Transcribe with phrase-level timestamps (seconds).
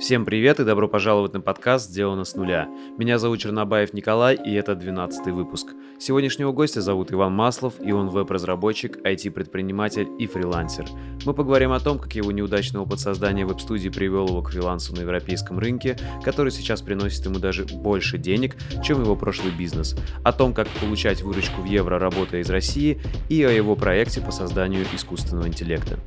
[0.00, 2.68] Всем привет и добро пожаловать на подкаст «Сделано с нуля».
[2.98, 5.74] Меня зовут Чернобаев Николай, и это 12 выпуск.
[5.98, 10.86] Сегодняшнего гостя зовут Иван Маслов, и он веб-разработчик, IT-предприниматель и фрилансер.
[11.26, 15.00] Мы поговорим о том, как его неудачный опыт создания веб-студии привел его к фрилансу на
[15.00, 20.54] европейском рынке, который сейчас приносит ему даже больше денег, чем его прошлый бизнес, о том,
[20.54, 25.48] как получать выручку в евро, работая из России, и о его проекте по созданию искусственного
[25.48, 25.98] интеллекта.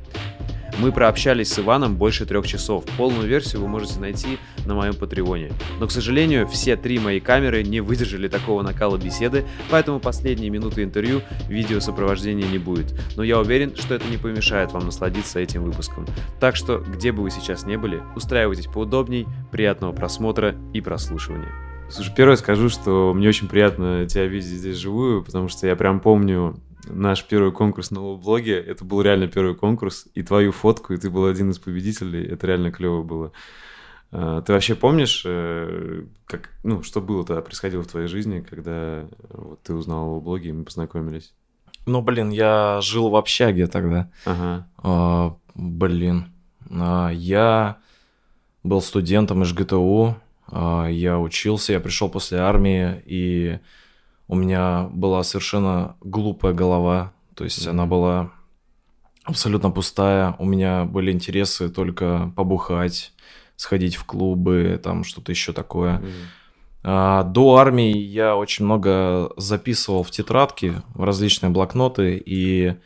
[0.78, 2.84] Мы прообщались с Иваном больше трех часов.
[2.96, 5.52] Полную версию вы можете найти на моем патреоне.
[5.78, 10.82] Но, к сожалению, все три мои камеры не выдержали такого накала беседы, поэтому последние минуты
[10.82, 12.94] интервью видеосопровождения не будет.
[13.16, 16.06] Но я уверен, что это не помешает вам насладиться этим выпуском.
[16.40, 21.52] Так что, где бы вы сейчас не были, устраивайтесь поудобней, приятного просмотра и прослушивания.
[21.90, 26.00] Слушай, первое скажу, что мне очень приятно тебя видеть здесь живую, потому что я прям
[26.00, 28.58] помню наш первый конкурс на блоге.
[28.58, 30.06] Это был реально первый конкурс.
[30.14, 32.24] И твою фотку, и ты был один из победителей.
[32.24, 33.32] Это реально клево было.
[34.10, 39.08] А, ты вообще помнишь, э, как, ну, что было тогда, происходило в твоей жизни, когда
[39.30, 41.32] вот, ты узнал о блоге, и мы познакомились?
[41.86, 44.10] Ну, блин, я жил в общаге тогда.
[44.24, 44.68] Ага.
[44.78, 46.32] А, блин,
[46.70, 47.78] а, я
[48.62, 53.58] был студентом из ГТУ, а, я учился, я пришел после армии, и
[54.32, 57.70] у меня была совершенно глупая голова, то есть mm-hmm.
[57.70, 58.30] она была
[59.24, 60.34] абсолютно пустая.
[60.38, 63.12] У меня были интересы только побухать,
[63.56, 65.98] сходить в клубы, там что-то еще такое.
[65.98, 66.12] Mm-hmm.
[66.84, 72.76] А, до армии я очень много записывал в тетрадки, в различные блокноты, и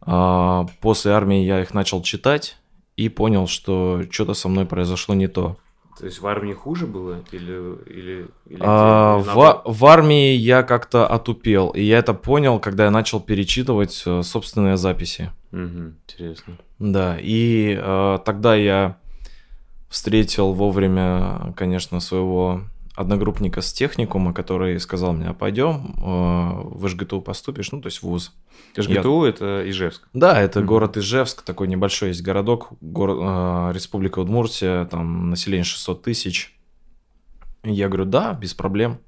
[0.00, 2.56] а, после армии я их начал читать
[2.96, 5.58] и понял, что что-то со мной произошло не то.
[5.98, 10.62] То есть в армии хуже было или или, или, а, или в, в армии я
[10.62, 15.32] как-то отупел, и я это понял, когда я начал перечитывать э, собственные записи.
[15.52, 16.58] Угу, интересно.
[16.78, 18.98] Да, и э, тогда я
[19.88, 22.62] встретил вовремя, конечно, своего
[22.96, 27.98] одногруппника с техникума, который сказал мне, а пойдем, э, в ЖГТУ поступишь, ну, то есть
[27.98, 28.32] в ВУЗ.
[28.76, 29.30] ЖГТУ я...
[29.30, 30.08] это Ижевск?
[30.14, 30.64] Да, это mm-hmm.
[30.64, 36.58] город Ижевск, такой небольшой есть городок, город, э, Республика Удмуртия, там население 600 тысяч.
[37.62, 38.98] Я говорю, да, без проблем.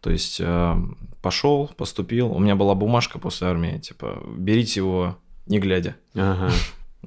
[0.00, 0.74] То есть э,
[1.20, 5.96] пошел, поступил, у меня была бумажка после армии, типа, берите его не глядя.
[6.14, 6.52] Ага.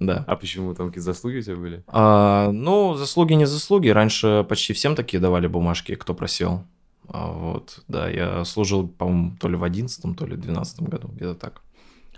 [0.01, 0.23] Да.
[0.28, 1.84] А почему там какие заслуги у тебя были?
[1.85, 3.89] А, ну, заслуги не заслуги.
[3.89, 6.63] Раньше почти всем такие давали бумажки, кто просил.
[7.07, 11.07] А, вот, да, я служил, по-моему, то ли в одиннадцатом, то ли в двенадцатом году,
[11.09, 11.62] где-то так.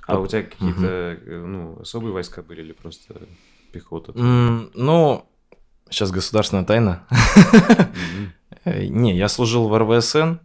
[0.07, 1.47] А у тебя какие-то, угу.
[1.47, 3.15] ну, особые войска были или просто
[3.73, 4.13] пехота?
[4.13, 5.25] Mm, ну,
[5.89, 7.05] сейчас государственная тайна.
[8.65, 10.35] Не, я служил в РВСН,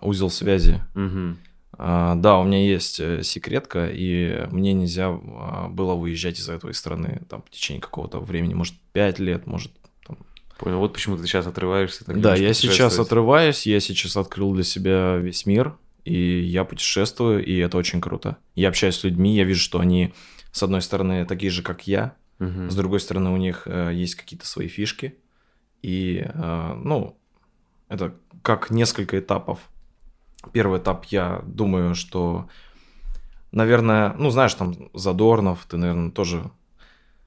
[0.00, 0.82] узел связи.
[1.78, 6.72] А, да, у меня есть э, секретка, и мне нельзя а, было выезжать из этой
[6.72, 9.72] страны там, в течение какого-то времени, может, 5 лет, может,
[10.06, 10.16] там...
[10.58, 12.04] Понял, вот почему ты сейчас отрываешься.
[12.04, 17.44] Так да, я сейчас отрываюсь, я сейчас открыл для себя весь мир, и я путешествую,
[17.44, 18.38] и это очень круто.
[18.54, 20.14] Я общаюсь с людьми, я вижу, что они,
[20.52, 22.70] с одной стороны, такие же, как я, угу.
[22.70, 25.14] с другой стороны, у них э, есть какие-то свои фишки,
[25.82, 27.18] и, э, ну,
[27.88, 29.60] это как несколько этапов
[30.52, 32.48] Первый этап, я думаю, что,
[33.52, 36.50] наверное, ну, знаешь, там Задорнов, ты, наверное, тоже,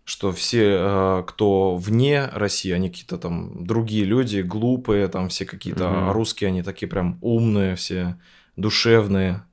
[0.06, 5.84] что все, э, кто вне России, они какие-то там другие люди, глупые, там все какие-то
[5.84, 6.12] mm-hmm.
[6.12, 8.18] русские, они такие прям умные все,
[8.56, 9.44] душевные.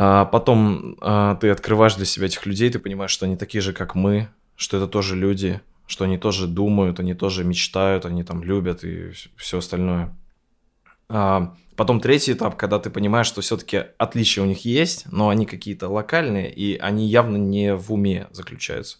[0.00, 3.72] А потом а, ты открываешь для себя этих людей, ты понимаешь, что они такие же,
[3.72, 8.44] как мы, что это тоже люди, что они тоже думают, они тоже мечтают, они там
[8.44, 10.16] любят и все остальное.
[11.08, 15.46] А, Потом третий этап, когда ты понимаешь, что все-таки отличия у них есть, но они
[15.46, 18.98] какие-то локальные, и они явно не в уме заключаются.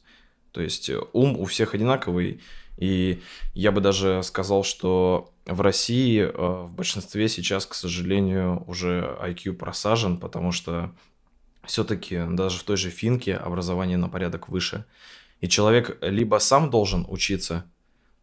[0.53, 2.41] То есть э, ум у всех одинаковый,
[2.77, 3.21] и
[3.53, 9.55] я бы даже сказал, что в России э, в большинстве сейчас, к сожалению, уже IQ
[9.55, 10.95] просажен, потому что
[11.65, 14.85] все-таки даже в той же финке образование на порядок выше.
[15.41, 17.65] И человек либо сам должен учиться,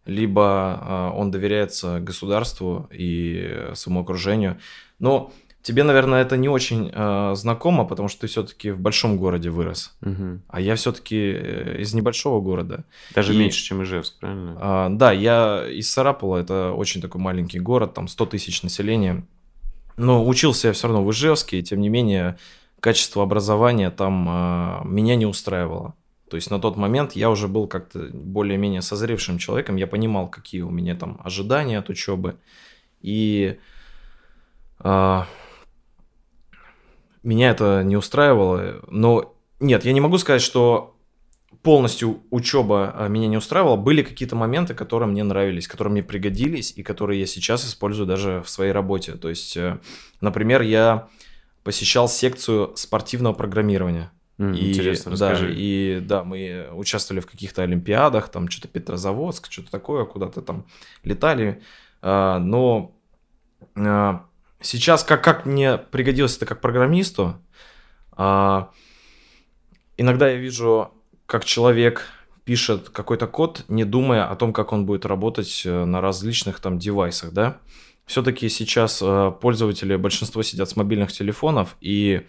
[0.05, 4.59] либо а, он доверяется государству и своему окружению.
[4.99, 5.31] Но
[5.66, 9.97] тебе, наверное, это не очень э, знакомо, потому что ты все-таки в большом городе вырос,
[10.02, 10.40] угу.
[10.47, 12.85] а я все-таки э, из небольшого города.
[13.16, 14.57] Даже и, меньше, чем Ижевск, правильно?
[14.61, 19.25] Э, да, я из Сарапула, это очень такой маленький город, там 100 тысяч населения.
[19.97, 22.37] Но учился я все равно в Ижевске, и тем не менее
[22.79, 25.96] качество образования там меня не устраивало.
[26.29, 30.61] То есть на тот момент я уже был как-то более-менее созревшим человеком, я понимал, какие
[30.61, 32.37] у меня там ожидания от учебы.
[33.01, 33.59] И
[34.79, 35.22] э,
[37.23, 38.81] меня это не устраивало.
[38.87, 40.95] Но нет, я не могу сказать, что
[41.66, 46.73] полностью учеба а, меня не устраивала, были какие-то моменты, которые мне нравились, которые мне пригодились
[46.75, 49.13] и которые я сейчас использую даже в своей работе.
[49.13, 49.79] То есть, э,
[50.21, 51.07] например, я
[51.63, 54.11] посещал секцию спортивного программирования.
[54.37, 55.53] Mm, и, интересно, да, расскажи.
[55.55, 60.66] и да, мы участвовали в каких-то олимпиадах, там что-то Петрозаводск, что-то такое, куда-то там
[61.03, 61.61] летали.
[62.02, 62.93] А, но
[63.76, 64.26] а,
[64.59, 67.37] сейчас как, как мне пригодилось это как программисту,
[68.11, 68.72] а,
[69.97, 70.91] иногда я вижу,
[71.26, 72.08] как человек
[72.43, 76.78] пишет какой-то код, не думая о том, как он будет работать э, на различных там
[76.78, 77.58] девайсах, да.
[78.05, 82.28] Все-таки сейчас э, пользователи, большинство сидят с мобильных телефонов, и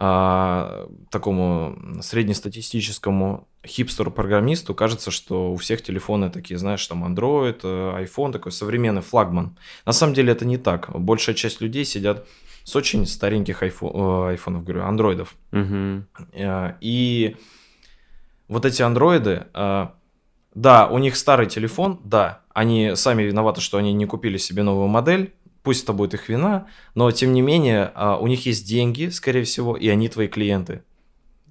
[0.00, 8.32] а, такому среднестатистическому хипстеру-программисту кажется, что у всех телефоны такие, знаешь, там Android, э, iPhone,
[8.32, 9.56] такой современный флагман.
[9.84, 10.90] На самом деле это не так.
[10.98, 12.26] Большая часть людей сидят
[12.62, 15.34] с очень стареньких айфон, э, айфонов, говорю, андроидов.
[16.32, 17.36] Э, И
[18.46, 19.46] вот эти андроиды,
[20.54, 24.88] да, у них старый телефон, да, они сами виноваты, что они не купили себе новую
[24.88, 29.08] модель, пусть это будет их вина, но тем не менее а, у них есть деньги,
[29.08, 30.82] скорее всего, и они твои клиенты.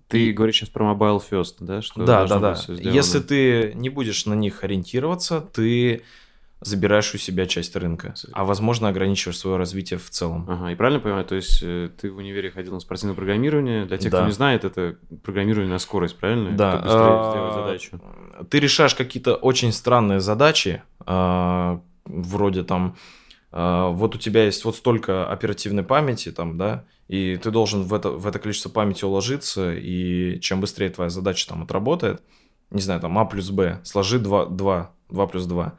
[0.08, 1.82] Ты говоришь сейчас про Mobile First, да?
[1.82, 2.58] Что да, да, да.
[2.70, 6.04] Если ты не будешь на них ориентироваться, ты
[6.62, 10.46] забираешь у себя часть рынка, а возможно ограничиваешь свое развитие в целом.
[10.50, 13.86] Ага, и правильно понимаю, то есть э, ты в универе ходил на спортивное программирование.
[13.86, 14.20] Для тех, Да.
[14.20, 16.52] кто не знает, это программирование на скорость, правильно?
[16.52, 16.78] Да.
[16.78, 18.02] Быстрее а, задачу.
[18.50, 22.96] Ты решаешь какие-то очень странные задачи, а, вроде там,
[23.52, 28.10] вот у тебя есть вот столько оперативной памяти, там, да, и ты должен в это,
[28.10, 32.22] в это количество памяти уложиться, и чем быстрее твоя задача там отработает,
[32.72, 35.74] не знаю, там А плюс Б, сложи 2, 2, 2 плюс 2.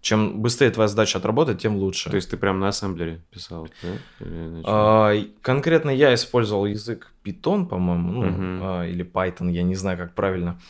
[0.00, 2.08] Чем быстрее твоя задача отработает, тем лучше.
[2.08, 3.88] То есть ты прям на ассемблере писал, да?
[4.64, 5.12] А,
[5.42, 8.60] конкретно я использовал язык Python, по-моему, ну, Мгм.
[8.62, 10.60] а, или Python, я не знаю, как правильно.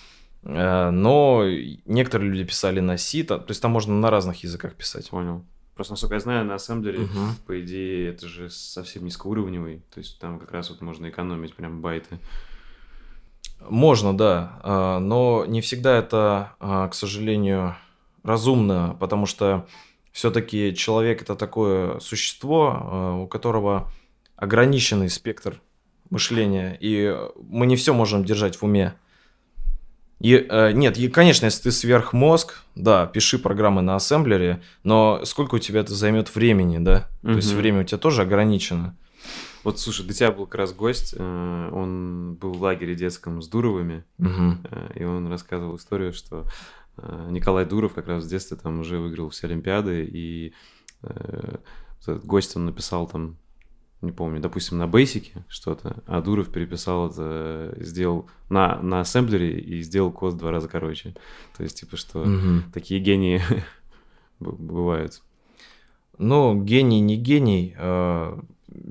[0.45, 1.45] А, но
[1.85, 5.11] некоторые люди писали на C, то то есть там можно на разных языках писать.
[5.11, 5.45] Понял.
[5.79, 7.37] Просто, насколько я знаю, на ассемблере, Мгм.
[7.47, 9.81] по идее, это же совсем низкоуровневый.
[9.95, 12.19] То есть там как раз вот можно экономить прям байты.
[13.61, 17.77] Можно, да, а, но не всегда это, а, к сожалению,
[18.25, 19.69] разумно, потому что
[20.11, 23.89] все-таки человек это такое существо, а, у которого
[24.35, 25.61] ограниченный спектр
[26.11, 28.95] мышления, и мы не все можем держать в уме.
[30.21, 35.55] И, э, нет, и, конечно, если ты сверхмозг, да, пиши программы на ассемблере, но сколько
[35.57, 37.09] у тебя это займет времени, да?
[37.23, 38.97] То есть время у тебя тоже ограничено.
[39.65, 43.49] Вот, слушай, до тебя был как раз гость, э, он был в лагере детском с
[43.49, 44.61] Дуровыми, Мгм.
[44.71, 46.47] э, и он рассказывал историю, что
[46.97, 50.53] э, Николай Дуров как раз в детстве там уже выиграл все Олимпиады, и
[51.03, 51.57] э,
[52.25, 53.37] гость он написал там,
[54.01, 59.83] не помню, допустим, на бейсике что-то, а Дуров переписал это, сделал на, на ассемблере и
[59.83, 61.15] сделал код в два раза короче.
[61.57, 62.65] То есть, типа, что Мгм.
[62.73, 63.41] такие гении
[64.41, 65.23] бывают.
[66.19, 67.75] Ну, гений, не гений.
[67.79, 68.39] э,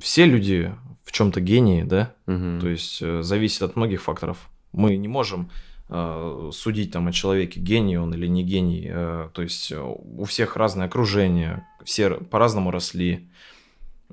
[0.02, 0.74] Все люди
[1.04, 2.14] в чем-то гении, да?
[2.26, 2.60] Мгм.
[2.60, 4.50] То есть э, зависит от многих факторов.
[4.74, 5.50] Мы не можем
[5.90, 8.88] э, судить там о человеке, гений он или не гений.
[8.90, 13.30] Э, То есть э, у всех разное окружение, все по-разному росли.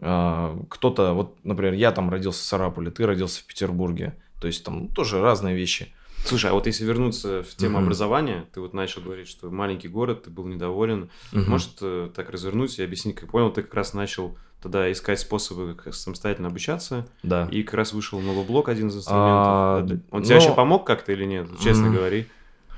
[0.01, 4.17] Э, Кто-то, вот, например, я там родился в Сарапуле, ты родился в Петербурге.
[4.41, 5.93] То есть там тоже разные вещи.
[6.27, 7.85] Слушай, а вот если вернуться в тему Мгм.
[7.85, 11.11] образования, ты вот начал говорить, что маленький город, ты был недоволен.
[11.33, 11.51] Мгм.
[11.51, 15.75] Может, э, так развернуть и объяснить, как понял, ты как раз начал тогда искать способы
[15.75, 17.47] как самостоятельно обучаться, Да.
[17.53, 20.07] и как раз вышел новый блок, один из А, инструментов.
[20.11, 21.47] Он тебе но- вообще помог как-то или нет?
[21.63, 21.95] Честно М.
[21.95, 22.27] говори.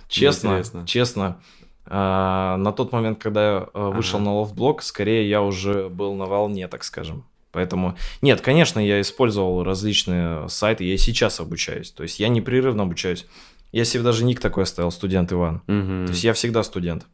[0.08, 1.40] Честно, честно.
[1.86, 4.26] А, на тот момент, когда я а, вышел Ага.
[4.26, 7.24] на Loftblog, скорее я уже был на волне, так скажем.
[7.52, 11.90] Поэтому, нет, конечно, я использовал различные сайты, я и сейчас обучаюсь.
[11.90, 13.26] То есть я непрерывно обучаюсь.
[13.72, 15.62] Я себе даже ник такой оставил, студент Иван.
[15.66, 16.06] Мгм.
[16.06, 17.06] То есть я всегда студент.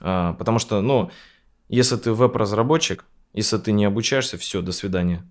[0.00, 1.10] А, потому что, ну,
[1.68, 5.24] если ты веб-разработчик, если ты не обучаешься, все, до свидания.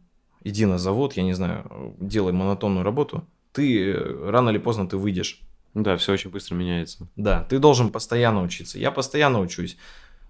[0.43, 3.25] Иди на завод, я не знаю, делай монотонную работу.
[3.51, 5.39] Ты э, рано или поздно ты выйдешь.
[5.75, 7.07] Ну Да, все очень быстро меняется.
[7.15, 8.79] Да, ты должен постоянно учиться.
[8.79, 9.77] Я постоянно учусь.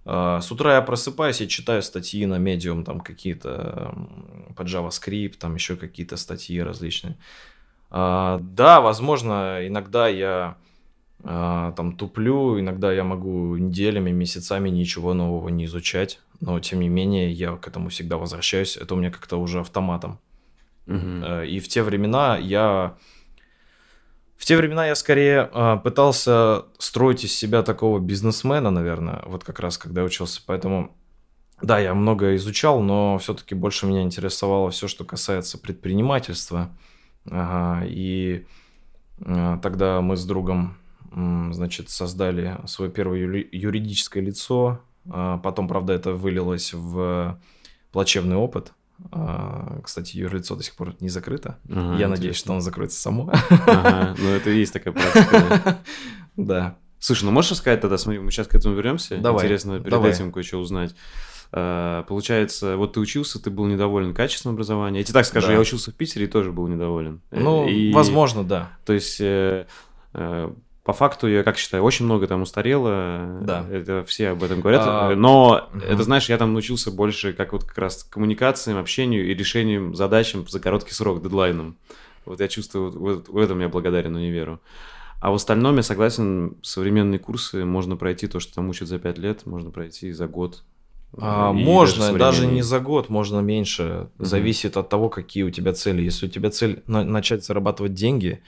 [0.03, 3.95] А, С утра я просыпаюсь и читаю статьи на Medium, там какие-то
[4.57, 7.15] по JavaScript, там еще какие-то статьи различные.
[7.89, 10.57] А, Да, возможно, иногда я
[11.23, 16.89] а, там туплю, иногда я могу неделями, месяцами ничего нового не изучать, но тем не
[16.89, 18.77] менее я к этому всегда возвращаюсь.
[18.77, 20.19] Это у меня как-то уже автоматом.
[21.23, 22.97] Э, И в те времена я...
[24.35, 29.59] В те времена я скорее э, пытался строить из себя такого бизнесмена, наверное, вот как
[29.59, 30.41] раз когда я учился.
[30.45, 30.95] Поэтому,
[31.61, 36.69] да, я много изучал, но все-таки больше меня интересовало все, что касается предпринимательства.
[37.29, 38.45] Ага, и
[39.19, 40.77] э, тогда мы с другом
[41.15, 44.81] значит, создали свое первое юридическое лицо.
[45.09, 47.39] А, потом, правда, это вылилось в
[47.91, 48.73] плачевный опыт.
[49.11, 51.57] А, кстати, юрлицо до сих пор не закрыто.
[51.69, 53.31] Ага, Я надеюсь, что оно закроется само.
[53.49, 55.79] Ага, ну это и есть такая практика.
[56.37, 56.77] Да.
[56.99, 59.17] Слушай, ну можешь рассказать тогда, смотри, мы сейчас к этому вернемся.
[59.17, 59.43] Давай.
[59.43, 60.11] Интересно перед давай.
[60.11, 60.95] этим кое-что узнать.
[61.51, 64.99] А, получается, вот ты учился, ты был недоволен качеством образования.
[64.99, 65.53] Я тебе так скажу, да.
[65.53, 67.21] я учился в Питере и тоже был недоволен.
[67.31, 68.71] Ну, и, возможно, да.
[68.85, 69.67] То есть э,
[70.13, 70.51] э,
[70.85, 73.39] по факту, я как считаю, очень много там устарело.
[73.41, 73.65] Да.
[73.71, 74.83] Это все об этом говорят.
[74.85, 75.83] А, но угу.
[75.83, 80.47] это, знаешь, я там научился больше как вот как раз коммуникациям, общению и решением задачам
[80.47, 81.75] за короткий срок, дедлайном.
[82.23, 84.61] Вот я чувствую, вот в этом я благодарен универу.
[85.21, 89.17] А в остальном я согласен, современные курсы можно пройти, то, что там учат за пять
[89.17, 90.63] лет, можно пройти за год.
[91.17, 94.09] А, можно, даже, даже не за год, можно меньше.
[94.19, 94.25] Угу.
[94.25, 96.03] Зависит от того, какие у тебя цели.
[96.03, 98.43] Если у тебя цель начать зарабатывать деньги,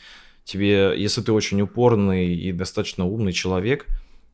[0.48, 3.86] тебе, если ты очень упорный и достаточно умный человек,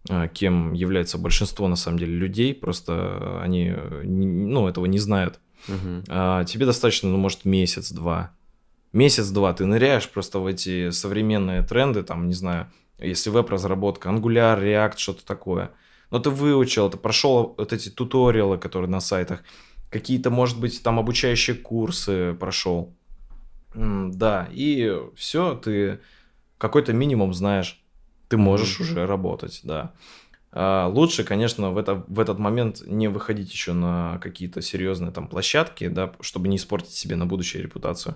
[0.10, 6.04] э, кем является большинство, на самом деле, людей, просто они, ну, этого не знают, угу.
[6.46, 8.32] тебе достаточно, ну, может, месяц-два.
[8.92, 14.98] Месяц-два ты ныряешь просто в эти современные тренды, там, не знаю, если веб-разработка, Angular, React,
[14.98, 15.72] что-то такое.
[16.12, 19.44] Но ты выучил, ты прошел вот эти туториалы, которые на сайтах,
[19.90, 22.94] какие-то, может быть, там обучающие курсы прошел.
[23.76, 26.00] Да, и все, ты
[26.58, 27.84] какой-то минимум знаешь,
[28.30, 28.84] ты можешь mm-hmm.
[28.84, 29.94] уже работать, да.
[30.56, 35.28] А лучше, конечно, в, это, в этот момент не выходить еще на какие-то серьезные там
[35.28, 38.16] площадки, да, чтобы не испортить себе на будущее репутацию.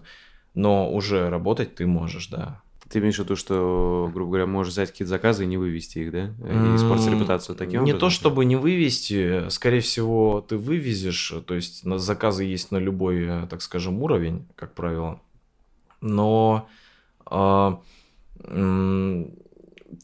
[0.53, 2.61] Но уже работать ты можешь, да.
[2.89, 6.11] Ты имеешь в виду, что, грубо говоря, можешь взять какие-то заказы и не вывести их,
[6.11, 6.25] да?
[6.27, 11.83] И испортить репутацию таким Не то, чтобы не вывести, скорее всего, ты вывезешь, то есть
[11.83, 15.19] заказы есть на любой, так скажем, уровень, как правило
[16.01, 16.67] но
[17.29, 17.71] э,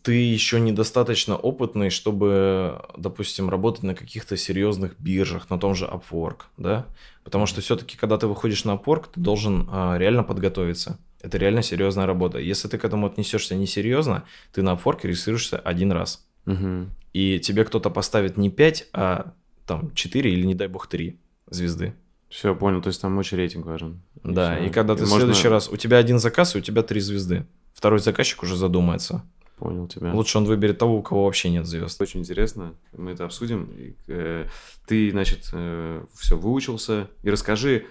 [0.01, 6.43] ты еще недостаточно опытный, чтобы, допустим, работать на каких-то серьезных биржах, на том же Upwork,
[6.57, 6.87] да?
[7.23, 10.99] Потому что все-таки, когда ты выходишь на Upwork, ты должен э, реально подготовиться.
[11.21, 12.37] Это реально серьезная работа.
[12.37, 16.27] Если ты к этому отнесешься несерьезно, ты на Upwork регистрируешься один раз.
[16.45, 16.87] Угу.
[17.13, 19.33] И тебе кто-то поставит не 5, а
[19.65, 21.17] там 4 или, не дай бог, 3
[21.49, 21.93] звезды.
[22.33, 24.01] Все, понял, то есть там очень рейтинг важен.
[24.23, 26.61] Да, и, и когда ты и в следующий раз, у тебя один заказ, и у
[26.61, 27.45] тебя три звезды.
[27.75, 29.23] Второй заказчик уже задумается.
[29.59, 30.11] Понял тебя.
[30.13, 32.01] Лучше он выберет того, у кого вообще нет звезд.
[32.01, 33.69] Очень интересно, мы это обсудим.
[34.07, 34.47] Э,
[34.87, 37.85] ты, значит, э, все выучился, и расскажи,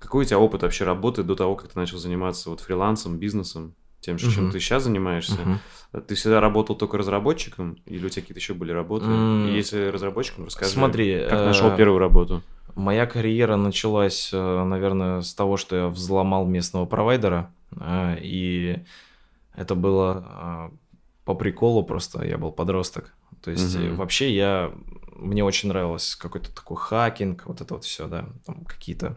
[0.00, 3.76] какой у тебя опыт вообще работы до того, как ты начал заниматься вот фрилансом, бизнесом,
[4.00, 4.52] тем же, чем uh-huh.
[4.52, 5.38] ты сейчас занимаешься?
[5.92, 6.00] Uh-huh.
[6.00, 9.06] Ты всегда работал только разработчиком, или у тебя какие-то еще были работы?
[9.06, 9.50] Mm.
[9.50, 12.42] И если разработчиком, расскажи, Смотри, как нашел э, первую работу?
[12.76, 18.84] Моя карьера началась, э, наверное, с того, что я взломал местного провайдера, э, и
[19.54, 20.76] это было э,
[21.24, 23.14] по приколу просто, я был подросток.
[23.42, 23.94] То есть угу.
[23.94, 24.74] вообще я,
[25.14, 29.16] мне очень нравилось какой-то такой хакинг, вот это вот все, да, там какие-то,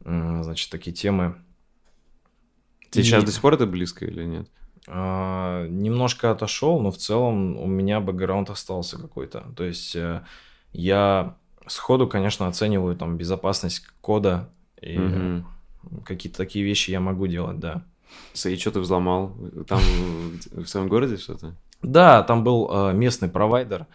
[0.00, 1.36] значит, такие темы.
[2.90, 3.06] Тебе и...
[3.06, 4.48] сейчас до сих пор это близко или нет?
[4.88, 9.46] А, немножко отошел, но в целом у меня бэкграунд остался какой-то.
[9.54, 9.96] То есть
[10.72, 11.36] я
[11.70, 14.48] сходу, конечно, оцениваю там безопасность кода
[14.80, 15.44] и угу.
[16.04, 17.84] какие-то такие вещи я могу делать, да.
[18.44, 19.36] И что ты взломал?
[19.68, 19.80] Там
[20.52, 21.54] в своем городе что-то?
[21.82, 23.86] Да, там был э, местный провайдер.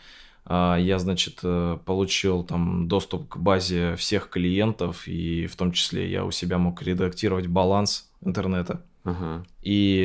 [0.46, 6.10] Э, я, значит, э, получил там доступ к базе всех клиентов, и в том числе
[6.10, 8.82] я у себя мог редактировать баланс интернета.
[9.04, 9.44] Ага.
[9.62, 10.02] И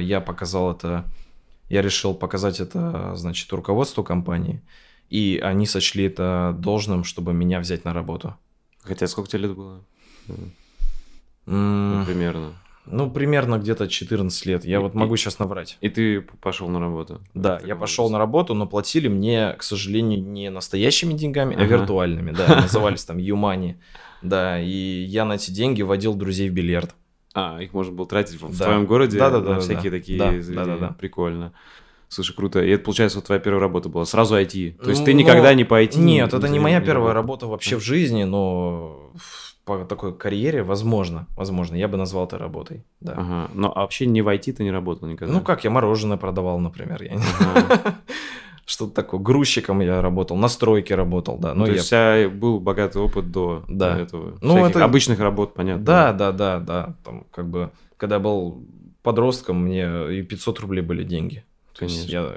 [0.00, 1.04] я показал это,
[1.70, 4.60] я решил показать это, значит, руководству компании
[5.12, 8.34] и они сочли это должным, чтобы меня взять на работу.
[8.82, 9.84] Хотя сколько тебе лет было?
[11.44, 12.54] Ну, примерно.
[12.86, 14.64] Ну, примерно где-то 14 лет.
[14.64, 15.76] Я и, вот могу и, сейчас наврать.
[15.82, 17.20] И ты пошел на работу?
[17.34, 21.74] Да, я пошел на работу, но платили мне, к сожалению, не настоящими деньгами, а ага.
[21.74, 22.30] а виртуальными.
[22.30, 23.78] Да, назывались там Юмани.
[24.22, 26.94] Да, и я на эти деньги водил друзей в бильярд.
[27.34, 28.64] А, их можно было тратить в да.
[28.64, 30.96] твоем городе да, да, да, на всякие да, такие да, да, да, да.
[30.98, 31.52] Прикольно.
[32.12, 32.60] Слушай, круто.
[32.60, 34.04] И это, получается, вот твоя первая работа была.
[34.04, 34.72] Сразу IT.
[34.84, 35.54] То есть ты никогда но...
[35.54, 35.98] не по IT?
[35.98, 39.12] Нет, это не моя не первая работа вообще в жизни, но
[39.64, 43.14] по такой карьере, возможно, возможно, я бы назвал это работой, да.
[43.16, 45.32] Ага, но вообще не в IT ты не работал никогда?
[45.32, 47.94] Ну как, я мороженое продавал, например, я ага.
[48.66, 51.54] Что-то такое, грузчиком я работал, на стройке работал, да.
[51.54, 51.76] Но То я...
[51.76, 53.98] есть у тебя был богатый опыт до, да.
[53.98, 54.36] этого?
[54.42, 54.84] Ну, это...
[54.84, 55.84] обычных работ, понятно.
[55.84, 56.94] Да, да, да, да.
[57.04, 58.66] Там как бы, когда я был
[59.02, 61.44] подростком, мне и 500 рублей были деньги.
[61.86, 62.10] Конечно.
[62.10, 62.34] я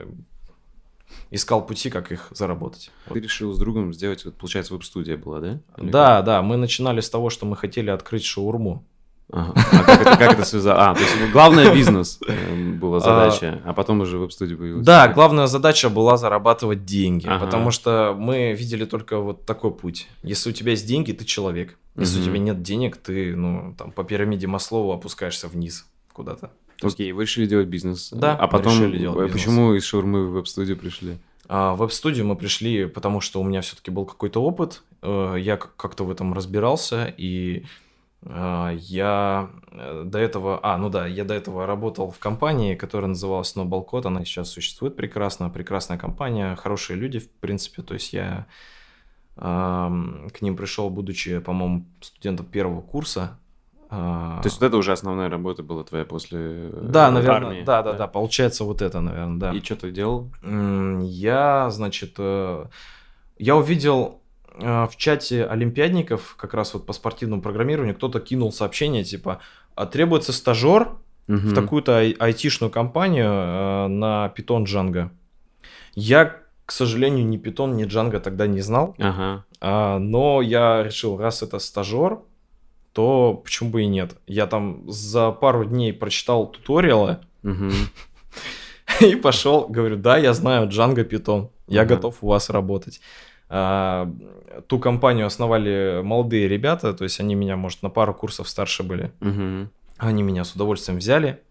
[1.32, 2.92] искал пути, как их заработать.
[3.12, 5.60] Ты решил с другом сделать, вот, получается, веб-студия была, да?
[5.78, 6.26] Или да, как?
[6.26, 6.42] да.
[6.42, 8.84] Мы начинали с того, что мы хотели открыть шаурму.
[9.32, 9.54] Ага.
[9.56, 10.92] А как это, как это связано?
[10.92, 14.86] А, то есть главное бизнес э, была задача, а, а потом уже веб-студия появилась.
[14.86, 17.44] Да, главная задача была зарабатывать деньги, ага.
[17.44, 20.08] потому что мы видели только вот такой путь.
[20.22, 21.76] Если у тебя есть деньги, ты человек.
[21.96, 22.24] Если угу.
[22.24, 26.52] у тебя нет денег, ты, ну, там, по пирамиде Маслова опускаешься вниз куда-то.
[26.82, 28.12] Окей, вы решили делать бизнес.
[28.12, 31.18] Да, а потом решили делать почему из шаурмы в веб-студию пришли?
[31.48, 35.58] А в веб-студию мы пришли, потому что у меня все-таки был какой-то опыт, э, я
[35.58, 37.66] как-то в этом разбирался, и
[38.28, 43.10] а, я э, до этого, а, ну да, я до этого работал в компании, которая
[43.10, 48.14] называлась Snowball Code, она сейчас существует прекрасно, прекрасная компания, хорошие люди, в принципе, то есть
[48.14, 48.48] я
[49.38, 53.38] э, к ним пришел, будучи, по-моему, студентом первого курса.
[53.96, 57.64] Э, то есть вот это уже основная работа была твоя после э, Да, наверное, армии,
[57.64, 59.52] да, да, да, да, получается вот это, наверное, да.
[59.54, 60.30] И что ты делал?
[60.44, 62.18] Я, значит,
[63.38, 64.22] я увидел
[64.58, 69.40] Э, в чате олимпиадников, как раз вот по спортивному программированию, кто-то кинул сообщение типа
[69.76, 70.90] «А «Требуется стажер
[71.28, 71.38] угу.
[71.38, 75.10] в такую-то айтишную компанию э, на Python Django».
[75.94, 79.46] Я, к сожалению, ни Python, ни Django тогда не знал, ага.
[79.62, 82.20] а, но я решил, раз это стажер,
[82.96, 84.16] то почему бы и нет.
[84.26, 87.20] Я там за пару дней прочитал туториалы
[89.02, 93.02] и пошел, говорю, да, я знаю Django Python, я готов у вас работать.
[93.50, 94.10] А,
[94.68, 99.12] ту компанию основали молодые ребята, то есть они меня, может, на пару курсов старше были.
[99.98, 101.42] Они меня с удовольствием взяли,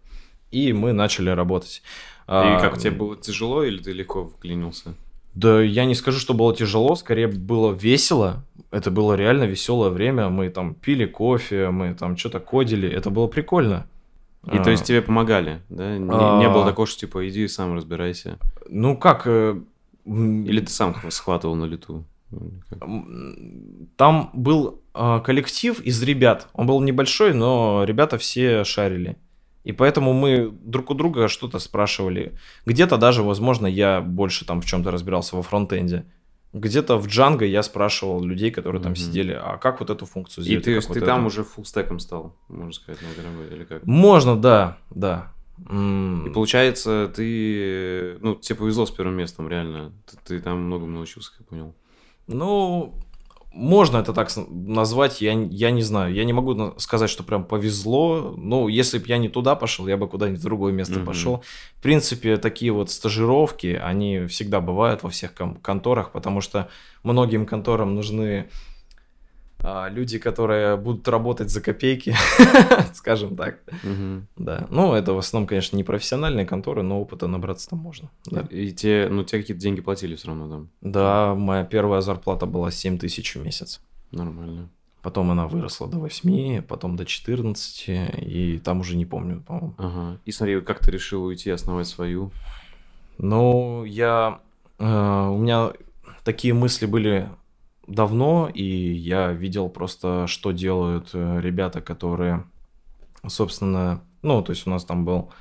[0.49, 1.83] и мы начали работать.
[2.27, 4.95] И а, как, тебе было тяжело или ты легко вклинился?
[5.35, 8.43] Да я не скажу, что было тяжело, скорее было весело.
[8.71, 10.29] Это было реально веселое время.
[10.29, 12.89] Мы там пили кофе, мы там что-то кодили.
[12.89, 13.87] Это было прикольно.
[14.51, 15.97] И а, то есть тебе помогали, да?
[15.97, 18.37] Не, а, не было такого, что типа иди сам разбирайся.
[18.69, 19.59] Ну как, э,
[20.05, 22.05] или ты сам схватывал на лету?
[23.95, 26.47] Там был э, коллектив из ребят.
[26.53, 29.17] Он был небольшой, но ребята все шарили.
[29.63, 32.33] И поэтому мы друг у друга что-то спрашивали.
[32.67, 36.05] Где-то даже, возможно, я больше там в чем-то разбирался во фронтенде.
[36.55, 38.95] Где-то в Django я спрашивал людей, которые там mm-hmm.
[38.95, 40.65] сидели, а как вот эту функцию сделать?
[40.65, 43.85] И ты, вот ты там уже фуллстеком стал, можно сказать, на или как?
[43.85, 45.33] Можно, да, да.
[45.59, 49.91] И получается, ты, ну, тебе повезло с первым местом, реально.
[50.05, 51.75] Ты, ты там многому научился, как я понял.
[52.27, 52.95] Ну,
[53.55, 56.13] можно это так назвать, я, я не знаю.
[56.13, 58.33] Я не могу сказать, что прям повезло.
[58.37, 61.05] Ну, если бы я не туда пошел, я бы куда-нибудь в другое место mm-hmm.
[61.05, 61.43] пошел.
[61.77, 66.69] В принципе, такие вот стажировки, они всегда бывают во всех конторах, потому что
[67.03, 68.49] многим конторам нужны
[69.91, 72.15] люди, которые будут работать за копейки,
[72.93, 73.59] скажем так.
[74.35, 74.67] Да.
[74.69, 78.09] Ну, это в основном, конечно, не профессиональные конторы, но опыта набраться там можно.
[78.25, 78.41] Да.
[78.49, 80.69] И те, ну, те какие-то деньги платили все равно там?
[80.81, 83.81] Да, моя первая зарплата была 7 тысяч в месяц.
[84.11, 84.69] Нормально.
[85.01, 87.85] Потом она выросла до 8, потом до 14,
[88.17, 89.75] и там уже не помню, по-моему.
[89.77, 90.17] Ага.
[90.25, 92.31] И смотри, как ты решил уйти, основать свою?
[93.19, 94.39] Ну, я...
[94.79, 95.73] Э, у меня
[96.23, 97.29] такие мысли были
[97.87, 102.43] давно, и я видел просто, что делают э, ребята, которые,
[103.27, 105.31] собственно, ну, то есть у нас там был,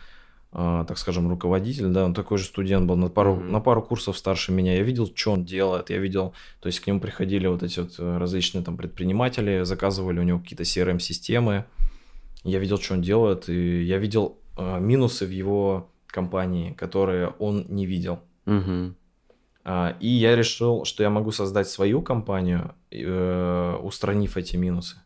[0.52, 3.50] э, так скажем, руководитель, да, он такой же студент был на пару, mm-hmm.
[3.50, 4.74] на пару курсов старше меня.
[4.74, 7.94] Я видел, что он делает, я видел, то есть к нему приходили вот эти вот
[7.98, 11.64] э, различные там предприниматели, заказывали у него какие-то CRM-системы.
[12.44, 17.86] Я видел, что он делает, и я видел минусы в его компании, которые он не
[17.86, 18.20] видел.
[18.44, 18.94] Mm-hmm.
[19.64, 24.96] А, и я решил, что я могу создать свою компанию, э, устранив эти минусы.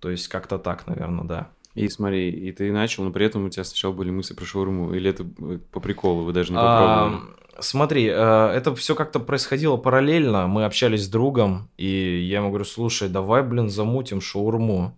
[0.00, 1.48] То есть как-то так, наверное, да.
[1.74, 4.92] И смотри, и ты начал, но при этом у тебя сначала были мысли про шаурму,
[4.92, 7.22] или это э, по приколу, вы даже не попробовали?
[7.56, 8.12] А, смотри, э,
[8.54, 13.42] это все как-то происходило параллельно, мы общались с другом, и я ему говорю, слушай, давай,
[13.42, 14.94] блин, замутим шаурму.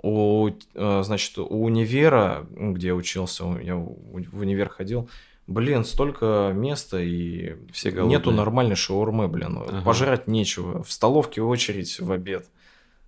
[0.00, 5.08] У, значит, у универа, где я учился, я в универ ходил,
[5.48, 9.82] блин, столько места и все нету нормальной шаурмы, блин, ага.
[9.82, 12.46] пожрать нечего, в столовке очередь в обед.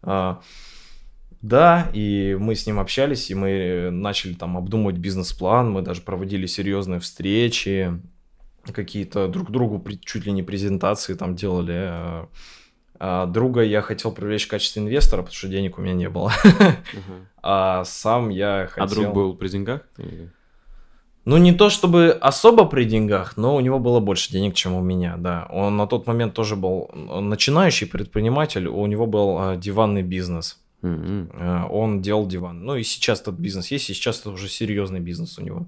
[0.03, 0.41] А,
[1.43, 6.47] да, и мы с ним общались, и мы начали там обдумывать бизнес-план, мы даже проводили
[6.47, 8.01] серьезные встречи,
[8.73, 11.79] какие-то друг другу чуть ли не презентации там делали.
[11.79, 12.29] А,
[12.99, 16.33] а друга я хотел привлечь в качестве инвестора, потому что денег у меня не было.
[17.43, 18.85] А сам я хотел...
[18.85, 19.81] А друг был при деньгах?
[21.25, 24.81] Ну, не то чтобы особо при деньгах, но у него было больше денег, чем у
[24.81, 25.47] меня, да.
[25.51, 30.59] Он на тот момент тоже был начинающий предприниматель, у него был э, диванный бизнес.
[30.83, 31.69] Mm-hmm.
[31.71, 32.65] Он делал диван.
[32.65, 35.67] Ну и сейчас этот бизнес есть, и сейчас это уже серьезный бизнес у него.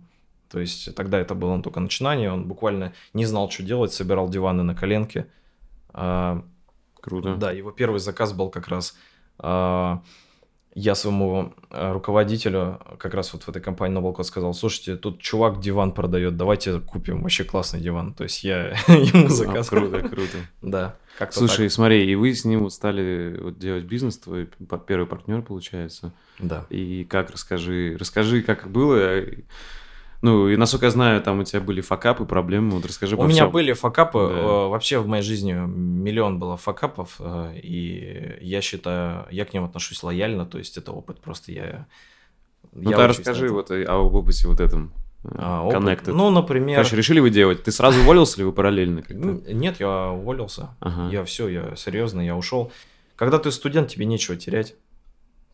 [0.50, 4.62] То есть тогда это было только начинание, он буквально не знал, что делать, собирал диваны
[4.62, 5.26] на коленке.
[5.92, 7.36] Круто.
[7.36, 8.96] Да, его первый заказ был как раз
[10.74, 15.60] я своему э, руководителю как раз вот в этой компании Noble сказал, слушайте, тут чувак
[15.60, 18.14] диван продает, давайте купим вообще классный диван.
[18.14, 19.64] То есть я ему заказал.
[19.80, 20.38] Круто, круто.
[20.62, 20.96] Да.
[21.30, 24.48] Слушай, смотри, и вы с ним вот стали вот делать бизнес, твой
[24.86, 26.12] первый партнер получается.
[26.38, 26.66] Да.
[26.70, 29.22] И как, расскажи, расскажи, как было,
[30.22, 33.34] ну, и насколько я знаю, там у тебя были факапы, проблемы, вот расскажи У меня
[33.34, 33.50] всем.
[33.50, 34.38] были факапы, да.
[34.38, 39.64] Э, вообще в моей жизни миллион было факапов, э, и я считаю, я к ним
[39.64, 41.86] отношусь лояльно, то есть это опыт, просто я...
[42.70, 44.92] Ну, я ты расскажи вот об опыте вот этом.
[45.24, 46.12] Э, а, Connected.
[46.12, 46.76] Ну, например...
[46.76, 47.64] Короче, решили вы делать?
[47.64, 49.02] Ты сразу уволился или вы параллельно?
[49.10, 50.76] Нет, я уволился.
[50.78, 51.12] Ага.
[51.12, 52.70] Я все, я серьезно, я ушел.
[53.16, 54.76] Когда ты студент, тебе нечего терять.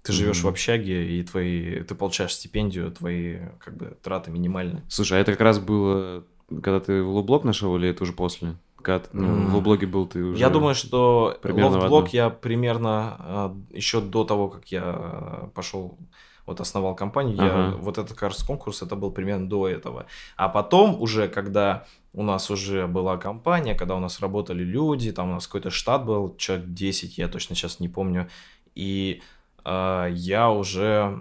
[0.09, 0.42] Ты живешь mm-hmm.
[0.42, 4.83] в общаге, и твои, ты получаешь стипендию, твои как бы траты минимальные.
[4.88, 8.57] Слушай, а это как раз было, когда ты в Лоблок нашел, или это уже после?
[8.81, 9.47] Когда ты, ну, mm-hmm.
[9.51, 10.40] в Лоблоге был ты уже...
[10.40, 15.99] Я думаю, что Лоблок я примерно а, еще до того, как я пошел
[16.47, 17.47] вот основал компанию, ага.
[17.47, 20.07] я вот этот как раз конкурс, это был примерно до этого.
[20.37, 25.29] А потом уже, когда у нас уже была компания, когда у нас работали люди, там
[25.29, 28.31] у нас какой-то штат был, человек 10, я точно сейчас не помню,
[28.75, 29.38] и а,
[30.11, 31.18] я уже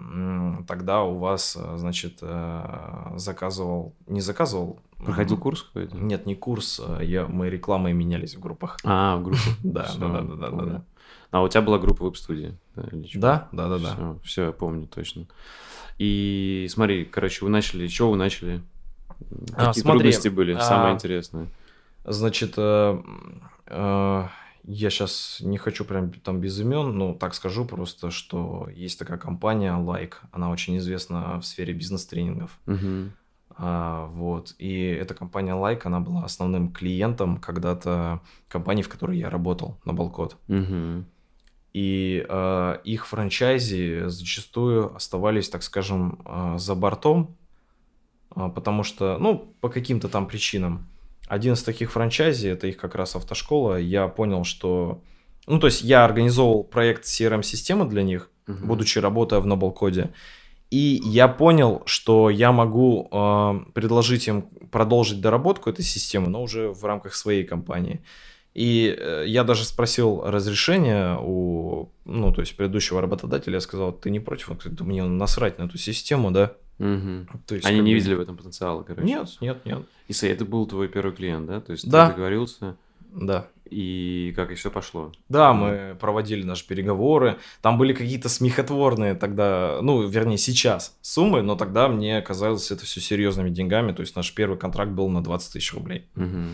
[0.66, 4.80] тогда у вас, э, значит, э, заказывал, не заказывал.
[4.98, 5.96] Проходил курс какой-то?
[5.96, 8.76] Нет, не курс, а я, мы рекламой менялись в группах.
[8.84, 9.42] А, в группах.
[9.62, 10.82] Да, да, да, да, да.
[11.30, 12.56] А у тебя была группа веб-студии?
[13.14, 14.16] Да, да, да, да.
[14.24, 15.26] Все, я помню точно.
[15.98, 18.60] И смотри, короче, вы начали, чего вы начали?
[19.54, 20.58] А, Какие трудности были?
[20.58, 21.48] Самое интересное.
[22.04, 22.56] Значит,
[24.70, 29.16] я сейчас не хочу прям там без имен, но так скажу просто, что есть такая
[29.16, 32.58] компания Like, она очень известна в сфере бизнес-тренингов.
[32.66, 33.10] Угу.
[33.56, 34.54] А, вот.
[34.58, 39.94] И эта компания Like, она была основным клиентом когда-то компании, в которой я работал, на
[39.94, 40.36] Балкот.
[40.48, 41.04] Угу.
[41.72, 47.38] И а, их франчайзи зачастую оставались, так скажем, а, за бортом,
[48.30, 50.86] а, потому что, ну, по каким-то там причинам.
[51.28, 55.02] Один из таких франчайзи, это их как раз автошкола, я понял, что...
[55.46, 58.66] Ну, то есть я организовал проект CRM-системы для них, uh-huh.
[58.66, 60.10] будучи работая в Noble
[60.70, 66.68] И я понял, что я могу э, предложить им продолжить доработку этой системы, но уже
[66.70, 68.02] в рамках своей компании.
[68.54, 74.10] И э, я даже спросил разрешения у, ну, то есть предыдущего работодателя, я сказал, ты
[74.10, 74.50] не против?
[74.50, 76.54] Он говорит, да мне насрать на эту систему, да.
[76.78, 77.40] Угу.
[77.46, 77.94] То есть, Они не бы...
[77.96, 79.06] видели в этом потенциала, короче.
[79.06, 79.82] Нет, нет, нет.
[80.06, 81.60] И это был твой первый клиент, да?
[81.60, 82.06] То есть да.
[82.06, 82.76] ты договорился.
[83.12, 83.48] Да.
[83.70, 85.12] И как и все пошло.
[85.28, 87.38] Да, мы проводили наши переговоры.
[87.60, 93.00] Там были какие-то смехотворные тогда, ну, вернее, сейчас суммы, но тогда мне казалось это все
[93.00, 93.92] серьезными деньгами.
[93.92, 96.06] То есть наш первый контракт был на 20 тысяч рублей.
[96.16, 96.44] Угу.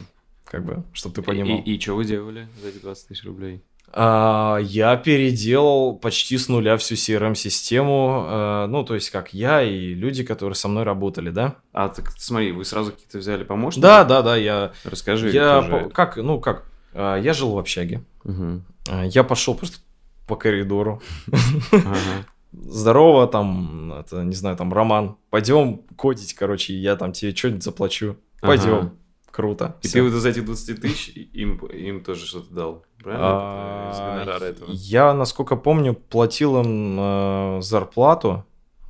[0.45, 1.59] Как бы, чтобы ты понимал.
[1.59, 3.63] И, и, и что вы делали за эти 20 тысяч рублей?
[3.93, 8.25] А, я переделал почти с нуля всю CRM-систему.
[8.27, 11.57] А, ну, то есть, как я и люди, которые со мной работали, да?
[11.73, 13.83] А, так смотри, вы сразу какие-то взяли помощники?
[13.83, 14.73] Да, да, да, я...
[14.85, 15.31] Расскажи.
[15.31, 15.91] Я, по...
[15.91, 18.03] как, ну, как, а, я жил в общаге.
[18.25, 18.63] Угу.
[19.05, 19.79] Я пошел просто
[20.27, 21.03] по коридору.
[22.53, 28.17] Здорово, там, это, не знаю, там, Роман, пойдем кодить, короче, я там тебе что-нибудь заплачу.
[28.41, 28.93] Пойдем.
[29.35, 29.75] Круто.
[29.83, 29.95] И все.
[29.95, 33.27] ты вот из этих 20 тысяч им, им тоже что-то дал, правильно?
[33.29, 38.47] А, я, насколько помню, платил им э, зарплату.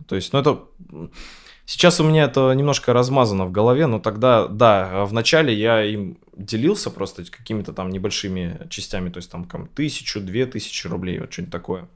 [0.07, 0.61] То есть, ну это...
[1.65, 6.91] Сейчас у меня это немножко размазано в голове, но тогда, да, вначале я им делился
[6.91, 11.89] просто какими-то там небольшими частями, то есть там тысячу, две тысячи рублей, вот что-нибудь такое.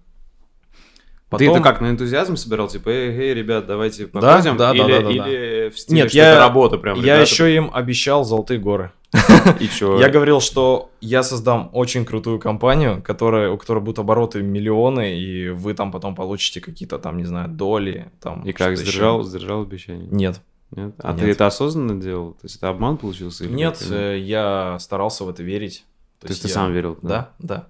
[1.30, 1.46] Потом...
[1.46, 2.68] Ты это как, на энтузиазм собирал?
[2.68, 4.56] Типа, эй, эй, ребят, давайте походим?
[4.56, 5.74] Да, да, или, да, да, или да.
[5.74, 7.30] в стиле, Нет, я, это работа прям, Я ребята...
[7.30, 8.92] еще им обещал золотые горы.
[9.60, 9.98] И что?
[9.98, 15.50] Я говорил, что я создам очень крутую компанию, которая, у которой будут обороты миллионы, и
[15.50, 18.10] вы там потом получите какие-то там, не знаю, доли.
[18.20, 20.08] Там, и как, сдержал, сдержал обещание?
[20.10, 20.40] Нет.
[20.70, 20.94] Нет?
[20.98, 21.20] А Нет.
[21.20, 22.32] ты это осознанно делал?
[22.32, 23.44] То есть это обман получился?
[23.44, 25.84] Или Нет, э, я старался в это верить.
[26.20, 26.54] То, То есть ты я...
[26.54, 26.98] сам верил?
[27.00, 27.56] Да, да.
[27.56, 27.68] да.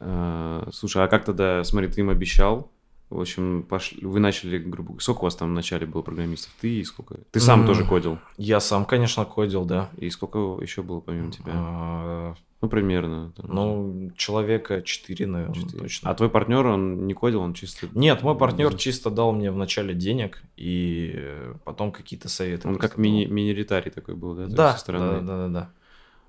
[0.00, 2.70] А, слушай, а как тогда, смотри, ты им обещал,
[3.08, 6.52] в общем, пошли, вы начали, грубо сколько у вас там в начале было программистов?
[6.60, 7.18] Ты и сколько?
[7.30, 8.18] Ты сам mm, тоже кодил?
[8.36, 9.90] Я сам, конечно, кодил, да.
[9.96, 11.52] И сколько еще было помимо тебя?
[11.54, 13.32] А, ну, примерно.
[13.36, 15.78] Там, ну, человека 4, наверное, 4.
[15.78, 16.10] точно.
[16.10, 17.86] А твой партнер, он не кодил, он чисто...
[17.92, 18.78] Нет, мой партнер mm.
[18.78, 22.66] чисто дал мне вначале денег, и потом какие-то советы.
[22.66, 24.46] Он как мини, мини-ретарий такой был, да?
[24.46, 25.70] Да, да, да, да, да.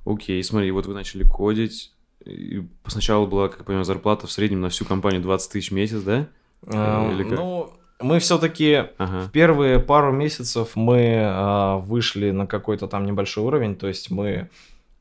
[0.06, 1.92] Окей, смотри, вот вы начали кодить,
[2.24, 5.74] и сначала была, как я понимаю, зарплата в среднем на всю компанию 20 тысяч в
[5.74, 6.28] месяц, да?
[6.66, 7.38] Э, Или как?
[7.38, 9.22] Ну, мы все-таки ага.
[9.22, 14.50] в первые пару месяцев мы а, вышли на какой-то там небольшой уровень, то есть мы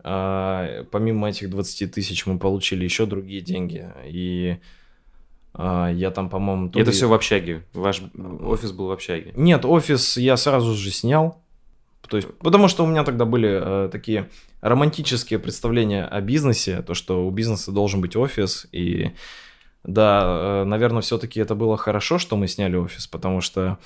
[0.03, 3.87] а, помимо этих 20 тысяч мы получили еще другие деньги.
[4.07, 4.57] И
[5.59, 6.69] А, я там, по-моему...
[6.69, 6.90] Это ли...
[6.90, 7.64] все в общаге?
[7.73, 8.03] Ваш
[8.42, 9.33] офис был в общаге?
[9.37, 11.42] Нет, офис я сразу же снял.
[12.09, 14.29] То есть, потому что у меня тогда были э, такие
[14.61, 19.11] романтические представления о бизнесе, то, что у бизнеса должен быть офис, и
[19.87, 23.79] да, э, наверное, все-таки это было хорошо, что мы сняли офис, потому что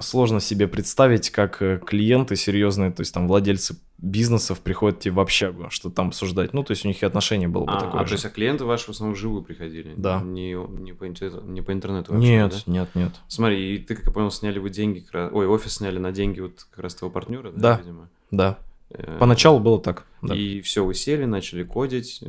[0.00, 5.20] сложно себе представить, как э, клиенты серьезные, то есть там владельцы бизнесов приходят тебе в
[5.20, 6.52] общагу, что там обсуждать.
[6.52, 8.08] Ну, то есть у них и отношение было бы а, такое а, же.
[8.08, 9.94] то есть а клиенты ваши в основном живую приходили?
[9.96, 10.20] Да.
[10.20, 12.72] Не, не, по, не по интернету вообще, Нет, да?
[12.72, 13.12] нет, нет.
[13.28, 15.32] Смотри, и ты, как я понял, сняли вы деньги, как раз...
[15.32, 18.08] ой, офис сняли на деньги вот как раз твоего партнера, да, да, видимо?
[18.32, 18.58] Да,
[18.90, 20.06] э, Поначалу было так.
[20.22, 20.34] Да.
[20.34, 22.22] И все, вы сели, начали кодить,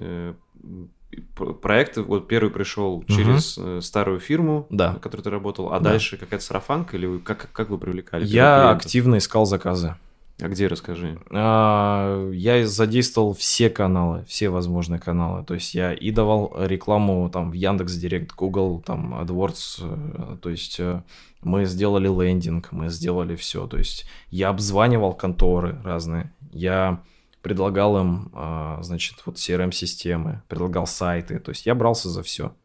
[1.61, 3.81] проект вот первый пришел через угу.
[3.81, 4.93] старую фирму, да.
[4.93, 5.91] на которой ты работал, а да.
[5.91, 8.25] дальше какая-то сарафанка или вы, как, как вы привлекали?
[8.25, 9.95] Я активно искал заказы.
[10.41, 11.17] А где, расскажи?
[11.31, 15.45] А, я задействовал все каналы, все возможные каналы.
[15.45, 19.79] То есть я и давал рекламу там в Яндекс Директ, Google, там AdWords.
[19.81, 21.01] Э, то есть э,
[21.41, 23.65] мы сделали лендинг, мы сделали все.
[23.67, 26.33] То есть я обзванивал конторы разные.
[26.51, 27.01] Я
[27.45, 32.55] предлагал им, а, значит, вот CRM-системы, предлагал сайты, то есть я брался за все.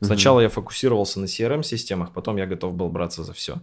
[0.00, 0.42] Сначала угу.
[0.42, 3.56] я фокусировался на CRM-системах, потом я готов был браться за все,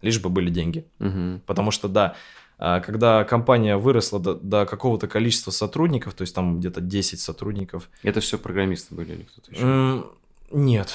[0.00, 0.86] лишь бы были деньги.
[0.98, 1.42] Угу.
[1.44, 2.14] Потому что, да,
[2.56, 7.90] а, когда компания выросла до, до какого-то количества сотрудников, то есть там где-то 10 сотрудников.
[8.02, 10.06] Это все программисты были или кто-то еще?
[10.50, 10.88] Нет,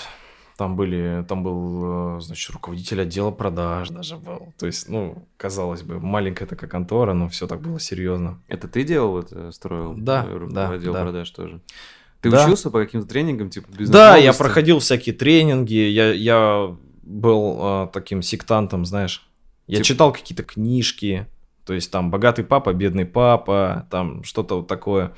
[0.63, 4.53] там были, там был, э, значит, руководитель отдела продаж даже был.
[4.57, 8.39] То есть, ну, казалось бы, маленькая такая контора, но все так было серьезно.
[8.47, 9.93] Это ты делал это, строил?
[9.97, 11.01] Да, э, да, отдел да.
[11.01, 11.59] продаж тоже.
[12.21, 12.45] Ты да.
[12.45, 17.87] учился по каким-то тренингам, типа бизнес Да, я проходил всякие тренинги, я, я был э,
[17.91, 19.27] таким сектантом, знаешь.
[19.67, 19.85] Я типа...
[19.85, 21.27] читал какие-то книжки,
[21.65, 25.11] то есть там «Богатый папа», «Бедный папа», там что-то вот такое.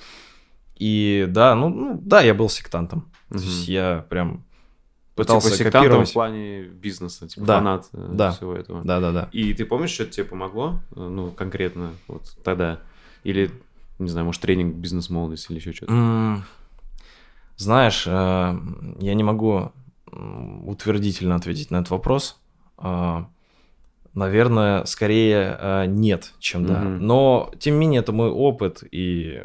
[0.76, 3.12] И да, ну, ну да, я был сектантом.
[3.30, 3.38] Угу.
[3.38, 4.45] То есть я прям
[5.16, 6.10] пытался типа копировать.
[6.10, 7.58] в плане бизнеса, типа да.
[7.58, 8.32] фанат э, да.
[8.32, 8.84] всего этого.
[8.84, 9.30] Да, да, да.
[9.32, 12.80] И ты помнишь, что это тебе помогло, э, ну, конкретно вот тогда?
[13.24, 13.50] Или,
[13.98, 15.94] не знаю, может, тренинг бизнес-молодости или еще что-то?
[15.94, 16.38] Mm,
[17.56, 18.60] знаешь, э,
[19.00, 19.72] я не могу
[20.12, 22.40] утвердительно ответить на этот вопрос.
[24.14, 26.76] Наверное, скорее нет, чем да.
[26.76, 27.00] Mm-hmm.
[27.00, 29.44] Но, тем не менее, это мой опыт, и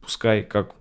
[0.00, 0.76] пускай как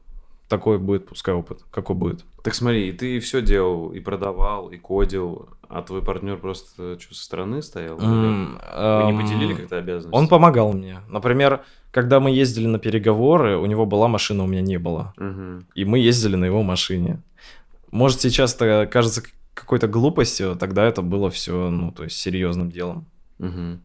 [0.48, 2.26] такой будет, пускай опыт, какой будет.
[2.48, 7.22] Так смотри, ты все делал, и продавал, и кодил, а твой партнер просто что, со
[7.26, 7.98] стороны стоял?
[7.98, 10.18] Mm, Вы не поделили как-то обязанности?
[10.18, 11.02] Он помогал мне.
[11.10, 15.14] Например, когда мы ездили на переговоры, у него была машина, у меня не было.
[15.18, 15.66] Угу.
[15.76, 17.22] И мы ездили на его машине.
[17.92, 23.08] Может, сейчас это кажется какой-то глупостью, тогда это было все, ну, то есть серьезным делом.
[23.40, 23.80] Угу.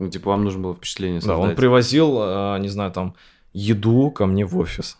[0.00, 1.38] Ну, типа, вам нужно было впечатление создать.
[1.38, 3.14] Да, он привозил, а, не знаю, там,
[3.54, 4.98] еду ко мне в офис.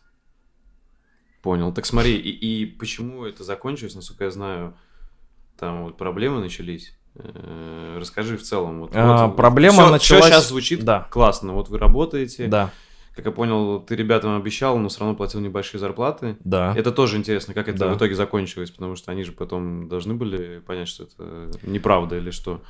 [1.43, 1.73] Понял.
[1.73, 2.31] Так смотри, и,
[2.63, 4.75] и почему это закончилось, насколько я знаю,
[5.59, 6.95] там вот проблемы начались.
[7.15, 8.81] Э, расскажи в целом.
[8.81, 10.25] Вот, а, вот, проблема все, началась...
[10.25, 11.09] Все сейчас звучит да.
[11.11, 11.53] классно.
[11.53, 12.47] Вот вы работаете.
[12.47, 12.71] Да.
[13.15, 16.37] Как я понял, ты ребятам обещал, но все равно платил небольшие зарплаты.
[16.45, 16.73] Да.
[16.77, 17.89] Это тоже интересно, как это да.
[17.89, 22.31] в итоге закончилось, потому что они же потом должны были понять, что это неправда или
[22.31, 22.63] что.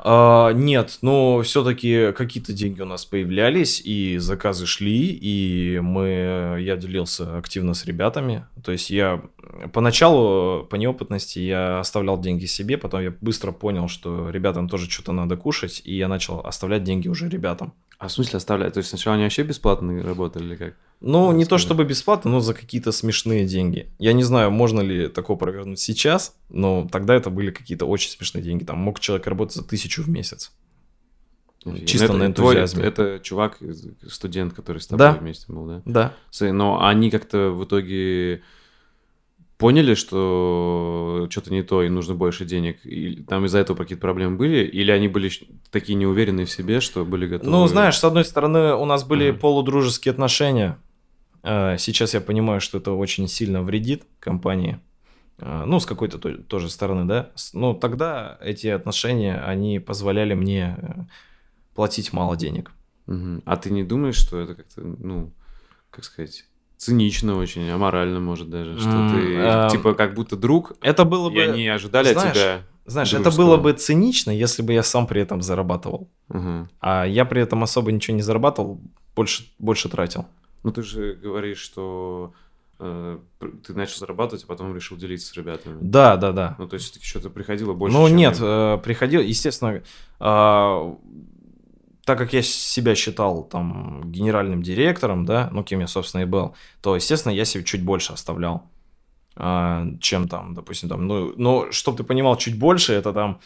[0.00, 6.76] А, нет, но все-таки какие-то деньги у нас появлялись, и заказы шли, и мы, я
[6.76, 8.44] делился активно с ребятами.
[8.62, 9.22] То есть я
[9.72, 15.12] поначалу по неопытности я оставлял деньги себе, потом я быстро понял, что ребятам тоже что-то
[15.12, 17.74] надо кушать, и я начал оставлять деньги уже ребятам.
[17.98, 18.74] А в смысле оставлять?
[18.74, 20.74] То есть сначала они вообще бесплатно работали или как?
[21.00, 23.88] Ну, не то чтобы бесплатно, но за какие-то смешные деньги.
[23.98, 28.42] Я не знаю, можно ли такое провернуть сейчас, но тогда это были какие-то очень смешные
[28.42, 28.62] деньги.
[28.64, 30.52] Там мог человек работать за тысячу в месяц.
[31.86, 32.82] Чисто это, на энтузиазме.
[32.82, 33.58] Твой, это чувак,
[34.08, 35.12] студент, который с тобой да.
[35.12, 35.82] вместе был, да?
[35.84, 36.52] Да.
[36.52, 38.42] Но они как-то в итоге
[39.58, 44.36] поняли, что что-то не то и нужно больше денег, и там из-за этого какие-то проблемы
[44.36, 45.30] были, или они были
[45.70, 47.50] такие неуверенные в себе, что были готовы?
[47.50, 49.38] Ну, знаешь, с одной стороны, у нас были uh-huh.
[49.38, 50.78] полудружеские отношения.
[51.42, 54.78] А, сейчас я понимаю, что это очень сильно вредит компании.
[55.38, 57.30] А, ну, с какой-то тоже стороны, да.
[57.52, 60.94] Но тогда эти отношения, они позволяли мне э,
[61.74, 62.70] платить мало денег.
[63.08, 63.42] Uh-huh.
[63.44, 65.32] А ты не думаешь, что это как-то, ну,
[65.90, 66.44] как сказать
[66.78, 71.28] цинично очень, аморально, может, даже, что mm, ты, э, типа, как будто друг, это было
[71.28, 71.36] бы...
[71.36, 73.32] и они ожидали знаешь, от тебя Знаешь, дружеского.
[73.32, 76.08] это было бы цинично, если бы я сам при этом зарабатывал.
[76.30, 76.68] Uh-huh.
[76.80, 78.80] А я при этом особо ничего не зарабатывал,
[79.14, 80.26] больше, больше тратил.
[80.62, 82.32] Ну, ты же говоришь, что
[82.78, 83.18] э,
[83.66, 85.78] ты начал зарабатывать, а потом решил делиться с ребятами.
[85.80, 86.54] Да, да, да.
[86.58, 89.82] Ну, то есть, что-то приходило больше, Ну, нет, э, приходило, естественно...
[90.20, 90.94] Э,
[92.08, 96.54] так как я себя считал там генеральным директором, да, ну, кем я, собственно, и был,
[96.80, 98.62] то, естественно, я себе чуть больше оставлял.
[99.36, 103.40] а, чем там, допустим, там, ну, но чтобы ты понимал чуть больше, это там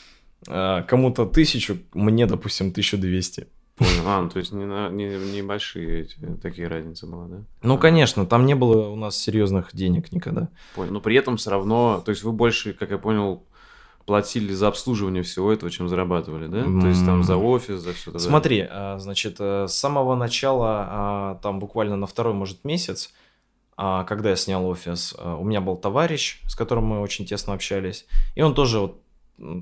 [0.46, 3.48] а, кому-то тысячу, мне, допустим, 1200.
[3.74, 4.02] Понял.
[4.06, 7.42] А, ну, то есть не, на, не, небольшие эти, такие разницы была, да?
[7.62, 10.50] Ну, конечно, там не было у нас серьезных денег никогда.
[10.76, 10.92] Понял.
[10.92, 13.42] Но при этом все равно, то есть вы больше, как я понял,
[14.06, 16.62] платили за обслуживание всего этого, чем зарабатывали, да?
[16.64, 18.18] То есть там за офис, за все это.
[18.18, 23.12] Смотри, а, значит, э, с самого начала, а, там буквально на второй, может, месяц,
[23.76, 28.42] когда я снял офис, у меня был товарищ, с которым мы очень тесно общались, и
[28.42, 29.02] он тоже вот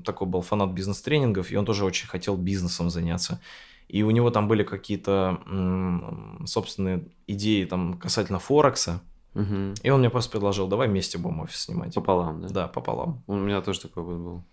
[0.03, 3.39] такой был фанат бизнес-тренингов, и он тоже очень хотел бизнесом заняться.
[3.87, 5.39] И у него там были какие-то
[6.45, 9.01] собственные идеи там касательно Форекса,
[9.33, 9.75] Угу.
[9.83, 11.93] И он мне просто предложил, давай вместе будем офис снимать.
[11.93, 12.49] Пополам, да?
[12.49, 13.23] Да, пополам.
[13.27, 14.43] У меня тоже такой был.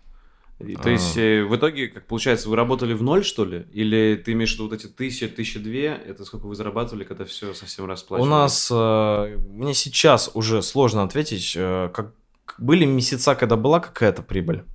[0.59, 3.65] И, то есть, э, в итоге, как получается, вы работали в ноль, что ли?
[3.71, 5.87] Или ты имеешь в виду вот эти тысячи, тысячи две?
[5.87, 8.27] Это сколько вы зарабатывали, когда все совсем расплачивалось?
[8.27, 12.13] У нас, э, мне сейчас уже сложно ответить, э, как
[12.57, 14.65] были месяца, когда была какая-то прибыль,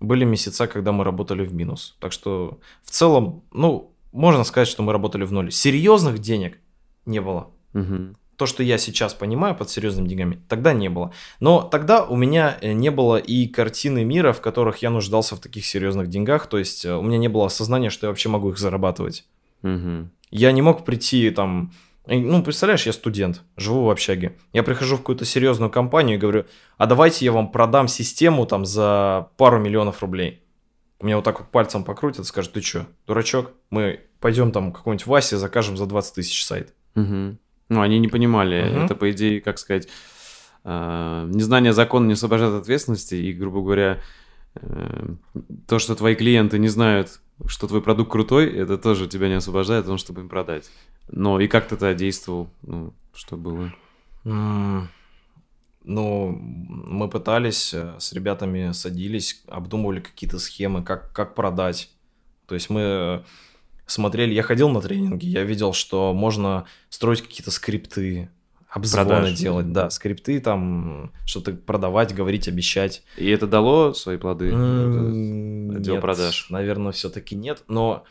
[0.00, 1.96] были месяца, когда мы работали в минус.
[2.00, 5.52] Так что, в целом, ну, можно сказать, что мы работали в ноль.
[5.52, 6.58] Серьезных денег
[7.04, 7.50] не было.
[7.74, 11.12] Угу то, что я сейчас понимаю под серьезными деньгами, тогда не было.
[11.40, 15.40] Но тогда у меня э, не было и картины мира, в которых я нуждался в
[15.40, 16.46] таких серьезных деньгах.
[16.46, 19.24] То есть э, у меня не было осознания, что я вообще могу их зарабатывать.
[19.62, 20.10] Угу.
[20.30, 21.72] Я не мог прийти там...
[22.08, 24.36] Ну, представляешь, я студент, живу в общаге.
[24.52, 26.44] Я прихожу в какую-то серьезную компанию и говорю,
[26.76, 30.42] а давайте я вам продам систему там за пару миллионов рублей.
[31.00, 33.52] Меня вот так вот пальцем покрутят, скажут, ты что, дурачок?
[33.70, 36.74] Мы пойдем там какой-нибудь Васе закажем за 20 тысяч сайт.
[36.94, 37.36] Угу.
[37.68, 38.70] Ну, они не понимали.
[38.70, 38.84] Угу.
[38.84, 39.88] Это, по идее, как сказать,
[40.64, 43.14] э, незнание закона не освобождает от ответственности.
[43.14, 44.00] И, грубо говоря,
[44.54, 45.08] э,
[45.66, 49.80] то, что твои клиенты не знают, что твой продукт крутой, это тоже тебя не освобождает
[49.80, 50.70] от того, чтобы им продать.
[51.08, 52.48] Но и как ты это действовал?
[52.62, 53.72] Ну, что было?
[54.24, 54.82] Mm.
[55.84, 61.90] Ну, мы пытались, э, с ребятами садились, обдумывали какие-то схемы, как, как продать.
[62.46, 63.24] То есть мы
[63.86, 68.28] смотрели, я ходил на тренинги, я видел, что можно строить какие-то скрипты,
[68.68, 69.32] обзвоны Продаж.
[69.34, 73.02] делать, да, скрипты там, что-то продавать, говорить, обещать.
[73.16, 74.50] И это дало свои плоды?
[74.50, 76.50] Mm, отдел нет, продаж?
[76.50, 78.04] наверное, все-таки нет, но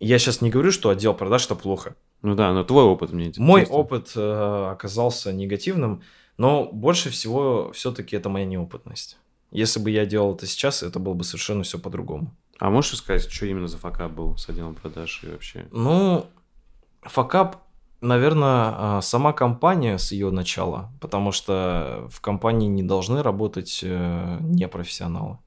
[0.00, 1.96] я сейчас не говорю, что отдел продаж это плохо.
[2.22, 3.44] Ну да, но твой опыт мне интересен.
[3.44, 6.02] Мой опыт э, оказался негативным,
[6.36, 9.18] но больше всего все-таки это моя неопытность.
[9.50, 12.34] Если бы я делал это сейчас, это было бы совершенно все по-другому.
[12.58, 15.66] А можешь сказать, что именно за факап был с отделом продаж и вообще?
[15.72, 16.26] Ну,
[17.02, 17.56] факап,
[18.00, 24.38] наверное, а, сама компания с ее начала, потому что в компании не должны работать э,
[24.40, 25.38] непрофессионалы.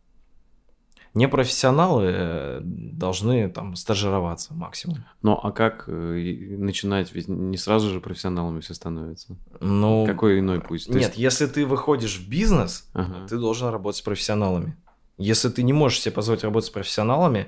[1.14, 5.06] Непрофессионалы э, должны там стажироваться максимум.
[5.24, 7.12] Ну, а как э, начинать?
[7.16, 9.36] Ведь не сразу же профессионалами все становятся.
[9.60, 10.88] Ну, какой иной путь?
[10.90, 11.18] Нет, есть...
[11.18, 13.26] если ты выходишь в бизнес, ага.
[13.28, 14.78] ты должен работать с профессионалами.
[15.18, 17.48] Если ты не можешь себе позволить работать с профессионалами,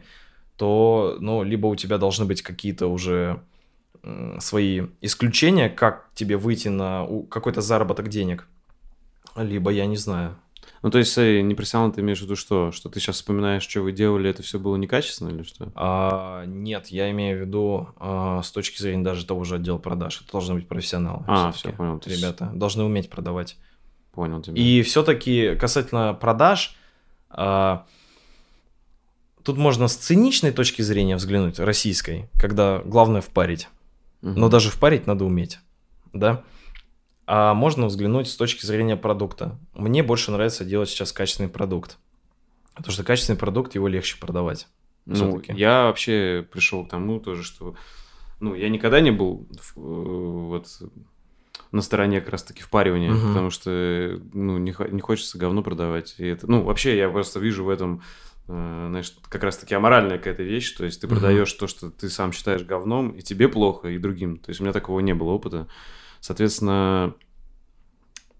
[0.57, 3.41] то, ну, либо у тебя должны быть какие-то уже
[4.39, 8.47] свои исключения, как тебе выйти на какой-то заработок денег,
[9.35, 10.37] либо я не знаю.
[10.81, 12.71] Ну, то есть, э, непрофессионал ты имеешь в виду что?
[12.71, 15.71] Что ты сейчас вспоминаешь, что вы делали, это все было некачественно или что?
[15.75, 20.21] А, нет, я имею в виду а, с точки зрения даже того же отдела продаж.
[20.21, 21.23] Это должны быть профессионалы.
[21.27, 22.01] А, все, понял.
[22.05, 22.57] Ребята есть...
[22.57, 23.57] должны уметь продавать.
[24.13, 24.55] Понял тебя.
[24.61, 26.77] И все-таки касательно продаж,
[29.43, 33.67] тут можно с циничной точки зрения взглянуть, российской, когда главное впарить.
[34.21, 34.31] Угу.
[34.31, 35.59] Но даже впарить надо уметь,
[36.13, 36.43] да?
[37.25, 39.57] А можно взглянуть с точки зрения продукта.
[39.73, 41.97] Мне больше нравится делать сейчас качественный продукт.
[42.73, 44.67] Потому что качественный продукт, его легче продавать.
[45.05, 47.75] Ну, я вообще пришел к тому тоже, что
[48.39, 50.67] ну, я никогда не был э, вот
[51.71, 53.27] на стороне как раз-таки впаривания, угу.
[53.27, 56.15] потому что, ну, не, не хочется говно продавать.
[56.17, 58.01] И это, ну, вообще я просто вижу в этом,
[58.47, 61.15] э, знаешь, как раз-таки аморальная какая-то вещь, то есть ты угу.
[61.15, 64.37] продаешь то, что ты сам считаешь говном, и тебе плохо, и другим.
[64.37, 65.67] То есть у меня такого не было опыта.
[66.19, 67.13] Соответственно,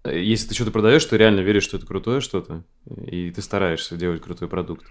[0.04, 2.64] если ты что-то продаешь, ты реально веришь, что это крутое что-то,
[3.06, 4.86] и ты стараешься делать крутой продукт.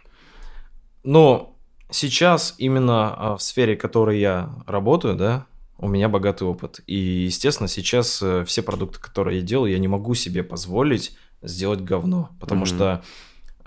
[1.03, 1.57] Но
[1.89, 5.47] сейчас именно а, в сфере, в которой я работаю, да,
[5.79, 6.81] у меня богатый опыт.
[6.87, 11.81] И, естественно, сейчас э, все продукты, которые я делаю, я не могу себе позволить сделать
[11.81, 12.75] говно, потому mm-hmm.
[12.75, 13.03] что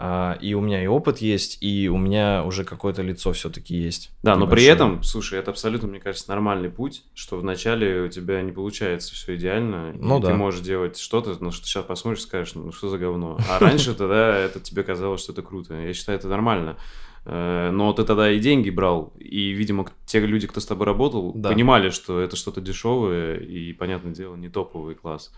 [0.05, 4.11] а, и у меня и опыт есть, и у меня уже какое-то лицо все-таки есть.
[4.25, 8.43] Да, но при этом, слушай, это абсолютно, мне кажется, нормальный путь, что вначале у тебя
[8.43, 10.29] не получается все идеально, ну, и да.
[10.29, 13.39] ты можешь делать что-то, но что сейчас посмотришь, скажешь, ну что за говно.
[13.49, 15.75] А раньше тогда это тебе казалось, что это круто.
[15.75, 16.77] Я считаю, это нормально.
[17.25, 21.33] Э, но ты тогда и деньги брал, и, видимо, те люди, кто с тобой работал,
[21.35, 21.51] да.
[21.51, 25.33] понимали, что это что-то дешевое и, понятное дело, не топовый класс.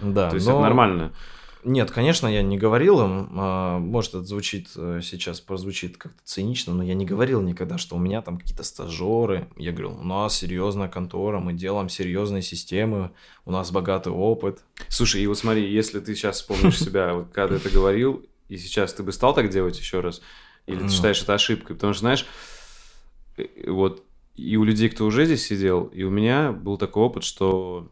[0.00, 0.52] Да, То есть но...
[0.52, 1.12] это нормально.
[1.62, 3.28] Нет, конечно, я не говорил им.
[3.36, 7.96] А, может, это звучит э, сейчас, прозвучит как-то цинично, но я не говорил никогда, что
[7.96, 9.48] у меня там какие-то стажеры.
[9.56, 13.10] Я говорил, у нас серьезная контора, мы делаем серьезные системы,
[13.44, 14.64] у нас богатый опыт.
[14.88, 18.94] Слушай, и вот смотри, если ты сейчас вспомнишь себя, когда ты это говорил, и сейчас
[18.94, 20.22] ты бы стал так делать еще раз,
[20.70, 21.76] или ты считаешь это ошибкой?
[21.76, 22.26] Потому что, знаешь,
[23.36, 24.04] э, вот
[24.36, 27.90] и у людей, кто уже здесь сидел, и у меня был такой опыт, что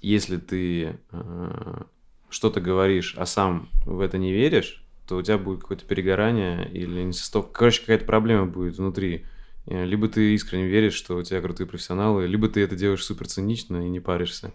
[0.00, 1.82] если ты э,
[2.28, 7.02] что-то говоришь, а сам в это не веришь, то у тебя будет какое-то перегорание или
[7.02, 7.52] несосток.
[7.52, 9.24] Короче, какая-то проблема будет внутри.
[9.66, 13.26] Э, либо ты искренне веришь, что у тебя крутые профессионалы, либо ты это делаешь супер
[13.26, 14.52] цинично и не паришься.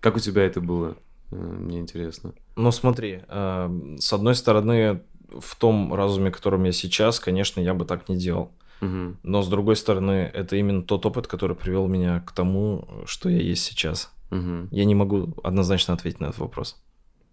[0.00, 0.96] Как у тебя это было?
[1.30, 2.32] Э, мне интересно.
[2.56, 7.84] Ну смотри, э, с одной стороны, в том разуме, котором я сейчас, конечно, я бы
[7.84, 8.52] так не делал.
[8.80, 9.16] Угу.
[9.22, 13.38] Но с другой стороны, это именно тот опыт, который привел меня к тому, что я
[13.38, 14.12] есть сейчас.
[14.30, 14.68] Угу.
[14.70, 16.80] Я не могу однозначно ответить на этот вопрос.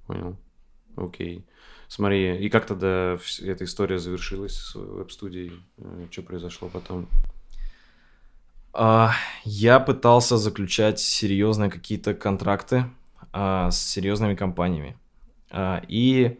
[0.07, 0.37] Понял.
[0.95, 1.45] Окей.
[1.87, 5.53] Смотри, и как тогда эта история завершилась с веб-студией?
[5.77, 7.07] Э, что произошло потом?
[8.73, 12.85] А, я пытался заключать серьезные какие-то контракты
[13.31, 14.97] а, с серьезными компаниями.
[15.51, 16.39] А, и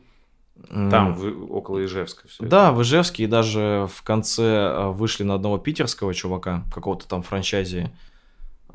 [0.69, 2.27] там, в, около Ижевска.
[2.27, 2.73] Все да, это.
[2.73, 7.91] в Ижевске и даже в конце вышли на одного питерского чувака, какого-то там франчайзи,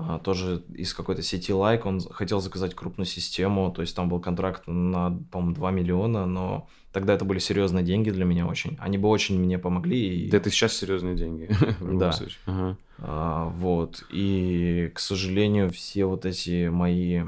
[0.08, 4.20] а, тоже из какой-то сети Like, он хотел заказать крупную систему, то есть там был
[4.20, 8.76] контракт на, по-моему, 2 миллиона, но тогда это были серьезные деньги для меня очень.
[8.80, 10.24] Они бы очень мне помогли.
[10.24, 10.30] И...
[10.30, 11.50] Да это сейчас серьезные деньги.
[11.80, 12.12] Да.
[12.46, 12.76] Ага.
[13.02, 14.04] А, вот.
[14.10, 17.22] И, к сожалению, все вот эти мои,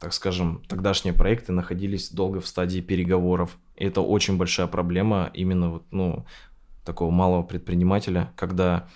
[0.00, 3.56] так скажем, тогдашние проекты находились долго в стадии переговоров.
[3.76, 6.24] И это очень большая проблема именно вот, ну,
[6.84, 8.88] такого малого предпринимателя, когда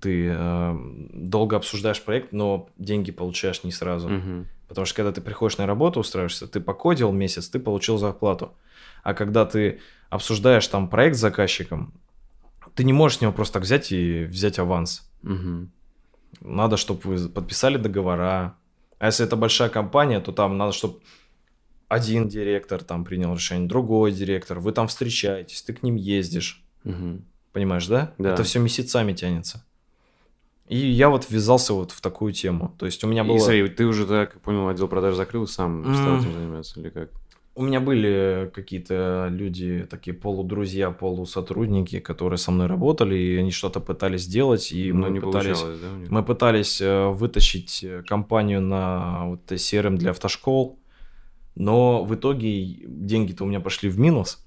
[0.00, 0.76] ты э,
[1.12, 4.08] долго обсуждаешь проект, но деньги получаешь не сразу.
[4.08, 4.46] Угу.
[4.68, 8.52] Потому что когда ты приходишь на работу, устраиваешься, ты покодил месяц, ты получил зарплату.
[9.02, 9.80] А когда ты
[10.10, 11.94] обсуждаешь там проект с заказчиком,
[12.78, 15.10] ты не можешь с него просто так взять и взять аванс.
[15.24, 15.68] Угу.
[16.42, 18.54] Надо, чтобы вы подписали договора.
[19.00, 21.00] А если это большая компания, то там надо, чтобы
[21.88, 26.62] один директор там принял решение, другой директор, вы там встречаетесь, ты к ним ездишь.
[26.84, 27.22] Угу.
[27.52, 28.14] Понимаешь, да?
[28.16, 28.34] Да.
[28.34, 29.64] Это все месяцами тянется.
[30.68, 32.76] И я вот ввязался вот в такую тему.
[32.78, 33.38] То есть у меня было...
[33.38, 35.94] И смотри, ты уже, так понял, отдел продаж закрыл, сам mm.
[35.96, 37.10] стал этим заниматься или как?
[37.58, 43.80] У меня были какие-то люди, такие полудрузья, полусотрудники, которые со мной работали, и они что-то
[43.80, 49.50] пытались сделать, и Но мы не пытались, да, мы пытались э, вытащить компанию на вот
[49.50, 50.78] CRM для автошкол,
[51.56, 54.46] но в итоге деньги-то у меня пошли в минус,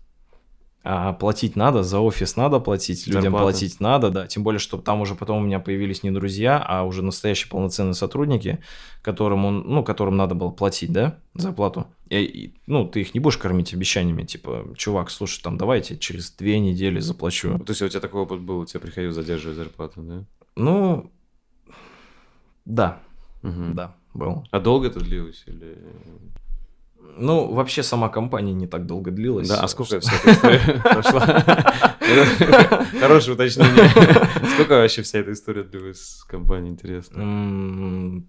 [0.84, 3.44] а платить надо, за офис надо платить, людям Зарплата.
[3.44, 4.28] платить надо, да.
[4.28, 7.94] Тем более, что там уже потом у меня появились не друзья, а уже настоящие полноценные
[7.94, 8.64] сотрудники,
[9.04, 11.86] которым он, ну, которым надо было платить, да, зарплату.
[12.10, 16.32] И, и, ну, ты их не будешь кормить обещаниями, типа, чувак, слушай, там, давайте через
[16.32, 17.60] две недели заплачу.
[17.60, 20.26] То есть у тебя такой опыт был, у тебя приходилось задерживать зарплату, да?
[20.56, 21.12] Ну,
[22.66, 23.00] да,
[23.44, 23.74] угу.
[23.74, 24.46] да, был.
[24.50, 25.78] А долго это длилось или?
[27.18, 29.48] Ну, вообще сама компания не так долго длилась.
[29.48, 31.22] Да, а сколько вся эта история прошла?
[33.00, 33.90] Хорошее уточнение.
[34.54, 38.24] Сколько вообще вся эта история длилась с компанией, интересно?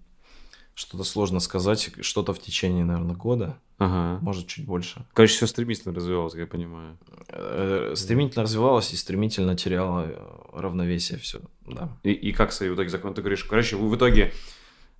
[0.75, 1.91] Что-то сложно сказать.
[2.01, 3.59] Что-то в течение, наверное, года.
[3.77, 4.19] Ага.
[4.21, 5.05] Может, чуть больше.
[5.13, 6.97] Короче, все стремительно развивалось, я понимаю.
[7.29, 10.07] Э, стремительно развивалось и стремительно теряло
[10.51, 11.95] равновесие все, да.
[12.03, 13.13] И, и как в итоге закон?
[13.13, 14.33] Ты говоришь, короче, вы в итоге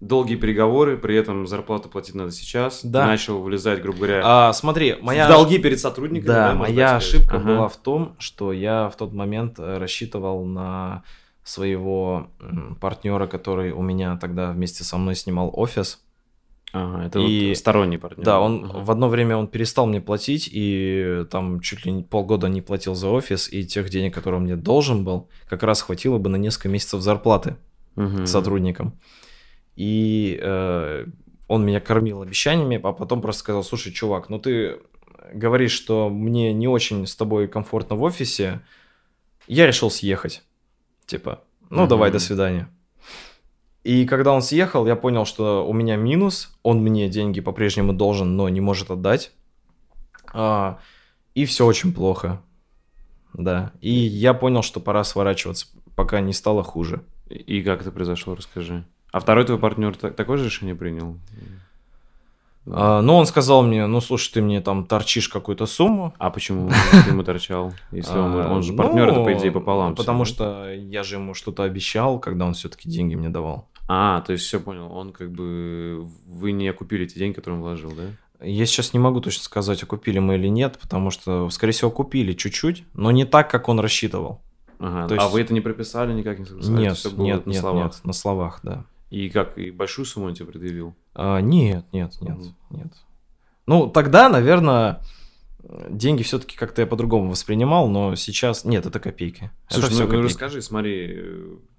[0.08, 2.82] долгие переговоры, при этом зарплату платить надо сейчас.
[2.84, 3.08] Да.
[3.08, 5.26] Начал вылезать, грубо говоря, а, смотри, моя...
[5.26, 6.28] в долги перед сотрудниками.
[6.28, 7.46] Да, да моя ошибка ага.
[7.46, 11.04] была в том, что я в тот момент э, рассчитывал на
[11.44, 12.28] своего
[12.80, 16.00] партнера, который у меня тогда вместе со мной снимал офис.
[16.72, 18.26] Ага, это и, вот сторонний партнер.
[18.26, 18.80] Да, он ага.
[18.80, 23.10] в одно время он перестал мне платить, и там чуть ли полгода не платил за
[23.10, 26.70] офис, и тех денег, которые он мне должен был, как раз хватило бы на несколько
[26.70, 27.58] месяцев зарплаты
[27.96, 28.26] угу.
[28.26, 29.00] сотрудникам.
[29.76, 31.06] И э,
[31.48, 34.80] он меня кормил обещаниями, а потом просто сказал, слушай, чувак, ну ты
[35.34, 38.62] говоришь, что мне не очень с тобой комфортно в офисе,
[39.48, 40.44] я решил съехать.
[41.06, 41.88] Типа, ну mm-hmm.
[41.88, 42.70] давай, до свидания.
[43.84, 48.38] И когда он съехал, я понял, что у меня минус, он мне деньги по-прежнему должен,
[48.38, 49.32] но не может отдать.
[50.32, 50.80] А,
[51.36, 52.42] и все очень плохо.
[53.34, 53.74] Да.
[53.82, 57.04] И я понял, что пора сворачиваться, пока не стало хуже.
[57.30, 58.86] И как это произошло, расскажи.
[59.14, 61.16] А второй твой партнер такое же решение принял?
[62.66, 66.14] А, ну, он сказал мне, ну, слушай, ты мне там торчишь какую-то сумму.
[66.18, 66.76] А почему ты
[67.12, 67.74] ему торчал?
[67.92, 69.96] Если он, он же партнер, ну, это, по идее, пополам.
[69.96, 73.68] Потому все, что я же ему что-то обещал, когда он все-таки деньги мне давал.
[73.88, 74.92] А, то есть все понял.
[74.92, 76.08] Он как бы...
[76.26, 78.04] Вы не окупили эти деньги, которые он вложил, да?
[78.44, 82.34] Я сейчас не могу точно сказать, окупили мы или нет, потому что, скорее всего, купили
[82.34, 84.42] чуть-чуть, но не так, как он рассчитывал.
[84.80, 85.08] Ага.
[85.08, 86.46] То А есть- вы это не прописали, никак не?
[86.70, 87.84] Нет, Всё было нет, на нет, словах?
[87.84, 88.86] нет, на словах, да.
[89.14, 90.96] И как, и большую сумму он тебе предъявил?
[91.14, 92.56] А, нет, нет, нет, Мгм.
[92.72, 92.94] нет.
[93.68, 95.02] Ну, тогда, наверное,
[95.88, 99.52] деньги все-таки как-то я по-другому воспринимал, но сейчас нет, это копейки.
[99.70, 100.26] Слушай, это ну, ну копейки.
[100.32, 101.16] расскажи, смотри,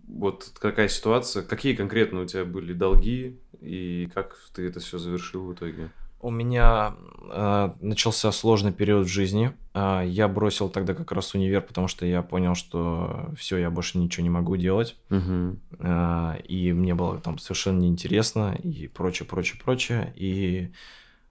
[0.07, 5.47] вот какая ситуация, какие конкретно у тебя были долги, и как ты это все завершил
[5.47, 5.91] в итоге?
[6.24, 6.94] У меня
[7.30, 9.52] э, начался сложный период в жизни.
[9.74, 13.98] А, я бросил тогда как раз универ, потому что я понял, что все, я больше
[13.98, 14.96] ничего не могу делать.
[15.10, 15.58] Угу.
[15.80, 20.14] А, и мне было там совершенно неинтересно, и прочее, прочее, прочее.
[20.16, 20.72] И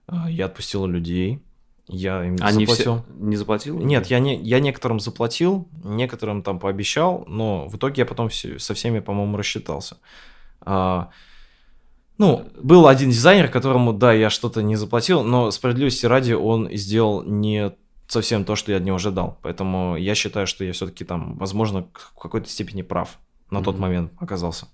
[0.06, 1.42] а, я отпустил людей.
[1.88, 3.02] Я им Они заплатил.
[3.02, 3.76] все не заплатил?
[3.80, 8.60] Нет, я, не, я некоторым заплатил, некоторым там пообещал, но в итоге я потом все-
[8.60, 9.96] со всеми, по-моему, рассчитался.
[10.60, 11.10] А,
[12.18, 17.22] ну, был один дизайнер, которому, да, я что-то не заплатил, но справедливости ради он сделал
[17.22, 17.72] не
[18.06, 19.38] совсем то, что я от него ожидал.
[19.42, 23.18] Поэтому я считаю, что я все-таки там, возможно, в какой-то степени прав
[23.50, 23.82] на тот Мгм.
[23.82, 24.66] момент оказался.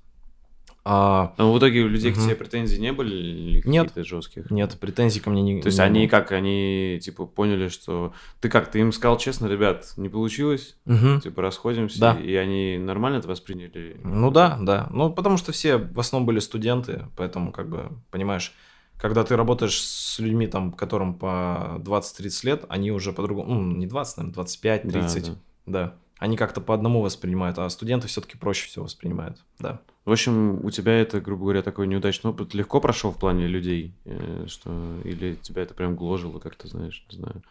[0.83, 2.25] А, Но в итоге у людей к Мгм.
[2.27, 3.93] тебе претензий не были или Нет.
[3.97, 4.51] жестких?
[4.51, 6.11] нет, претензий ко мне не То есть не они было.
[6.11, 11.21] как, они типа поняли, что ты как, ты им сказал честно, ребят, не получилось, Мгм.
[11.21, 12.15] типа расходимся, Да.
[12.19, 14.01] и они нормально это восприняли?
[14.05, 14.89] Ну да, да.
[14.91, 18.55] Ну, потому что все в основном были студенты, поэтому, как бы, понимаешь,
[18.99, 23.87] когда ты работаешь с людьми, там, которым по 20-30 лет, они уже по-другому, ну, не
[23.87, 25.31] 20, наверное, 25-30, Да,
[25.67, 25.95] да, да.
[26.21, 29.81] Они как-то по одному воспринимают, а студенты все-таки проще всего воспринимают, да.
[30.05, 33.95] В общем, у тебя это, грубо говоря, такой неудачный опыт легко прошел в плане людей,
[34.05, 34.71] э, что
[35.05, 37.43] или тебя это прям гложило, как ты знаешь, не знаю.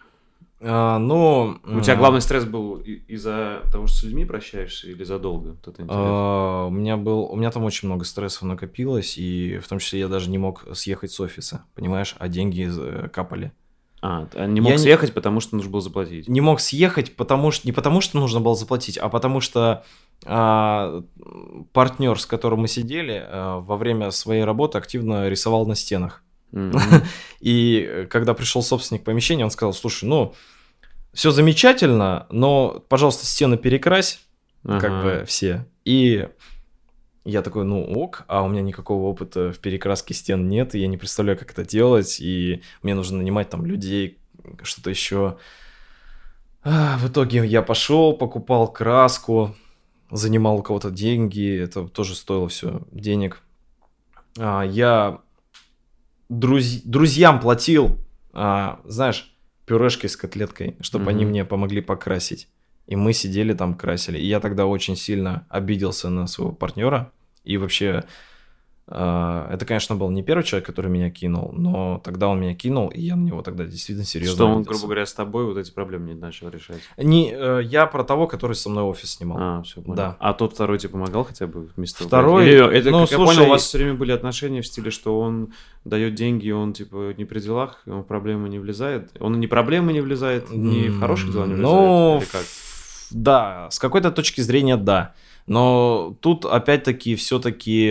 [0.62, 1.58] А, ну...
[1.64, 5.58] У тебя главный стресс был из-за того, что с людьми прощаешься, или задолго?
[5.66, 9.68] Вот это а, у меня был, у меня там очень много стрессов накопилось, и в
[9.68, 13.52] том числе я даже не мог съехать с офиса, понимаешь, а деньги э, капали.
[14.02, 16.28] А, не мог я не- съехать, потому что нужно было заплатить.
[16.28, 19.84] не мог съехать, потому что не потому что нужно было заплатить, а потому что
[20.24, 26.24] партнер, с которым мы сидели, а, во время своей работы активно рисовал на стенах.
[27.42, 30.34] И э, когда пришел собственник помещения, он сказал: слушай, ну
[31.14, 34.20] все замечательно, но, пожалуйста, стены перекрась,
[34.64, 35.66] как бы все.
[35.86, 36.28] И
[37.30, 40.88] я такой, ну ок, а у меня никакого опыта в перекраске стен нет, и я
[40.88, 44.18] не представляю, как это делать, и мне нужно нанимать там людей,
[44.64, 45.38] что-то еще.
[46.64, 49.56] А, в итоге я пошел, покупал краску,
[50.12, 53.42] занимал у кого-то деньги, это тоже стоило все денег.
[54.38, 55.22] А, я
[56.30, 57.98] друз- друзьям платил,
[58.34, 59.34] а, знаешь,
[59.66, 61.30] пюрешкой с котлеткой, чтобы они Мгм.
[61.32, 62.48] мне помогли покрасить.
[62.88, 64.18] И мы сидели там, красили.
[64.18, 67.12] И я тогда очень сильно обиделся на своего партнера.
[67.44, 68.04] И вообще,
[68.92, 72.88] а, это, конечно, был не первый человек, который меня кинул, но тогда он меня кинул,
[72.88, 75.72] и я на него тогда действительно серьезно Что он, грубо говоря, с тобой вот эти
[75.72, 76.80] проблемы не начал решать.
[76.98, 79.38] Не, э, я про того, который со мной офис снимал.
[79.40, 79.96] А, все, понял.
[79.96, 80.18] Да.
[80.20, 83.36] А тот второй тебе помогал хотя бы вместо Второй, Или это, ну, как я слушай,
[83.36, 85.54] понял, у вас все время были отношения в стиле, что он
[85.86, 89.12] дает деньги, он типа не при делах, он в проблемы не влезает.
[89.20, 91.76] Он не проблемы не влезает, не в хорошие дела не влезает.
[91.76, 92.42] Ну, или как?
[92.42, 95.14] ф- да, с какой-то точки зрения, да.
[95.50, 97.88] Но тут, опять-таки, все-таки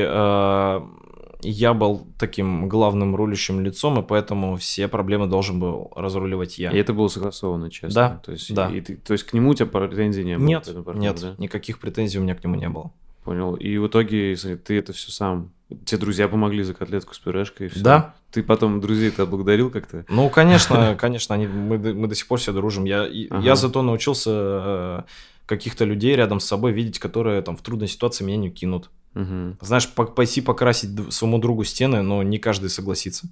[1.40, 6.70] я был таким главным рулящим лицом, и поэтому все проблемы должен был разруливать я.
[6.72, 7.90] И это было согласовано, честно.
[7.94, 8.68] Да, То есть, да.
[8.70, 10.46] и ты- то есть к нему у тебя претензий не было?
[10.46, 11.34] Нет, партнеру, нет, да?
[11.38, 12.90] никаких претензий у меня к нему не было.
[13.24, 13.54] Понял.
[13.54, 15.50] И в итоге если ты это все сам.
[15.84, 17.80] Тебе друзья помогли за котлетку с пюрешкой и все.
[17.84, 18.14] Да.
[18.32, 20.04] Ты потом друзей-то отблагодарил как-то?
[20.08, 22.84] Ну, конечно, конечно, они, мы, мы до сих пор все дружим.
[22.84, 23.40] Я, Ага.
[23.44, 25.02] я зато научился э,
[25.48, 28.90] каких-то людей рядом с собой видеть, которые там в трудной ситуации меня не кинут.
[29.14, 29.56] Мгм.
[29.62, 33.26] Знаешь, по- пойти покрасить своему другу стены, но не каждый согласится.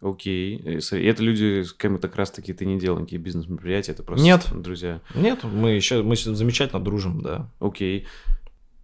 [0.00, 0.56] Окей.
[0.56, 4.02] И смотри, это люди, с кем как раз таки ты не делал никакие бизнес-мероприятия, это
[4.02, 4.46] просто Нет.
[4.54, 5.00] друзья.
[5.14, 7.48] Нет, мы еще мы замечательно дружим, да.
[7.60, 8.06] Окей.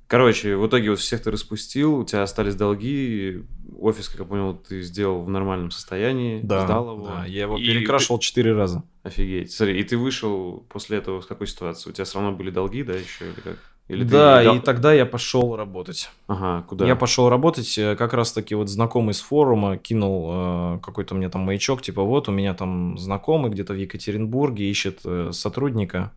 [0.08, 3.42] Короче, в итоге вот всех ты распустил, у тебя остались долги,
[3.78, 7.06] офис, как я понял, ты сделал в нормальном состоянии, сдал его.
[7.06, 8.82] да, я его И перекрашивал четыре раза.
[9.02, 9.52] ты- Офигеть.
[9.52, 11.90] Смотри, и ты вышел после этого с какой ситуации?
[11.90, 13.58] У тебя все равно были долги, да, еще или как?
[13.88, 16.10] Или ты да, дал- и тогда я пошел работать.
[16.26, 16.86] Ага, куда?
[16.86, 21.28] Я пошел работать, э, как раз таки вот знакомый с форума кинул э, какой-то мне
[21.30, 26.12] там маячок, типа вот у меня там знакомый где-то в Екатеринбурге ищет э, сотрудника,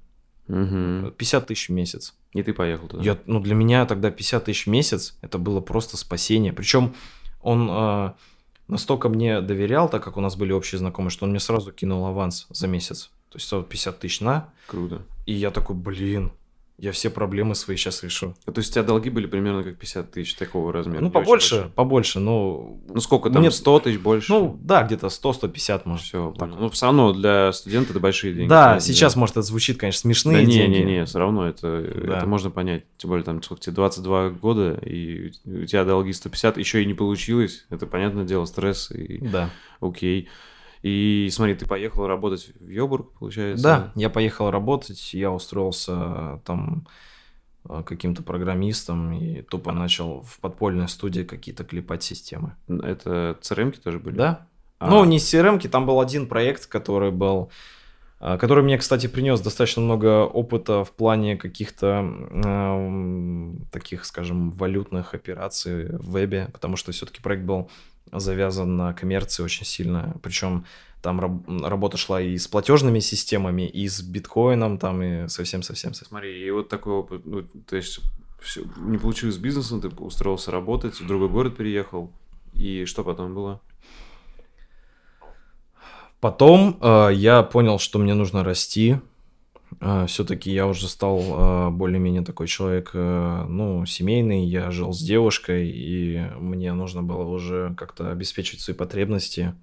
[0.47, 1.11] Мгм.
[1.17, 2.15] 50 тысяч в месяц.
[2.33, 3.03] И ты поехал туда.
[3.03, 6.53] Я, ну, для меня тогда 50 тысяч в месяц, это было просто спасение.
[6.53, 6.93] Причем
[7.41, 8.13] он э,
[8.67, 12.05] настолько мне доверял, так как у нас были общие знакомые, что он мне сразу кинул
[12.05, 13.11] аванс за месяц.
[13.29, 15.01] То есть вот 50 тысяч на, Круто.
[15.25, 16.31] и я такой, блин.
[16.81, 18.35] Я все проблемы свои сейчас решу.
[18.43, 20.99] То есть у тебя долги были примерно как 50 тысяч такого размера?
[20.99, 22.79] Ну, побольше, побольше, но...
[22.89, 23.51] Ну, сколько там, Мне...
[23.51, 24.33] 100 тысяч больше?
[24.33, 26.05] Ну, да, где-то 100-150, может.
[26.05, 26.49] Все, так.
[26.49, 28.49] Ну, все равно для студента это большие деньги.
[28.49, 29.19] Да, сейчас, да.
[29.19, 30.77] может, это звучит, конечно, смешные да, не, деньги.
[30.77, 32.17] Не-не-не, все равно это, да.
[32.17, 32.85] это можно понять.
[32.97, 36.95] Тем более, там, сколько тебе, 22 года, и у тебя долги 150, еще и не
[36.95, 37.63] получилось.
[37.69, 38.89] Это, понятное дело, стресс.
[38.89, 39.19] И...
[39.19, 39.51] Да.
[39.81, 40.29] Окей.
[40.81, 43.63] И смотри, ты поехал работать в Йобург, получается?
[43.63, 46.87] Да, я поехал работать, я устроился там
[47.69, 52.55] э, каким-то программистом и тупо начал в подпольной студии какие-то клепать системы.
[52.67, 54.15] Это CRM-ки тоже были?
[54.15, 54.47] Да.
[54.79, 54.89] А.
[54.89, 57.51] Ну, не CRM-ки, там был один проект, который был
[58.19, 62.03] э, который мне, кстати, принес достаточно много опыта в плане каких-то
[62.43, 67.69] э, таких, скажем, валютных операций в вебе, потому что все-таки проект был
[68.11, 70.15] завязан на коммерции очень сильно.
[70.21, 70.65] Причем
[71.01, 75.93] там раб- работа шла и с платежными системами, и с биткоином, там, и совсем-совсем.
[75.93, 77.99] Смотри, и вот такой опыт, ну, то есть
[78.41, 82.11] все, не получилось с бизнесом, ты устроился работать, в другой город переехал,
[82.53, 83.61] и что потом было?
[86.19, 88.99] Потом э, я понял, что мне нужно расти,
[90.07, 95.69] все-таки я уже стал а, более-менее такой человек, э, ну, семейный, я жил с девушкой,
[95.69, 99.55] и мне нужно было уже как-то обеспечить свои потребности.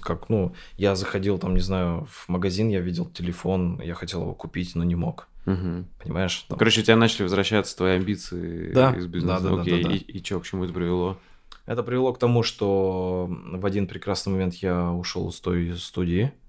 [0.00, 4.34] Как, ну, я заходил там, не знаю, в магазин, я видел телефон, я хотел его
[4.34, 5.28] купить, но не мог.
[5.46, 5.84] Угу.
[6.02, 6.46] Понимаешь?
[6.48, 6.58] Там...
[6.58, 9.40] Короче, у тебя начали возвращаться твои амбиции да, из бизнеса.
[9.40, 9.82] Да, да, Окей.
[9.82, 9.94] да, да, да.
[9.94, 11.18] И, и что, к чему это привело?
[11.66, 16.43] Это привело к тому, что в один прекрасный момент я ушел из той студии, а,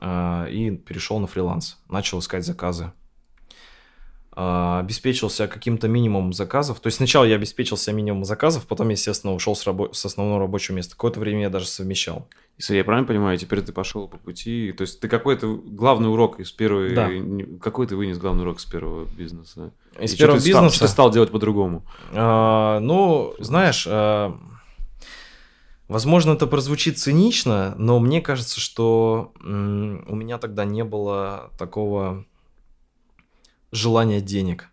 [0.00, 1.78] и перешел на фриланс.
[1.88, 2.92] Начал искать заказы.
[4.36, 6.80] А, обеспечился каким-то минимумом заказов.
[6.80, 10.74] То есть сначала я обеспечился минимумом заказов, потом, естественно, ушел с, рабо- с основного рабочего
[10.74, 10.94] места.
[10.96, 12.28] Какое-то время я даже совмещал.
[12.58, 14.72] Если я правильно понимаю, теперь ты пошел по пути.
[14.72, 16.94] То есть ты какой-то главный урок из первой...
[16.94, 17.08] Да.
[17.60, 19.72] Какой ты вынес главный урок с первого бизнеса?
[20.00, 20.68] Из И первого что бизнеса?
[20.68, 21.86] Стал, что ты стал делать по-другому?
[22.12, 23.86] А, ну, знаешь...
[25.94, 32.26] Возможно, это прозвучит цинично, но мне кажется, что у меня тогда не было такого
[33.70, 34.70] желания денег.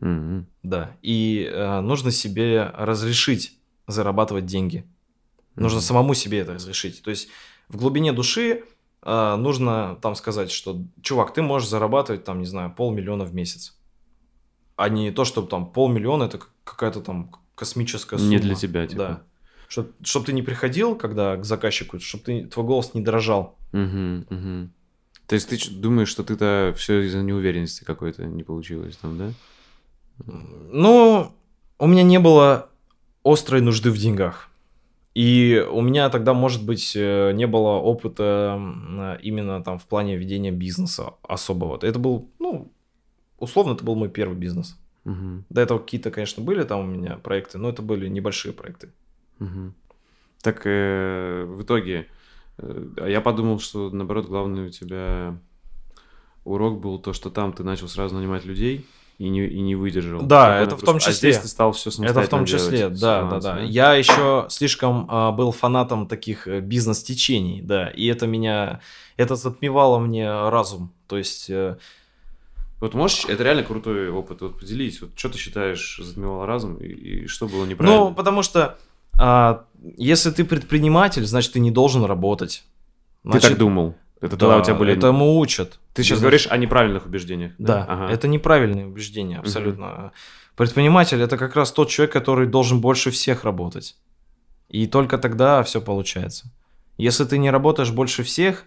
[0.00, 0.44] Mm-hmm.
[0.62, 0.98] Да.
[1.00, 4.84] И э, нужно себе разрешить зарабатывать деньги.
[4.84, 5.62] Mm-hmm.
[5.62, 7.02] Нужно самому себе это разрешить.
[7.02, 7.28] То есть
[7.70, 8.64] в глубине души
[9.02, 13.78] э, нужно там сказать, что, чувак, ты можешь зарабатывать там, не знаю, полмиллиона в месяц.
[14.76, 18.30] А не то, чтобы там полмиллиона это какая-то там космическая сумма.
[18.30, 19.02] Не для тебя, типа.
[19.02, 19.22] Да
[19.70, 23.56] чтобы чтоб ты не приходил, когда к заказчику, чтобы ты, твой голос не дрожал.
[23.72, 24.68] Угу, угу.
[25.28, 29.32] То есть ты думаешь, что ты-то все из-за неуверенности какой-то не получилось там, да?
[30.26, 31.32] Ну,
[31.78, 32.68] у меня не было
[33.24, 34.48] острой нужды в деньгах.
[35.14, 38.60] И у меня тогда, может быть, э, не было опыта
[39.22, 41.78] именно там в плане ведения бизнеса особого.
[41.80, 42.72] Это был, ну,
[43.38, 44.76] условно, это был мой первый бизнес.
[45.04, 45.44] Угу.
[45.48, 48.90] До этого какие-то, конечно, были там у меня проекты, но это были небольшие проекты.
[49.40, 49.72] Угу.
[50.42, 52.06] Так э, в итоге,
[52.58, 55.36] э, я подумал, что наоборот главный у тебя
[56.44, 58.86] урок был то, что там ты начал сразу нанимать людей
[59.18, 60.22] и не, и не выдержал.
[60.22, 61.12] Да, это в том числе.
[61.12, 63.60] А здесь ты стал все Это в том числе, да, да, да.
[63.60, 68.80] Я еще слишком а, был фанатом таких э, бизнес-течений, да, и это меня,
[69.18, 70.92] это затмевало мне разум.
[71.06, 71.50] То есть...
[71.50, 71.76] Э,
[72.80, 76.86] вот можешь, это реально крутой опыт, вот поделись, вот что ты считаешь затмевало разум и,
[76.86, 78.06] и что было неправильно?
[78.06, 78.78] Ну, потому что
[79.20, 79.64] а,
[79.98, 82.64] если ты предприниматель, значит, ты не должен работать.
[83.22, 83.94] Значит, ты так думал?
[84.20, 84.96] Это да, тогда у тебя были...
[84.96, 85.78] этому учат.
[85.92, 87.52] Ты сейчас говоришь о неправильных убеждениях.
[87.58, 88.12] Да, да ага.
[88.12, 89.92] это неправильные убеждения, абсолютно.
[89.92, 90.12] Угу.
[90.56, 93.96] Предприниматель это как раз тот человек, который должен больше всех работать.
[94.68, 96.50] И только тогда все получается.
[96.96, 98.64] Если ты не работаешь больше всех,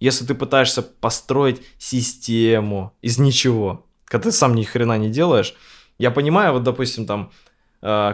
[0.00, 5.54] если ты пытаешься построить систему из ничего, когда ты сам ни хрена не делаешь,
[5.98, 7.30] я понимаю, вот, допустим, там,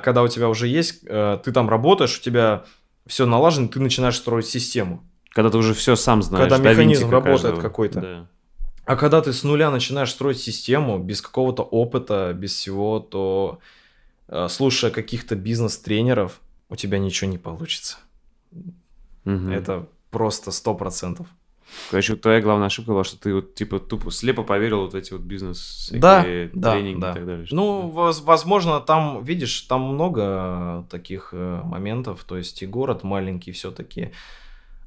[0.03, 2.65] когда у тебя уже есть, э, ты там работаешь, у тебя
[3.07, 5.05] все налажено, ты начинаешь строить систему.
[5.31, 6.51] Когда ты уже все сам знаешь.
[6.51, 8.01] Когда механизм работает какой-то.
[8.01, 8.27] Да.
[8.85, 13.61] А когда ты с нуля начинаешь строить систему, без какого-то опыта, без всего, то
[14.27, 17.99] э, слушая каких-то бизнес-тренеров, у тебя ничего не получится.
[19.25, 19.51] Угу.
[19.51, 21.29] Это просто сто процентов.
[21.91, 25.23] Короче, твоя главная ошибка была, что ты вот типа тупо слепо поверил вот эти вот
[25.23, 27.47] бизнес да, тренинги да, и так далее.
[27.51, 32.25] Ну, воз, возможно, там, видишь, там много таких э, моментов.
[32.25, 34.13] То есть и город маленький все-таки,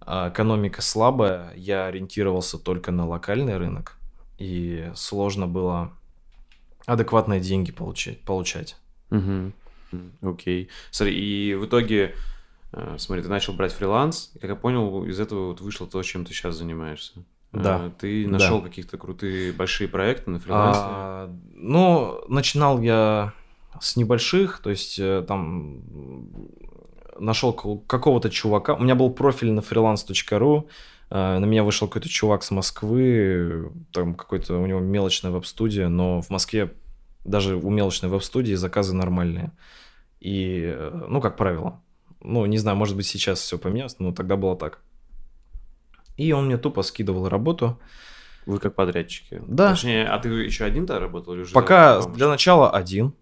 [0.02, 1.54] а экономика слабая.
[1.56, 3.98] Я ориентировался только на локальный рынок.
[4.38, 5.92] И сложно было
[6.86, 8.20] адекватные деньги получать.
[8.22, 8.78] получать.
[9.12, 9.52] Угу.
[10.22, 10.70] Окей.
[10.92, 12.33] Смотри, и в итоге Э,
[12.98, 16.26] смотри, ты начал брать фриланс, и, как я понял, из этого вот вышло то, чем
[16.26, 17.24] ты сейчас занимаешься.
[17.52, 17.92] Да.
[18.00, 18.32] Ты Да.
[18.32, 20.82] нашел каких-то крутые большие проекты на фрилансе?
[20.84, 23.34] А, ну, начинал я
[23.80, 25.82] с небольших, то есть э, там
[27.20, 28.74] нашел какого-то чувака.
[28.74, 30.68] У меня был профиль на freelance.ru,
[31.12, 36.22] э, на меня вышел какой-то чувак с Москвы, там какой-то у него мелочная веб-студия, но
[36.22, 36.74] в Москве
[37.24, 39.52] даже у мелочной веб-студии заказы нормальные.
[40.20, 41.82] И, э, ну, как правило.
[42.24, 44.80] Ну, не знаю, может быть, сейчас все поменялось, но тогда было так.
[46.18, 47.80] И он мне тупо скидывал работу.
[48.46, 49.42] Вы как подрядчики.
[49.48, 49.72] Да.
[49.72, 51.34] Точнее, а ты еще один-то работал?
[51.34, 53.14] Или уже Пока для начала один.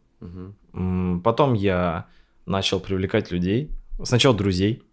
[0.74, 2.08] М, Потом я
[2.46, 3.72] начал привлекать людей.
[4.04, 4.84] Сначала друзей.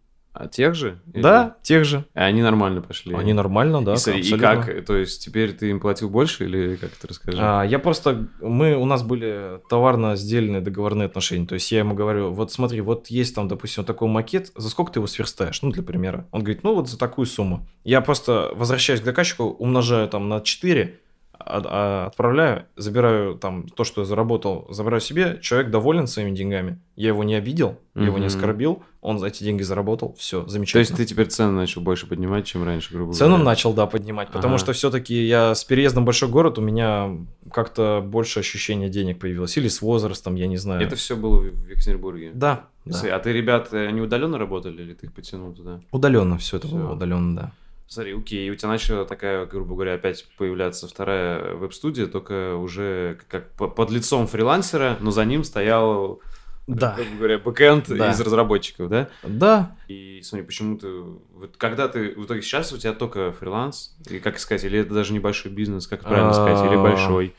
[0.40, 1.00] А тех же?
[1.12, 2.04] Или- Да, тех же.
[2.14, 3.12] И они нормально пошли?
[3.14, 3.94] Они нормально, да.
[3.94, 4.84] и, смотри, и как?
[4.86, 7.38] То есть теперь ты им платил больше или как это расскажи?
[7.40, 8.28] А, я просто...
[8.40, 11.46] Мы, у нас были товарно-сдельные договорные отношения.
[11.46, 14.70] То есть я ему говорю, вот смотри, вот есть там, допустим, вот такой макет, за
[14.70, 15.60] сколько ты его сверстаешь?
[15.62, 16.26] Ну, для примера.
[16.30, 17.66] Он говорит, ну, вот за такую сумму.
[17.84, 21.07] Я просто возвращаюсь к заказчику, умножаю там на 4, а- а-
[21.48, 27.24] отправляю, забираю там то, что я заработал, забираю себе, человек доволен своими деньгами, я его
[27.24, 30.80] не обидел, я его не оскорбил, он за эти деньги заработал, все, То замечательно.
[30.80, 33.44] есть ты теперь цены начал больше поднимать, чем раньше, грубо Цену говоря?
[33.44, 34.62] начал, да, поднимать, потому Ага.
[34.64, 37.10] что все-таки я с переездом в большой город, у меня
[37.52, 39.56] как-то больше ощущения денег появилось.
[39.56, 40.82] Или с возрастом, я не знаю.
[40.82, 42.32] Это все было в Екатеринбурге?
[42.34, 42.98] Да, да.
[43.14, 45.80] А ты, ребят, не удаленно работали или ты их подтянул туда?
[45.92, 46.76] Удаленно все это Всё.
[46.76, 47.52] было, удаленно, да.
[47.88, 53.18] Смотри, окей, и у тебя начала такая, грубо говоря, опять появляться вторая веб-студия, только уже
[53.28, 56.20] как по- под лицом фрилансера, но за ним стоял,
[56.66, 56.94] Да.
[56.96, 58.10] грубо говоря, бэкэнд Да.
[58.10, 59.08] из разработчиков, да?
[59.22, 60.86] Да, И смотри, почему ты...
[60.90, 62.14] Вот когда ты...
[62.14, 63.96] В итоге сейчас у тебя только фриланс?
[64.10, 64.64] Или как сказать?
[64.64, 66.62] Или это даже небольшой бизнес, как правильно сказать?
[66.66, 67.34] Или А, большой?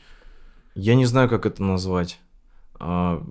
[0.74, 2.18] я не знаю, как это назвать.
[2.80, 3.22] А,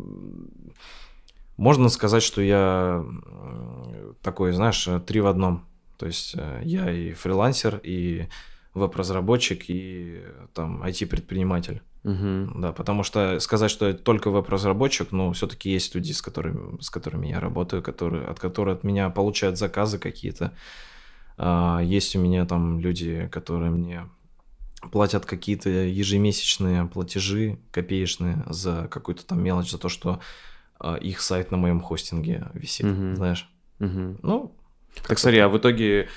[1.57, 5.65] Можно сказать, что я м, такой, знаешь, э, три в одном.
[5.99, 8.27] То есть э, я и фрилансер, и
[8.73, 11.81] веб-разработчик, и э, там IT-предприниматель.
[12.03, 12.61] Мгм.
[12.61, 16.89] Да, потому что сказать, что я только веб-разработчик, ну, все-таки есть люди, с которыми, с
[16.89, 20.53] которыми я работаю, которые, от которых от меня получают заказы какие-то.
[21.37, 24.07] А, есть у меня там люди, которые мне
[24.93, 30.21] платят какие-то ежемесячные платежи копеечные за какую-то там мелочь, за то, что
[30.79, 33.17] а, их сайт на моем хостинге висит, Мгм.
[33.17, 33.49] знаешь.
[33.79, 34.19] Мгм.
[34.21, 34.55] Ну,
[35.07, 36.07] Так смотри, а в итоге,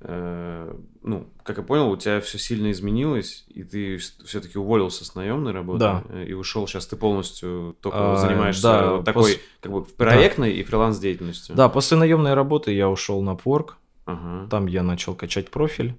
[0.00, 5.14] э, ну, как я понял, у тебя все сильно изменилось, и ты все-таки уволился с
[5.14, 6.04] наемной работы Да.
[6.08, 6.66] э, и ушел.
[6.66, 10.98] Сейчас ты полностью только А, занимаешься да, вот такой, пос- как бы, проектной и фриланс
[10.98, 11.54] деятельностью.
[11.54, 13.70] да, после наемной работы я ушел на Upwork,
[14.06, 14.48] Ага.
[14.50, 15.94] Там я начал качать профиль.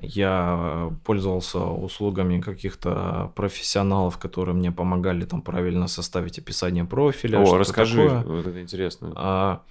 [0.00, 7.40] Я пользовался услугами каких-то профессионалов, которые мне помогали там правильно составить описание профиля.
[7.40, 8.22] О, расскажи, такое.
[8.36, 9.12] вот это интересно.
[9.16, 9.62] А,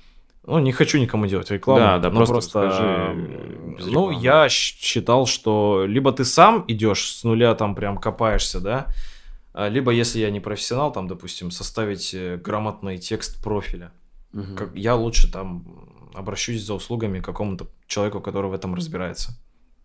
[0.48, 1.80] ну, не хочу никому делать рекламу.
[1.82, 7.54] Да, да, просто э, без Ну, я считал, что либо ты сам идешь с нуля,
[7.54, 8.88] там прям копаешься, да,
[9.54, 13.92] а, либо если я не профессионал, там, допустим, составить э, грамотный текст профиля.
[14.32, 14.56] Мгм.
[14.56, 15.66] Как, я лучше там
[16.14, 19.38] обращусь за услугами к какому-то человеку, который в этом разбирается.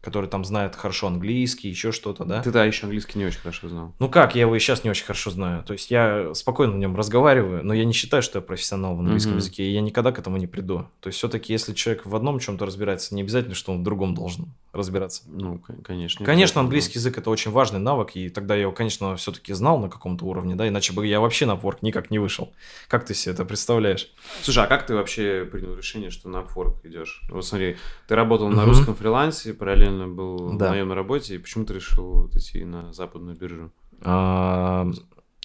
[0.02, 2.42] Который там знает хорошо английский, еще что-то, да?
[2.42, 3.94] Ты да, еще английский не очень хорошо знал.
[4.00, 5.62] Ну как, я его и сейчас не очень хорошо знаю.
[5.62, 9.00] То есть я спокойно на нем разговариваю, но я не считаю, что я профессионал в
[9.00, 9.38] английском Мгм.
[9.38, 10.86] языке, и я никогда к этому не приду.
[11.00, 14.14] То есть все-таки, если человек в одном чем-то разбирается, не обязательно, что он в другом
[14.16, 15.22] должен разбираться.
[15.28, 16.26] Ну, кон- конечно.
[16.26, 19.88] Конечно, английский язык это очень важный навык, и тогда я его, конечно, все-таки знал на
[19.88, 22.52] каком-то уровне, да, иначе бы я вообще на Upwork никак не вышел.
[22.88, 24.10] Как ты себе это представляешь?
[24.42, 27.22] Слушай, а как ты вообще принял решение, что на Upwork идешь?
[27.30, 27.76] Вот смотри,
[28.08, 28.64] ты работал на Мгм.
[28.70, 30.66] русском фрилансе, параллельно был Да.
[30.66, 33.70] на наемной работе, и почему ты решил вот идти на западную биржу?
[34.02, 34.90] А,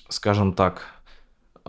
[0.10, 0.82] скажем так,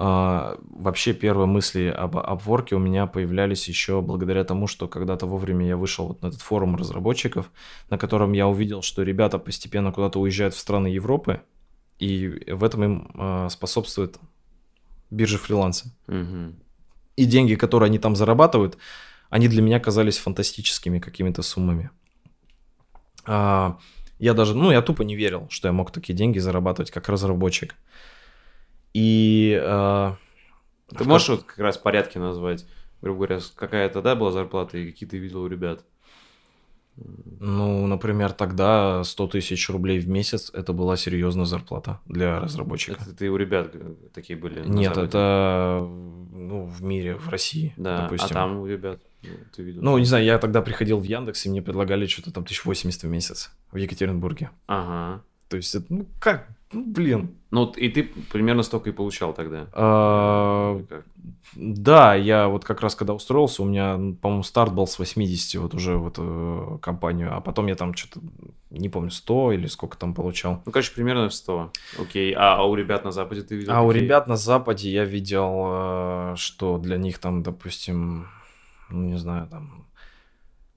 [0.01, 5.67] а, вообще первые мысли об Upwork у меня появлялись еще благодаря тому, что когда-то вовремя
[5.67, 7.51] я вышел вот на этот форум разработчиков,
[7.91, 11.41] на котором я увидел, что ребята постепенно куда-то уезжают в страны Европы,
[11.99, 14.19] и в этом им а, способствует
[15.11, 15.93] биржа фриланса.
[16.07, 16.55] Мгм.
[17.17, 18.79] И деньги, которые они там зарабатывают,
[19.31, 21.91] они для меня казались фантастическими какими-то суммами.
[23.29, 23.79] А,
[24.19, 27.77] я даже, ну, я тупо не верил, что я мог такие деньги зарабатывать как разработчик.
[28.95, 29.59] И...
[29.63, 30.17] а,
[30.97, 32.67] Ты можешь вот как раз порядки назвать?
[33.01, 35.85] Грубо говоря, с- какая-то, да, была зарплата, и какие ты видел у ребят?
[37.41, 43.01] Ну, например, тогда 100 тысяч рублей в месяц это была серьезная зарплата для разработчика.
[43.01, 44.61] Это ты у ребят г- такие были?
[44.67, 45.07] Нет, Западе?
[45.09, 45.87] это
[46.33, 48.29] ну, в мире, в России, Да, допустим.
[48.31, 49.83] а там у ребят ну, ты видел?
[49.83, 53.09] Ну, не знаю, я тогда приходил в Яндекс, и мне предлагали что-то там 1080 в
[53.09, 54.51] месяц в Екатеринбурге.
[54.67, 55.23] Ага.
[55.49, 57.35] То есть, это, ну как, ну, блин.
[57.51, 59.69] Ну, и ты примерно столько и получал тогда?
[59.73, 60.83] А,
[61.55, 65.75] да, я вот как раз когда устроился, у меня, по-моему, старт был с 80 вот
[65.75, 68.21] уже в эту э, компанию, а потом я там что-то,
[68.71, 70.63] не помню, 100 или сколько там получал.
[70.67, 71.73] Ну, короче, примерно 100.
[71.99, 73.73] Окей, а, а у ребят на Западе ты видел?
[73.73, 73.89] А какие?
[73.89, 78.29] у ребят на Западе я видел, э, что для них там, допустим,
[78.91, 79.87] ну, не знаю, там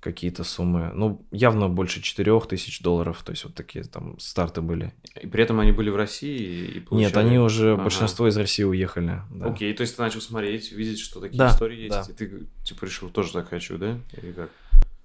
[0.01, 0.91] какие-то суммы.
[0.93, 3.21] Ну, явно больше 4 тысяч долларов.
[3.23, 4.93] То есть вот такие там старты были.
[5.21, 7.07] И при этом они были в России и получали...
[7.07, 7.83] Нет, они уже, ага.
[7.83, 9.21] большинство из России уехали.
[9.29, 9.45] Да.
[9.45, 12.07] Окей, то есть ты начал смотреть, видеть, что такие да, истории есть.
[12.07, 12.11] Да.
[12.11, 13.99] И ты типа решил, тоже так хочу, да?
[14.21, 14.49] Или как?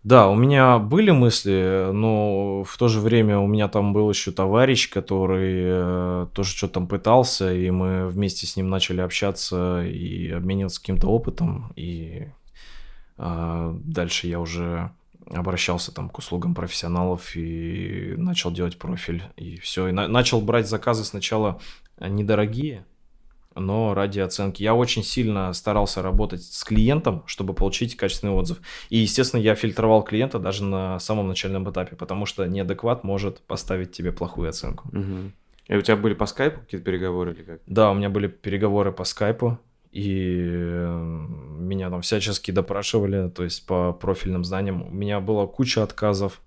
[0.02, 4.30] Да, у меня были мысли, но в то же время у меня там был еще
[4.30, 10.30] товарищ, который э, тоже что-то там пытался, и мы вместе с ним начали общаться и
[10.30, 12.28] обмениваться каким-то опытом, и
[13.18, 14.90] дальше я уже
[15.30, 19.88] обращался там к услугам профессионалов и начал делать профиль и все.
[19.88, 21.60] И на- начал брать заказы сначала
[21.98, 22.84] недорогие,
[23.54, 24.62] но ради оценки.
[24.62, 28.58] Я очень сильно старался работать с клиентом, чтобы получить качественный отзыв.
[28.90, 33.92] И, естественно, я фильтровал клиента даже на самом начальном этапе, потому что неадекват может поставить
[33.92, 34.88] тебе плохую оценку.
[34.88, 35.32] Угу.
[35.68, 37.60] И у тебя были по скайпу какие-то переговоры или как?
[37.66, 39.58] Да, у меня были переговоры по скайпу
[39.96, 40.42] и
[41.58, 44.82] меня там всячески допрашивали, то есть по профильным знаниям.
[44.82, 46.42] У меня была куча отказов.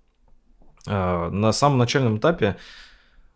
[0.86, 2.58] А, на самом начальном этапе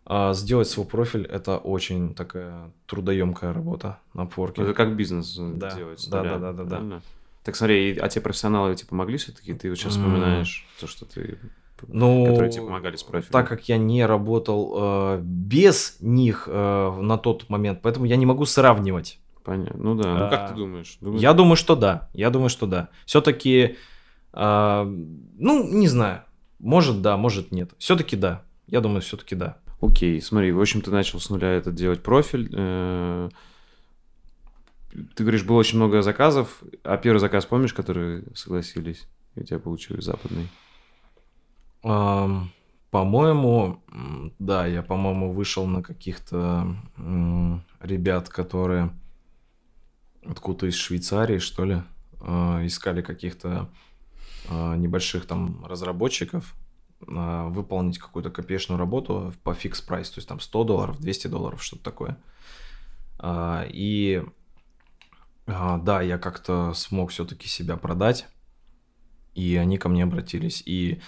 [0.06, 4.62] а, сделать свой профиль это очень такая трудоемкая работа на Upwork.
[4.62, 6.06] Это как бизнес э, да, делать.
[6.08, 7.00] Да, да, да, да, да.
[7.42, 9.52] Так смотри, а те профессионалы тебе помогли все-таки?
[9.52, 11.40] Ты вот сейчас вспоминаешь то, что ты
[11.88, 13.32] ну, которые тебе помогали с профилем?
[13.32, 18.26] Так как я не работал э, без них э, на тот момент, поэтому я не
[18.26, 19.18] могу сравнивать.
[19.44, 19.82] Понятно.
[19.82, 20.14] Ну да.
[20.14, 20.96] Ну как ты думаешь?
[21.00, 21.20] Думаешь?
[21.20, 22.08] Я думаю, что да.
[22.14, 22.88] Я думаю, что да.
[23.04, 23.76] Все-таки,
[24.32, 26.22] а, ну, не знаю.
[26.58, 27.72] Может да, может нет.
[27.78, 28.42] Все-таки да.
[28.66, 29.58] Я думаю, все-таки да.
[29.82, 32.50] Окей, смотри, в общем, ты начал с нуля это делать профиль.
[32.54, 33.28] Э,
[35.14, 36.62] ты говоришь, было очень много заказов.
[36.82, 39.06] А первый заказ помнишь, которые согласились?
[39.34, 40.48] И у тебя получили западный?
[41.82, 43.82] По-моему,
[44.38, 46.74] да, я, по-моему, вышел на каких-то
[47.82, 48.90] ребят, которые
[50.24, 51.82] откуда-то из Швейцарии, что ли,
[52.20, 53.70] э, искали каких-то
[54.48, 56.54] э, небольших там разработчиков
[57.06, 61.62] э, выполнить какую-то копеечную работу по фикс прайс, то есть там 100 долларов, 200 долларов,
[61.62, 62.18] что-то такое.
[63.22, 64.22] И
[65.46, 68.26] да, я как-то смог все-таки себя продать,
[69.34, 70.62] и они ко мне обратились.
[70.66, 71.00] И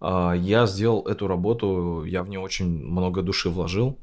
[0.00, 3.98] я сделал эту работу, я в нее очень много души вложил,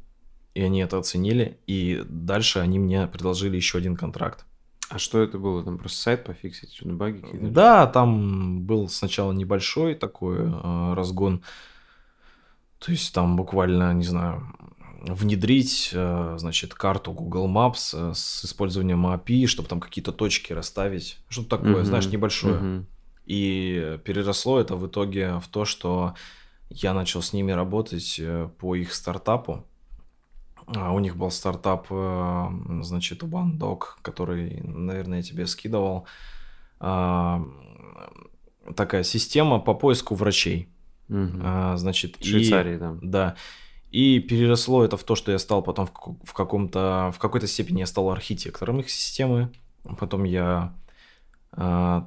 [0.58, 4.44] и они это оценили, и дальше они мне предложили еще один контракт.
[4.90, 5.64] А что это было?
[5.64, 7.48] Там просто сайт пофиксить, что-то баги какие-то?
[7.48, 11.44] Да, там был сначала небольшой такой э, разгон.
[12.80, 14.52] То есть там буквально, не знаю,
[15.04, 21.20] внедрить, э, значит, карту Google Maps э, с использованием API, чтобы там какие-то точки расставить.
[21.30, 22.56] Что-то такое, uh-huh, знаешь, небольшое.
[22.56, 22.86] Uh-huh.
[23.28, 26.16] И переросло это в итоге в то, что
[26.72, 29.68] я начал с ними работать э, по их стартапу.
[30.76, 32.48] А у них был стартап, э,
[32.82, 36.06] значит, OneDoc, который, наверное, я тебе скидывал.
[36.80, 37.42] А,
[38.76, 40.68] такая система по поиску врачей.
[41.10, 41.78] Угу.
[41.78, 42.96] Значит, в Швейцарии, и, да.
[43.02, 43.36] Да.
[43.92, 45.88] И переросло это в то, что я стал потом
[46.24, 49.52] в каком-то, в какой-то степени я стал архитектором их системы.
[49.98, 50.74] Потом я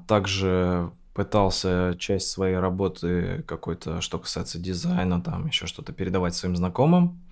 [0.06, 7.22] также пытался часть своей работы какой-то, что касается дизайна, там еще что-то передавать своим знакомым.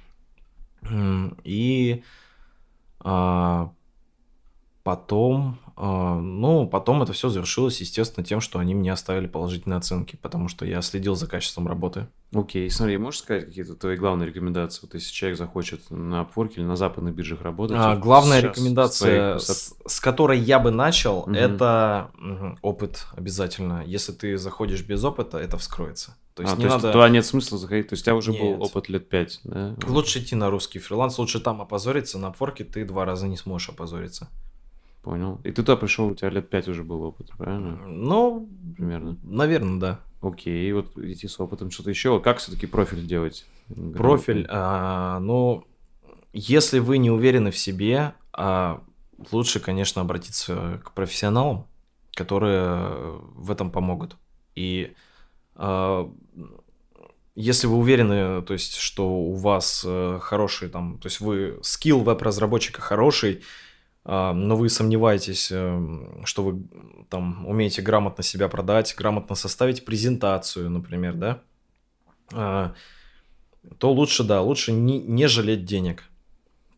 [1.44, 2.02] И
[3.00, 3.70] а,
[4.82, 10.16] потом, а, ну, потом это все завершилось, естественно, тем, что они мне оставили положительные оценки,
[10.16, 12.08] потому что я следил за качеством работы.
[12.34, 14.80] Окей, смотри, можешь сказать какие-то твои главные рекомендации?
[14.82, 17.76] Вот если человек захочет на Upwork или на западных биржах работать?
[17.78, 19.58] А, главная рекомендация, с, твоих...
[19.86, 21.32] с, с которой я бы начал, угу.
[21.32, 23.82] это угу, опыт обязательно.
[23.86, 26.16] Если ты заходишь без опыта, это вскроется.
[26.38, 26.86] То есть, а, не то надо...
[26.86, 28.40] есть туда нет смысла заходить, то есть у тебя уже нет.
[28.40, 29.74] был опыт лет пять, да?
[29.88, 33.70] Лучше идти на русский фриланс, лучше там опозориться, на Upwork ты два раза не сможешь
[33.70, 34.28] опозориться.
[35.02, 35.40] Понял.
[35.42, 37.76] И ты туда пришел, у тебя лет пять уже был опыт, правильно?
[37.88, 39.16] Ну, примерно.
[39.24, 40.00] Наверное, да.
[40.20, 42.20] Окей, вот идти с опытом что-то еще.
[42.20, 43.44] Как все-таки профиль делать?
[43.96, 45.64] Профиль, а, ну,
[46.32, 48.80] если вы не уверены в себе, а,
[49.32, 51.66] лучше, конечно, обратиться к профессионалам,
[52.14, 54.16] которые в этом помогут.
[54.54, 54.94] И
[57.40, 62.00] если вы уверены, то есть, что у вас э, хороший там, то есть вы скилл
[62.00, 63.42] веб-разработчика хороший,
[64.04, 66.62] а, но вы сомневаетесь, эм, что вы
[67.10, 71.42] там умеете грамотно себя продать, грамотно составить презентацию, например, да,
[72.32, 72.74] а,
[73.78, 76.04] то лучше, да, лучше не, не жалеть денег.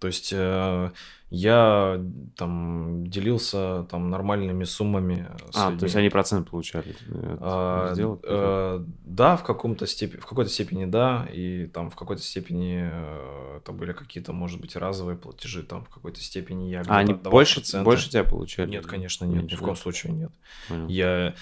[0.00, 0.90] То есть э,
[1.28, 2.04] я
[2.36, 5.28] там делился там нормальными суммами.
[5.54, 5.78] а, людьми.
[5.78, 6.96] то есть они процент получали?
[7.40, 12.90] А, э, да, в каком-то степени, в какой-то степени да, и там в какой-то степени
[12.90, 16.82] э, это были какие-то, может быть, разовые платежи, там в какой-то степени я.
[16.88, 18.70] А они больше, больше тебя получали?
[18.70, 19.56] Нет, конечно, нет, Ничего.
[19.56, 20.32] ни в коем случае нет.
[20.68, 20.88] Понял.
[20.88, 21.34] Я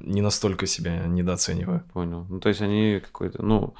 [0.00, 1.84] не настолько себя недооцениваю.
[1.92, 2.26] Понял.
[2.28, 3.74] Ну, то есть они какой-то, ну,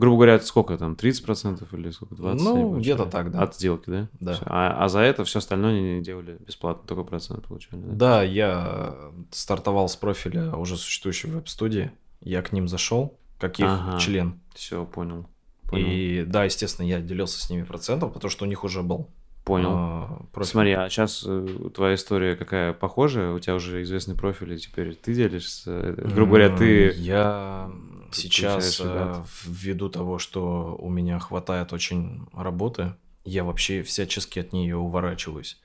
[0.00, 2.36] грубо говоря, сколько там, 30% или сколько, 20%?
[2.40, 3.42] Ну, где-то так, да.
[3.42, 4.08] От сделки, да?
[4.18, 4.38] Да.
[4.46, 7.92] А, а за это все остальное они делали бесплатно, только процент получали, да?
[7.92, 11.92] Да, я стартовал с профиля уже существующей веб-студии,
[12.22, 13.98] я к ним зашел, как их ага.
[13.98, 14.40] член.
[14.54, 15.26] Все, понял.
[15.64, 15.86] понял.
[15.86, 19.08] И да, естественно, я делился с ними процентом, потому что у них уже был
[19.50, 19.70] Понял.
[19.72, 20.50] А, профиль.
[20.52, 23.32] Смотри, а сейчас э, твоя история какая похожая?
[23.32, 25.72] У тебя уже известный профиль, и теперь ты делишься?
[25.72, 26.92] Э, грубо говоря, ты...
[26.96, 27.68] Я
[28.12, 32.94] сейчас, э, ввиду того, что у меня хватает очень работы,
[33.24, 35.60] я вообще всячески от нее уворачиваюсь.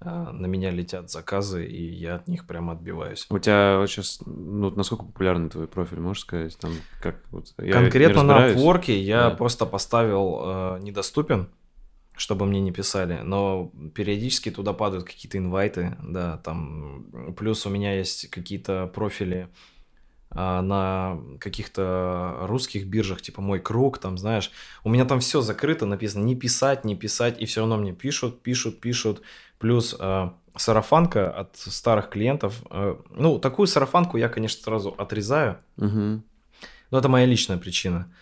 [0.00, 3.26] На меня летят заказы, и я от них прямо отбиваюсь.
[3.28, 6.56] У тебя вот сейчас, ну, насколько популярный твой профиль, можешь сказать?
[6.58, 6.72] Там,
[7.02, 9.30] как, вот, я Конкретно на Upwork я да.
[9.30, 11.48] просто поставил э, недоступен,
[12.20, 17.96] чтобы мне не писали, но периодически туда падают какие-то инвайты, да, там, плюс у меня
[17.96, 19.48] есть какие-то профили,
[20.28, 24.50] а, на каких-то русских биржах, типа мой круг, там, знаешь,
[24.84, 28.42] у меня там все закрыто, написано не писать, не писать, и все равно мне пишут,
[28.42, 29.22] пишут, пишут.
[29.58, 32.62] Плюс э, сарафанка от старых клиентов.
[32.70, 35.58] Э, ну, такую сарафанку я, конечно, сразу отрезаю.
[35.78, 36.22] Угу.
[36.90, 38.12] Но это моя личная причина.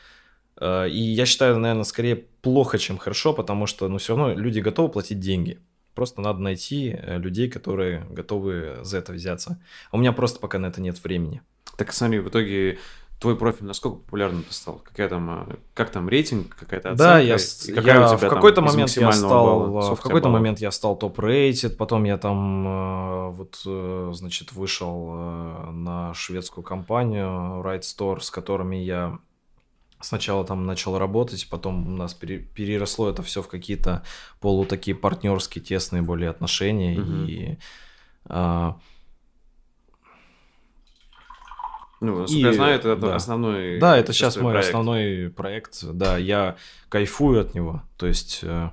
[0.61, 4.61] Э, и я считаю, наверное, скорее плохо, чем хорошо, потому что, ну, все равно люди
[4.61, 5.59] готовы платить деньги.
[5.95, 9.61] Просто надо найти э, людей, которые готовы за это взяться.
[9.91, 11.43] А у меня просто пока на это нет времени.
[11.77, 12.79] Так смотри, в итоге
[13.21, 14.81] твой профиль насколько популярным ты стал?
[14.85, 17.05] Какая там, а, как там рейтинг, какая-то оценка?
[17.05, 22.05] Да, я, я в какой-то момент я стал, в какой-то момент я стал топ-рейтед, потом
[22.05, 29.19] я там вот, э, значит, вышел э, на шведскую компанию Right Store, с которыми я
[30.01, 34.03] сначала там начал работать, потом у нас переросло это все в какие-то
[34.41, 37.13] полу такие партнерские тесные более отношения угу.
[37.27, 37.59] и
[38.27, 38.79] а,
[42.01, 43.17] ну, насколько и, я знаю, это да.
[43.17, 43.79] основной.
[43.79, 44.69] Да, это сейчас мой проект.
[44.69, 45.85] основной проект.
[45.85, 46.57] Да, я
[46.89, 47.83] кайфую от него.
[47.97, 48.71] То есть э,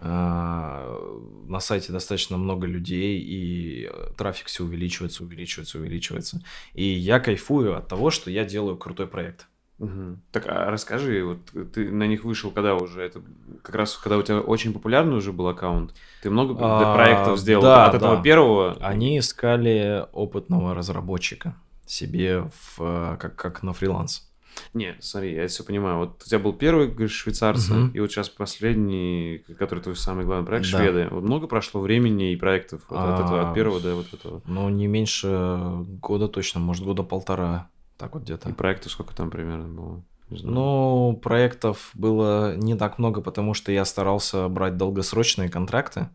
[0.00, 6.44] э, на сайте достаточно много людей, и трафик все увеличивается, увеличивается, увеличивается.
[6.74, 9.48] И я кайфую от того, что я делаю крутой проект.
[9.78, 10.18] Угу.
[10.30, 13.02] Так, а расскажи, вот ты на них вышел когда уже?
[13.02, 13.20] Это
[13.62, 15.94] как раз когда у тебя очень популярный уже был аккаунт.
[16.22, 17.98] Ты много а, проектов сделал да, от да.
[17.98, 18.76] этого первого?
[18.80, 21.56] Они искали опытного разработчика
[21.86, 24.30] себе в, э, как, как на фриланс.
[24.72, 25.98] Не, смотри, я все понимаю.
[25.98, 27.90] Вот у тебя был первый, говоришь, швейцарцы, угу.
[27.92, 30.78] и вот сейчас последний, который твой самый главный проект, да.
[30.78, 31.08] шведы.
[31.10, 34.42] Вот много прошло времени и проектов вот а, от этого, от первого до вот этого?
[34.46, 35.60] Ну, не меньше
[36.00, 38.48] года точно, может, года полтора, так вот где-то.
[38.48, 40.02] И проектов сколько там примерно было?
[40.30, 46.08] Ну, проектов было не так много, потому что я старался брать долгосрочные контракты.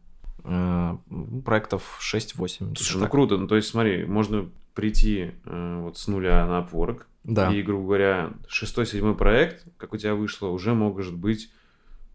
[0.44, 0.98] Э,
[1.46, 2.76] проектов 6-8.
[2.76, 3.38] Слушай, ну круто.
[3.38, 7.54] Ну, то есть, смотри, можно прийти э, вот с нуля на Upwork, да.
[7.54, 11.52] и, грубо говоря, шестой-седьмой проект, как у тебя вышло, уже может быть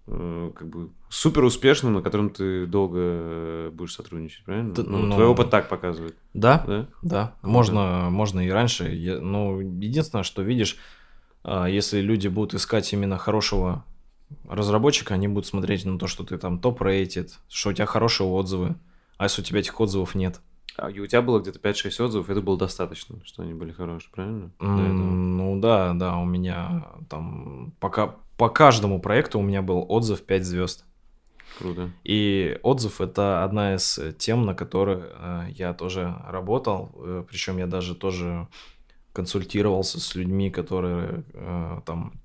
[0.07, 4.75] как бы супер успешным, на котором ты долго будешь сотрудничать, правильно?
[4.75, 6.15] Да, ну, ну, твой опыт так показывает.
[6.35, 7.35] Да, да, да.
[7.43, 8.11] Можно, да.
[8.11, 8.91] можно и раньше.
[8.91, 10.77] Я, ну, единственное, что видишь,
[11.45, 13.85] э, если люди будут искать именно хорошего
[14.47, 18.77] разработчика, они будут смотреть на то, что ты там топ-рейтед, что у тебя хорошие отзывы.
[19.17, 20.54] А если у тебя этих отзывов нет, а
[20.93, 24.51] и у тебя было где-то 5-6 отзывов, это было достаточно, что они были хорошие, правильно?
[24.59, 30.23] Mm, ну да, да, у меня там пока по каждому проекту у меня был отзыв
[30.23, 30.85] 5 звезд.
[31.59, 31.91] Круто.
[32.03, 36.91] И отзыв это одна из тем, на которой э, я тоже работал.
[36.97, 38.49] Э, причем я даже тоже
[39.13, 42.24] консультировался с людьми, которые э, там а,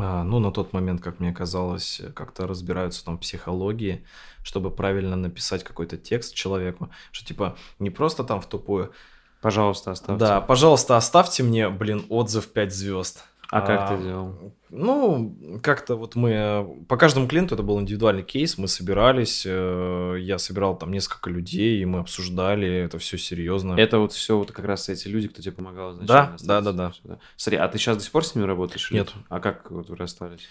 [0.00, 4.04] ну, на тот момент, как мне казалось, как-то разбираются там психологии,
[4.42, 8.92] чтобы правильно написать какой-то текст человеку, что типа не просто там в тупую.
[9.40, 10.18] Пожалуйста, оставьте.
[10.24, 13.24] Да, пожалуйста, оставьте мне, блин, отзыв 5 звезд.
[13.50, 14.54] А как ты делал?
[14.70, 16.84] Ну, как-то вот мы...
[16.88, 21.82] По каждому клиенту это был индивидуальный кейс, мы собирались, э, я собирал там несколько людей,
[21.82, 23.74] и мы обсуждали это все серьезно.
[23.74, 25.94] Это вот все вот как раз эти люди, кто тебе помогал?
[25.94, 27.18] Да, да, да, да, да.
[27.36, 28.90] Смотри, а ты сейчас до сих пор с ними работаешь?
[28.92, 29.12] Нет.
[29.28, 30.46] А как вот вы расстались?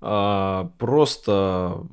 [0.00, 1.86] А, просто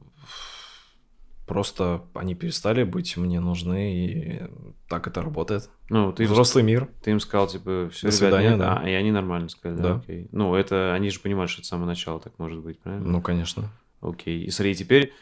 [1.48, 4.42] просто они перестали быть мне нужны, и
[4.88, 5.70] так это работает.
[5.90, 6.90] Ну, ты Взрослый мир.
[7.02, 8.82] Ты им сказал, типа, все, До свидания, нет, да.
[8.84, 9.96] а, и они нормально сказали, да, Да.
[9.96, 10.28] окей.
[10.32, 13.08] Ну, это, они же понимают, что это с самого начала так может быть, правильно?
[13.08, 13.70] Ну, конечно.
[14.02, 14.44] Окей.
[14.44, 15.14] И смотри, теперь,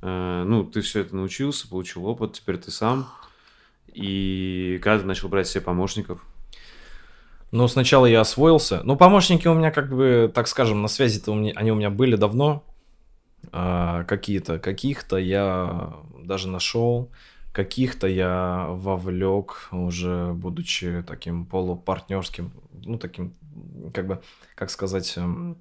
[0.00, 3.08] э, ну, ты все это научился, получил опыт, теперь ты сам.
[3.92, 6.24] И когда ты начал брать себе помощников?
[7.50, 8.80] Ну, сначала я освоился.
[8.84, 11.90] Ну, помощники у меня, как бы, так скажем, на связи-то у меня, они у меня
[11.90, 12.64] были давно.
[13.52, 17.10] А, какие-то, каких-то я даже нашел,
[17.52, 23.34] каких-то я вовлек уже, будучи таким полупартнерским, ну, таким,
[23.92, 24.22] как бы,
[24.54, 25.56] как сказать, эм,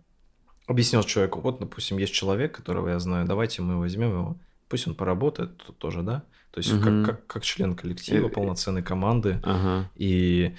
[0.65, 4.37] объяснил человеку, вот, допустим, есть человек, которого я знаю, давайте мы возьмем его,
[4.69, 7.03] пусть он поработает тут тоже, да, то есть Мгм.
[7.05, 8.29] как, как, как член коллектива, э.
[8.29, 9.89] полноценной команды, Ага.
[9.95, 10.55] и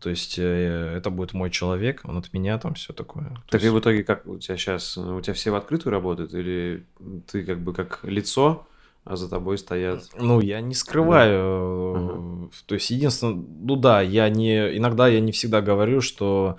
[0.00, 3.24] то есть э, это будет мой человек, он от меня там все такое.
[3.46, 5.92] То Так и есть- в итоге, как у тебя сейчас, у тебя все в открытую
[5.92, 6.84] работают, или
[7.30, 8.66] ты как бы как лицо,
[9.04, 10.02] а за тобой стоят?
[10.18, 12.48] Ну, я не скрываю.
[12.48, 14.76] э, То есть, единственное, ну да, я не.
[14.76, 16.56] Иногда я не всегда говорю, что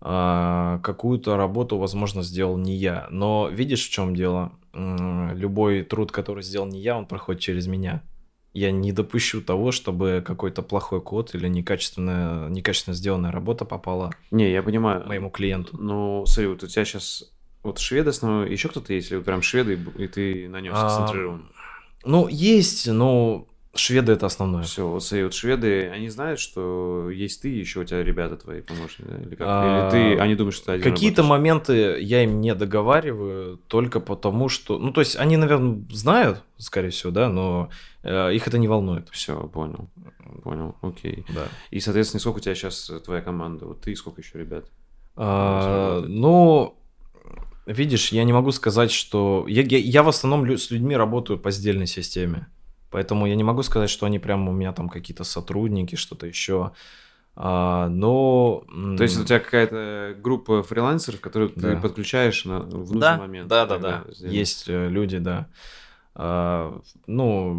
[0.00, 3.06] а, какую-то работу, возможно, сделал не я.
[3.10, 4.52] Но видишь, в чем дело?
[4.74, 8.02] Любой труд, который сделал не я, он проходит через меня.
[8.56, 14.50] Я не допущу того, чтобы какой-то плохой код или некачественная, некачественно сделанная работа попала Не,
[14.50, 15.06] я понимаю.
[15.06, 15.76] моему клиенту.
[15.76, 17.30] Ну, смотри, вот у тебя сейчас
[17.62, 20.88] вот шведы основной, еще кто-то есть, или вот прям шведы, и ты на нем А,
[20.88, 21.50] сконцентрирован?
[22.02, 23.46] Ну, есть, но
[23.78, 24.62] шведы это основное.
[24.62, 28.36] Все, вот смотри, вот шведы, они знают, что есть ты, и еще у тебя ребята
[28.36, 29.08] твои помощники?
[29.22, 29.46] Или как?
[29.48, 31.40] А, Или ты, они думают, что ты один Какие-то работаешь?
[31.40, 34.78] моменты я им не договариваю только потому, что...
[34.78, 37.70] Ну, то есть они, наверное, знают, скорее всего, да, но
[38.02, 39.08] э, их это не волнует.
[39.10, 39.88] Все, понял,
[40.42, 41.24] понял, окей.
[41.28, 41.48] Да.
[41.70, 43.66] И, соответственно, сколько у тебя сейчас твоя команда?
[43.66, 44.66] Вот ты и сколько еще ребят?
[45.16, 46.78] А, ну,
[47.66, 49.44] видишь, я не могу сказать, что...
[49.48, 52.46] Я, я, я в основном лю- с людьми работаю по сдельной системе.
[52.90, 56.72] Поэтому я не могу сказать, что они прям у меня там какие-то сотрудники, что-то еще.
[57.38, 58.64] А, но...
[58.96, 61.76] То есть у тебя какая-то группа фрилансеров, которых ты Да.
[61.76, 63.48] подключаешь на, в нужный да, момент?
[63.48, 64.04] Да, да, да.
[64.10, 64.34] сделать.
[64.34, 65.46] Есть э, люди, да.
[66.14, 67.52] А, ну,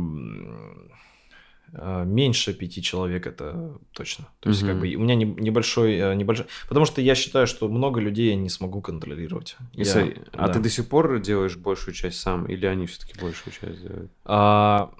[1.73, 4.27] а, меньше пяти человек это точно.
[4.39, 4.79] То есть, как Мгм.
[4.79, 6.47] бы у меня не- небольшой, э, небольшой.
[6.67, 9.57] Потому что я считаю, что много людей я не смогу контролировать.
[9.73, 10.53] И Я- а да.
[10.53, 14.11] ты до сих пор делаешь большую часть сам, или они все-таки большую часть делают?
[14.25, 14.91] А,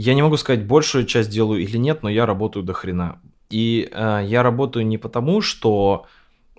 [0.00, 3.20] я не могу сказать, большую часть делаю или нет, но я работаю до хрена.
[3.50, 6.06] И а, я работаю не потому, что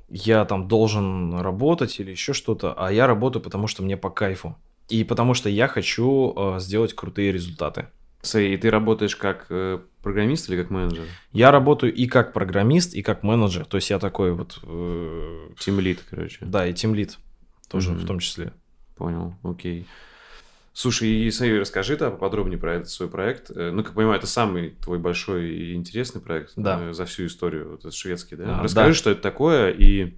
[0.09, 4.57] я там должен работать или еще что-то, а я работаю потому, что мне по кайфу.
[4.89, 7.87] И потому что я хочу а, сделать крутые результаты.
[8.33, 11.05] И ты работаешь как э, программист или как менеджер?
[11.31, 13.63] Я работаю и как программист, и как менеджер.
[13.63, 14.59] То есть я такой вот...
[14.63, 16.39] э, Тимлит, короче.
[16.41, 17.17] да, и тимлит
[17.69, 17.99] тоже Мгм.
[17.99, 18.51] в том числе.
[18.97, 19.85] Понял, окей.
[20.73, 23.51] Слушай, и смотри, расскажи то поподробнее про этот свой проект.
[23.51, 26.79] Э, Ну, как понимаю, это самый твой большой и интересный проект Да.
[26.89, 28.59] э, за всю историю, вот этот шведский, да?
[28.59, 28.95] А, Расскажи, да.
[28.95, 30.13] что это такое, и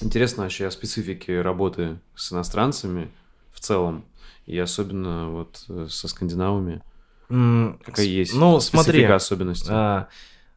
[0.00, 3.10] интересно вообще о специфике работы с иностранцами
[3.52, 4.04] в целом,
[4.46, 6.82] и особенно вот э, со скандинавами.
[7.28, 9.04] Какая есть Ну, смотри.
[9.04, 9.70] особенностей?
[9.70, 10.08] А,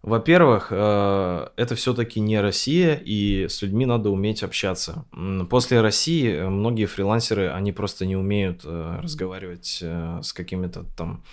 [0.05, 5.03] Во-первых, э, это все-таки не Россия, и с людьми надо уметь общаться.
[5.49, 11.23] После России э, многие фрилансеры, они просто не умеют э, разговаривать с какими-то там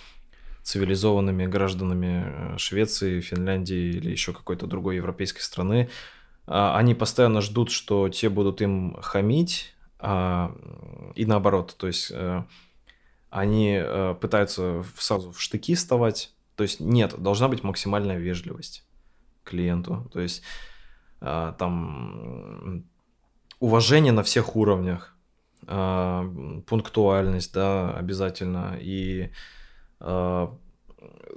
[0.63, 5.91] цивилизованными гражданами Швеции, Финляндии или еще какой-то другой европейской страны.
[6.47, 10.51] А, Они постоянно ждут, что те будут им хамить, а,
[11.13, 11.75] и наоборот.
[11.77, 12.11] То есть
[13.29, 13.83] они
[14.19, 16.33] пытаются сразу в штыки вставать.
[16.55, 18.85] То есть нет, должна быть максимальная вежливость
[19.43, 20.09] клиенту.
[20.13, 20.43] То есть
[21.21, 22.85] а, там
[23.59, 25.15] уважение на всех уровнях,
[25.65, 26.25] а,
[26.67, 28.77] пунктуальность, да, обязательно.
[28.79, 29.31] И
[29.99, 30.55] а,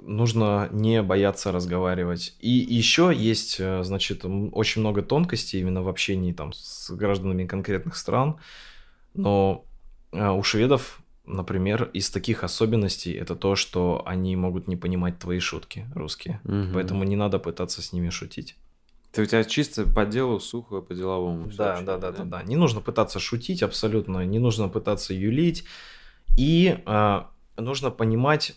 [0.01, 2.35] нужно не бояться разговаривать.
[2.39, 7.97] И еще есть, э, значит, очень много тонкостей именно в общении там с гражданами конкретных
[7.97, 8.39] стран.
[9.13, 9.65] Но
[10.13, 15.85] у шведов, например, из таких особенностей это то, что они могут не понимать твои шутки
[15.93, 16.39] русские.
[16.43, 16.73] Мгм.
[16.73, 18.55] Поэтому не надо пытаться с ними шутить.
[19.11, 21.47] Ты у тебя чисто по делу, сухо, по деловому.
[21.47, 22.43] Да, вообще, да, да, да, да.
[22.43, 25.65] Не нужно пытаться шутить абсолютно, не нужно пытаться юлить.
[26.37, 28.53] И а, нужно понимать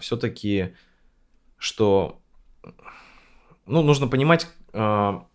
[0.00, 0.74] все-таки,
[1.56, 2.20] что...
[3.66, 5.26] Ну, нужно понимать, а,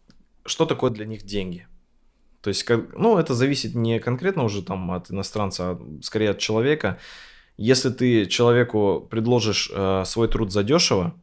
[0.46, 1.68] что такое для них деньги.
[2.44, 6.40] То есть, как, ну, это зависит не конкретно уже там от иностранца, а скорее от
[6.40, 7.00] человека.
[7.56, 11.16] Если ты человеку предложишь э, свой труд задешево,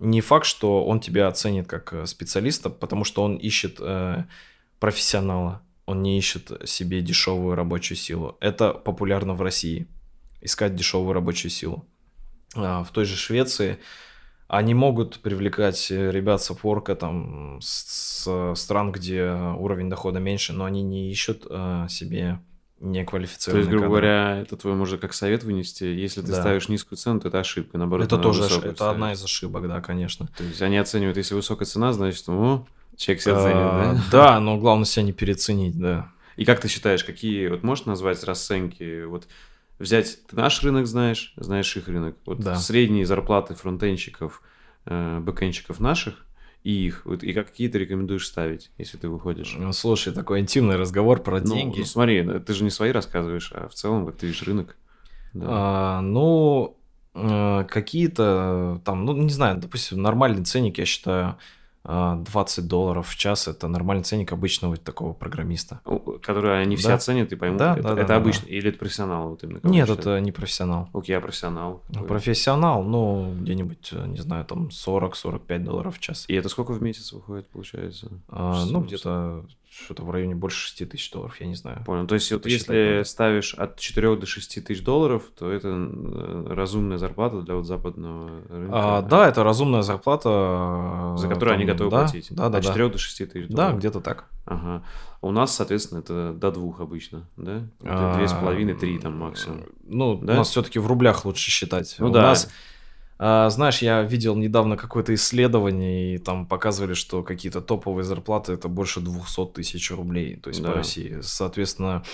[0.00, 4.24] не факт, что он тебя оценит как э, специалиста, потому что он ищет э,
[4.80, 8.36] профессионала, он не ищет себе дешевую рабочую силу.
[8.40, 9.86] Это популярно в России.
[10.40, 11.86] искать дешевую рабочую силу.
[12.56, 13.78] А, в той же Швеции
[14.48, 20.52] они могут привлекать э, ребят с Upwork там с, с стран, где уровень дохода меньше,
[20.52, 22.40] но они не ищут э, себе
[22.80, 24.08] неквалифицированные То есть, грубо кадры.
[24.10, 25.84] говоря, это твой можно как совет вынести.
[25.84, 26.40] Если ты Да.
[26.40, 27.76] ставишь низкую цену, то это ошибка.
[27.76, 30.28] Наоборот, Это тоже ош- высокую это одна из ошибок, да, конечно.
[30.36, 32.66] То есть они оценивают, если высокая цена, значит, о,
[32.96, 34.02] человек себя ценит, А, да?
[34.12, 36.10] Да, но главное себя не переоценить, да.
[36.36, 39.26] И как ты считаешь, какие, вот можешь назвать расценки, вот
[39.78, 42.56] взять, ты наш рынок знаешь, знаешь их рынок, вот Да.
[42.56, 44.42] средние зарплаты фронтенщиков,
[44.86, 46.24] э, бэкенщиков наших
[46.64, 49.54] и их, вот, и какие ты рекомендуешь ставить, если ты выходишь?
[49.56, 51.78] Ну, Слушай, такой интимный разговор про Ну, деньги.
[51.80, 54.76] ну, смотри, ну, ты же не свои рассказываешь, а в целом, как ты видишь рынок.
[55.32, 55.46] Да.
[55.48, 56.76] А, ну,
[57.14, 61.36] э, какие-то там, ну, не знаю, допустим, нормальный ценник, я считаю,
[61.88, 65.80] 20 долларов в час это нормальный ценник обычного такого программиста.
[66.22, 66.94] Которые они все Да.
[66.94, 69.60] оценят и поймут, Да, это, да, да, это да, обычно, или это профессионал, вот именно.
[69.62, 70.00] Нет, считают?
[70.00, 70.90] это не профессионал.
[70.92, 71.82] Окей, я профессионал.
[71.88, 76.26] Ну, профессионал, ну, где-нибудь, э, не знаю, там 40-45 долларов в час.
[76.28, 78.10] И это сколько в месяц выходит, получается?
[78.28, 79.44] А, ну, где-то
[79.84, 81.82] что-то в районе больше 6 тысяч долларов, я не знаю.
[81.84, 82.06] Понял.
[82.06, 83.04] То есть, вот если правда.
[83.04, 88.30] ставишь от 4 до 6 тысяч долларов, то это э, разумная зарплата для вот западного
[88.48, 88.98] рынка.
[88.98, 91.14] А, да, это разумная зарплата.
[91.16, 92.28] За которую они там, готовы да, платить.
[92.30, 92.68] Да, да, От да.
[92.68, 93.78] 4 до 6 тысяч Да, долларов.
[93.78, 94.24] где-то так.
[94.46, 94.82] Ага.
[95.20, 97.62] У нас, соответственно, это до двух обычно, да?
[97.82, 99.64] А, Две с половиной, три там максимум.
[99.84, 100.34] Ну, Да?
[100.34, 101.96] у нас все-таки в рублях лучше считать.
[101.98, 102.22] Ну у да.
[102.22, 102.50] Нас,
[103.18, 108.68] а, знаешь, я видел недавно какое-то исследование, и там показывали, что какие-то топовые зарплаты это
[108.68, 110.68] больше 200 тысяч рублей, то есть Да.
[110.70, 111.18] по России.
[111.22, 112.04] Соответственно,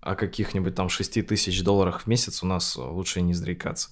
[0.00, 3.90] о каких-нибудь там 6 тысяч долларах в месяц у нас лучше не зарекаться.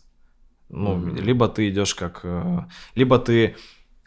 [0.69, 1.17] Ну, Мгм.
[1.17, 2.21] либо ты идешь как...
[2.23, 2.59] э,
[2.95, 3.57] Либо ты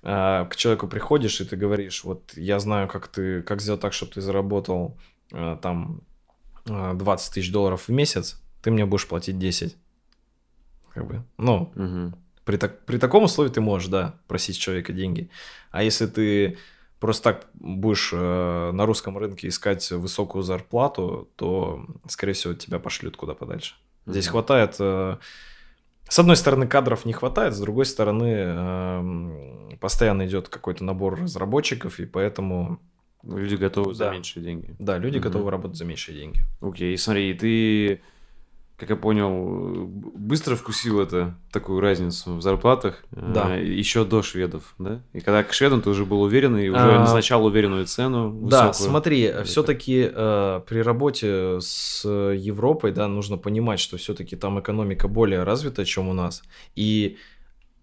[0.01, 3.93] э, к человеку приходишь, и ты говоришь, вот я знаю, как ты, как сделать так,
[3.93, 4.97] чтобы ты заработал
[5.31, 6.01] э, там
[6.65, 9.75] э, 20 тысяч долларов в месяц, ты мне будешь платить 10.
[10.93, 12.15] Как бы, ну, Мгм.
[12.45, 15.29] При, так, при таком условии ты можешь, да, просить человека деньги.
[15.71, 16.57] А если ты
[16.99, 23.17] просто так будешь э, на русском рынке искать высокую зарплату, то, скорее всего, тебя пошлют
[23.17, 23.75] куда подальше.
[24.05, 24.31] Здесь Мгм.
[24.31, 24.75] хватает...
[24.79, 25.17] э,
[26.09, 31.99] с одной стороны, кадров не хватает, с другой стороны, эм, постоянно идет какой-то набор разработчиков,
[31.99, 32.79] и поэтому,
[33.23, 34.11] Люди готовы за Да.
[34.11, 34.75] меньшие деньги.
[34.79, 35.23] да, люди Мгм.
[35.23, 36.39] готовы работать за меньшие деньги.
[36.61, 38.01] Окей, смотри, ты,
[38.83, 43.55] как я понял, быстро вкусил это, такую разницу в зарплатах, Да.
[43.55, 45.01] еще до шведов, да?
[45.13, 48.67] И когда к шведам ты уже был уверен и уже А, назначал уверенную цену Да,
[48.67, 48.89] высокую.
[48.89, 50.03] смотри, Или все-таки
[50.67, 56.13] при работе с Европой, да, нужно понимать, что все-таки там экономика более развита, чем у
[56.13, 56.43] нас.
[56.75, 57.17] И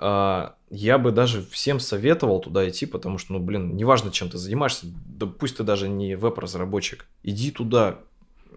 [0.03, 4.39] а, я бы даже всем советовал туда идти, потому что, ну, блин, неважно, чем ты
[4.39, 7.99] занимаешься, да пусть ты даже не веб-разработчик, иди туда,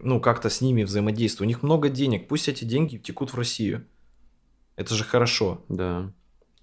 [0.01, 1.45] ну, как-то с ними взаимодействуй.
[1.45, 3.85] У них много денег, пусть эти деньги текут в Россию.
[4.75, 5.61] Это же хорошо.
[5.69, 6.11] Да.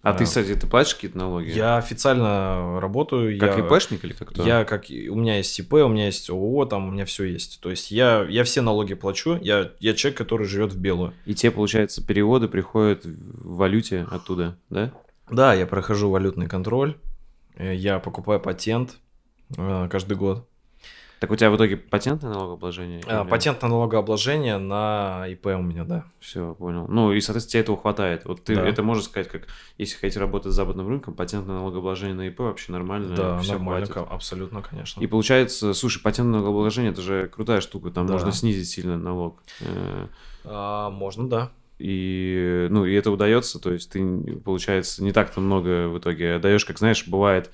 [0.02, 0.14] А, А.
[0.14, 1.50] ты, кстати, ты платишь какие-то налоги?
[1.50, 3.38] Я официально работаю.
[3.38, 3.64] Как я...
[3.66, 4.46] ИПшник или как кто?
[4.46, 7.60] Я как у меня есть ИП, у меня есть ООО, там у меня все есть.
[7.60, 11.12] То есть я, я все налоги плачу, я, я человек, который живет в белую.
[11.26, 14.90] И те, получается, переводы приходят в валюте оттуда, да?
[15.30, 16.96] Да, я прохожу валютный контроль,
[17.56, 18.96] э, я покупаю патент
[19.56, 20.48] э, каждый год.
[21.20, 23.02] Так у тебя в итоге патентное налогообложение?
[23.06, 26.06] А, Патент на налогообложение на ИП у меня, да.
[26.18, 26.86] Все, понял.
[26.88, 28.24] Ну, и, соответственно, тебе этого хватает.
[28.24, 28.66] Вот ты Да.
[28.66, 29.42] это можешь сказать, как
[29.76, 33.14] если хотите работать с западным рынком, патентное налогообложение на ИП вообще нормально.
[33.14, 34.10] да, всё нормально, хватит.
[34.10, 34.98] абсолютно, конечно.
[35.02, 38.14] И получается, слушай, патентное налогообложение это же крутая штука, там Да.
[38.14, 39.42] можно снизить сильно налог.
[39.60, 40.06] Э,
[40.46, 41.50] А, можно, да.
[41.78, 46.64] И, ну, и это удается, то есть ты, получается, не так-то много в итоге даешь,
[46.64, 47.50] как знаешь, бывает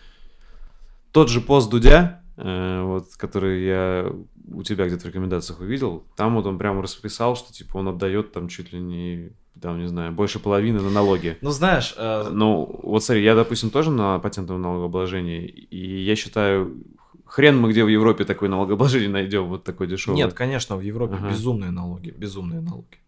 [1.11, 4.13] тот же пост Дудя, вот, который я
[4.53, 8.33] у тебя где-то в рекомендациях увидел, там вот он прямо расписал, что типа он отдает
[8.33, 9.31] там чуть ли не,
[9.61, 11.37] там, не знаю, больше половины на налоги.
[11.41, 16.77] Ну, знаешь, э, Ну, вот смотри, я, допустим, тоже на патентном налогообложении, и я считаю,
[17.25, 20.17] хрен мы где в Европе такое налогообложение найдем, вот такой дешевый.
[20.17, 21.31] Нет, конечно, в Европе Ага.
[21.31, 22.99] безумные налоги, безумные налоги.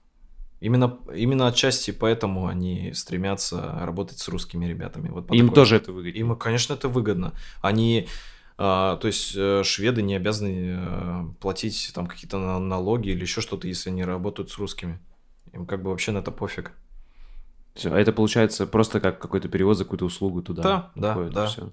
[0.60, 5.08] Именно, именно отчасти поэтому они стремятся работать с русскими ребятами.
[5.08, 6.18] Вот Им такой- тоже это выгодно.
[6.18, 7.32] Им, конечно, это выгодно.
[7.62, 8.08] Они,
[8.58, 13.68] то есть э, шведы не обязаны э, платить там какие-то на- налоги или еще что-то,
[13.68, 14.98] если они работают с русскими.
[15.52, 16.72] Им как бы вообще на это пофиг.
[17.74, 20.62] Все, а это получается просто как какой-то перевод за какую-то услугу туда.
[20.62, 21.46] Да, да, да.
[21.46, 21.72] Все.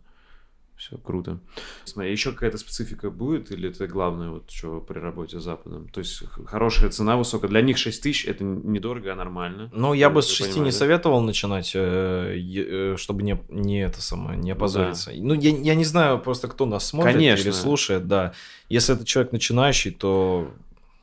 [0.85, 1.39] Все круто.
[1.85, 5.87] Смотри, еще какая-то специфика будет, или это главное, вот что при работе с Западом?
[5.89, 7.49] То есть хорошая цена высокая.
[7.49, 9.71] Для них 6 тысяч это недорого, а нормально.
[9.73, 10.77] Ну, я бы с 6 понимаешь, не да?
[10.77, 15.11] советовал начинать, э, э, чтобы не, не это самое, не опозориться.
[15.15, 17.43] Ну, я, я не знаю просто, кто нас смотрит Конечно.
[17.43, 18.33] или слушает, да.
[18.69, 20.51] Если это человек начинающий, то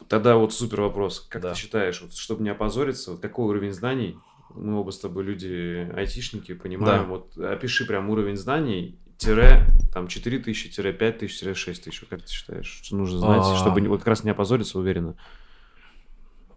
[0.09, 1.27] Тогда вот супер вопрос.
[1.29, 1.55] Как Да.
[1.55, 4.19] ты считаешь, вот, чтобы не опозориться, вот какой уровень знаний?
[4.55, 7.03] Мы оба с тобой люди айтишники, понимаем.
[7.05, 7.09] Да.
[7.09, 12.01] Вот опиши прям уровень знаний, тире, там, 4000, тире 5000, тире 6000.
[12.03, 13.57] Вот как ты считаешь, что нужно знать, А.
[13.57, 15.15] чтобы вот как раз не опозориться уверенно?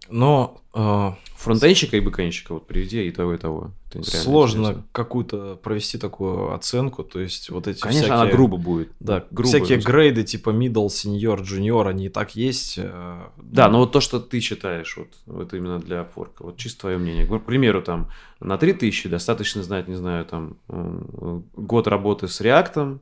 [0.09, 3.71] Но э, Фронтенщика и бэкенщика вот приведи и того, и того.
[3.93, 8.21] Это сложно какую-то провести такую оценку, то есть вот эти Конечно, всякие...
[8.21, 8.89] она грубо будет.
[8.99, 9.47] Да, грубо.
[9.47, 9.91] всякие просто.
[9.91, 12.75] грейды типа middle, senior, junior, они и так есть.
[12.77, 16.57] э, Да, ну, но вот то, что ты считаешь, вот, вот именно для Upwork, вот
[16.57, 17.25] чисто твое мнение.
[17.25, 18.09] К примеру, там,
[18.39, 22.99] на 3000 достаточно знать, не знаю, там, год работы с React,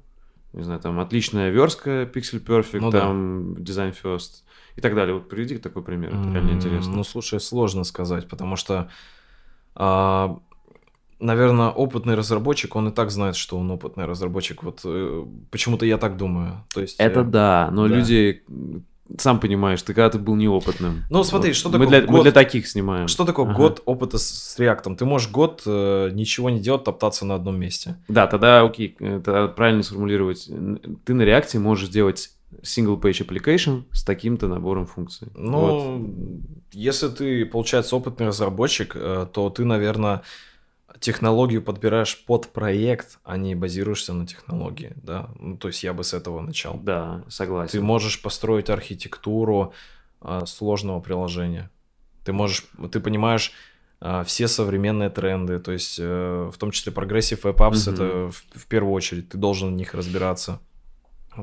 [0.54, 3.00] не знаю, там, отличная верстка Pixel Perfect, Ну да.
[3.02, 4.44] там, Design First
[4.76, 5.14] и так далее.
[5.16, 6.94] Вот приведи такой пример, это реально интересно.
[6.96, 8.90] Ну, слушай, сложно сказать, потому что,
[9.76, 10.40] а,
[11.20, 14.64] наверное, опытный разработчик, он и так знает, что он опытный разработчик.
[14.64, 16.64] Вот э, почему-то я так думаю.
[16.74, 17.96] То есть, это э, да, но да.
[17.96, 18.44] люди,
[19.18, 21.04] сам понимаешь, ты когда ты был неопытным.
[21.10, 23.08] Ну, смотри, Вот что мы такое для, мы год- для таких снимаем.
[23.08, 23.56] Что такое Ага.
[23.56, 24.96] год опыта с, с React?
[24.96, 27.98] Ты можешь год э, ничего не делать, топтаться на одном месте.
[28.08, 30.50] Да, тогда окей, э, тогда правильно сформулировать.
[31.06, 32.32] Ты на реакции можешь сделать
[32.62, 35.28] single page application с таким-то набором функций.
[35.36, 36.10] Ну, Вот.
[36.72, 40.22] если ты, получается, опытный разработчик, э, то ты, наверное,
[41.00, 45.30] технологию подбираешь под проект, а не базируешься на технологии, да.
[45.40, 46.80] Ну, то есть я бы с этого начал.
[46.84, 47.84] Да, Ты согласен.
[47.84, 49.74] можешь построить архитектуру
[50.22, 51.70] э, сложного приложения.
[52.24, 53.52] Ты можешь, ты понимаешь
[54.02, 57.94] э, все современные тренды, то есть в том числе прогрессив Apps, Мгм.
[57.94, 60.60] это в, в первую очередь, ты должен в них разбираться.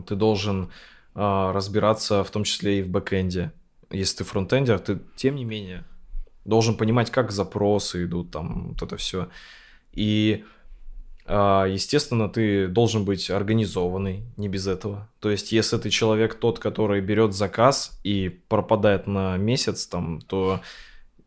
[0.07, 0.70] Ты должен
[1.52, 3.52] разбираться в том числе и в бэкэнде.
[3.90, 5.84] Если ты фронтендер, ты тем не менее
[6.44, 9.28] должен понимать, как запросы идут, там вот это все.
[9.92, 10.44] И
[11.26, 15.09] а, естественно, ты должен быть организованный, не без этого.
[15.20, 20.60] То есть, если ты человек тот, который берет заказ и пропадает на месяц, там, то,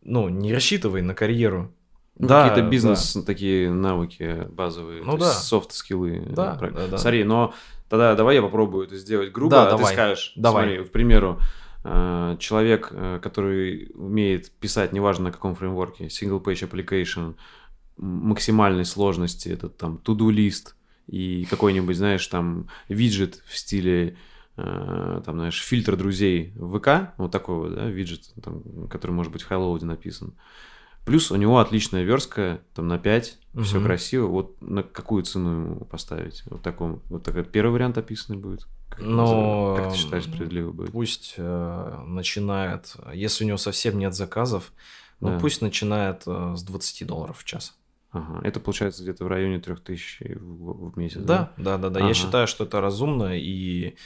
[0.02, 1.72] ну, не рассчитывай на карьеру.
[2.18, 5.32] Ну, Да, Какие-то бизнес такие навыки базовые, Ну да.
[5.32, 6.22] софт-скиллы.
[6.28, 6.98] Да, э, про- да, да.
[6.98, 7.54] Смотри, но
[7.98, 9.92] тогда давай я попробую это сделать грубо, Да, а ты давай.
[9.92, 10.32] скажешь.
[10.36, 10.66] Давай.
[10.66, 11.38] Смотри, к примеру,
[11.84, 17.34] э, человек, э, который умеет писать, неважно на каком фреймворке, single page application,
[17.96, 20.76] максимальной сложности, это там to-do лист
[21.06, 24.16] и какой-нибудь, знаешь, там виджет в стиле
[24.56, 29.32] э, там, знаешь, фильтр друзей в ВК, вот такой вот, да, виджет, там, который может
[29.32, 30.34] быть в хайлоуде написан.
[31.04, 33.84] Плюс у него отличная верстка, там на 5, все Мгм.
[33.84, 34.26] красиво.
[34.26, 36.42] Вот на какую цену ему поставить?
[36.46, 38.66] Вот таком, вот такой первый вариант описанный будет.
[38.88, 40.92] Как, Но, как ты считаешь, справедливо будет?
[40.92, 44.72] Пусть э, начинает, если у него совсем нет заказов,
[45.20, 45.38] ну, Да.
[45.40, 47.76] пусть начинает э, с 20 долларов в час.
[48.12, 48.40] Ага.
[48.44, 51.20] Это получается где-то в районе 3000 в, в месяц.
[51.20, 51.98] Да, да, да, да.
[52.00, 52.08] Ага.
[52.08, 53.96] Я считаю, что это разумно, и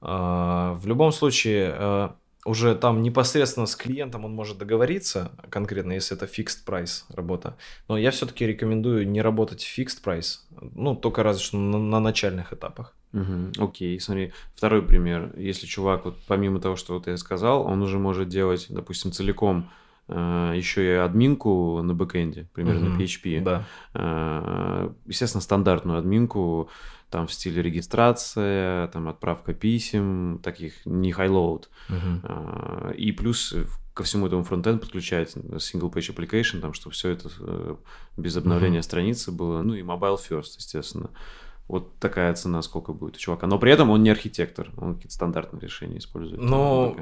[0.00, 2.16] а, в любом случае а,
[2.46, 7.56] уже там непосредственно с клиентом он может договориться, конкретно, если это fixed price работа.
[7.88, 10.38] Но я все-таки рекомендую не работать в fixed price,
[10.74, 12.94] ну, только разве что на, на начальных этапах.
[13.12, 13.52] Мгм.
[13.58, 15.32] Окей, смотри, второй пример.
[15.36, 19.70] Если чувак, вот помимо того, что вот я сказал, он уже может делать, допустим, целиком
[20.08, 23.42] э, еще и админку на бэкэнде, примерно на PHP.
[23.42, 23.64] Да.
[23.94, 26.68] Э, естественно, стандартную админку,
[27.10, 31.64] там в стиле регистрация, там отправка писем, таких не high-load.
[31.88, 32.20] Мгм.
[32.24, 33.54] А, И плюс
[33.94, 37.76] ко всему этому фронтенд подключать single page application, там, чтобы все это э,
[38.18, 41.10] без обновления страницы было, ну и mobile first, естественно.
[41.66, 43.46] Вот такая цена сколько будет у чувака.
[43.46, 46.40] Но при этом он не архитектор, он какие-то стандартные решения использует.
[46.40, 46.94] Но-.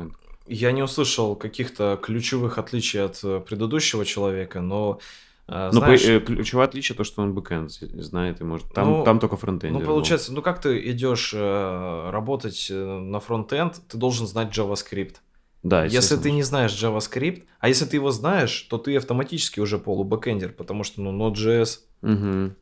[0.46, 5.00] Я не услышал каких-то ключевых отличий от э, предыдущего человека, но
[5.46, 8.72] Но знаешь, при- э, ключевое отличие то, что он бэкэнд знает и может.
[8.72, 9.80] Там, Ну, там только фронтендер.
[9.80, 9.94] Ну, был.
[9.96, 15.16] получается, ну как ты идешь э, работать э, на фронтенд, ты должен знать JavaScript.
[15.62, 19.78] да, Если ты не знаешь JavaScript, а если ты его знаешь, то ты автоматически уже
[19.78, 21.80] полубэкэндер, потому что, ну, Node.js.
[22.02, 22.56] Мгм.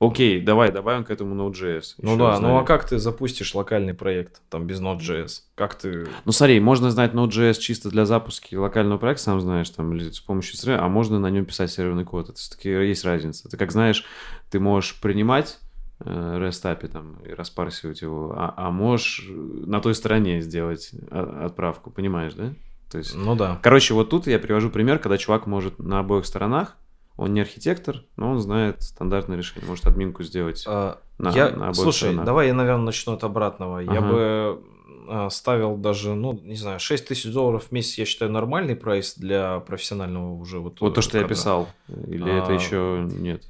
[0.00, 1.94] Окей, давай добавим к этому Node.js.
[1.98, 5.42] Ну да, ну а как ты запустишь локальный проект там без Node.js?
[5.56, 6.06] Как ты...
[6.24, 10.20] Ну смотри, можно знать Node.js чисто для запуска локального проекта, сам знаешь, там, или с
[10.20, 12.28] помощью сервера, а можно на нем писать серверный код.
[12.28, 13.48] Это все-таки есть разница.
[13.48, 14.04] Ты как знаешь,
[14.50, 15.58] ты можешь принимать
[15.98, 20.92] э, REST API там и распарсивать его, а, а можешь э, на той стороне сделать
[21.10, 22.54] а, отправку, понимаешь, да?
[22.88, 23.58] То есть, Ну да.
[23.62, 26.76] короче, вот тут я привожу пример, когда чувак может на обоих сторонах,
[27.18, 30.64] он не архитектор, но он знает стандартное решение, может админку сделать.
[30.66, 32.24] А, на- я, на обоих слушай, сторонах.
[32.24, 33.80] давай я, наверное, начну от обратного.
[33.80, 34.08] Я Ага.
[34.08, 34.62] бы
[35.10, 39.14] а, ставил даже, ну, не знаю, 6 тысяч долларов в месяц, я считаю, нормальный прайс
[39.16, 41.34] для профессионального уже вот Вот то, что я кадра.
[41.34, 43.42] писал, или это А, еще нет?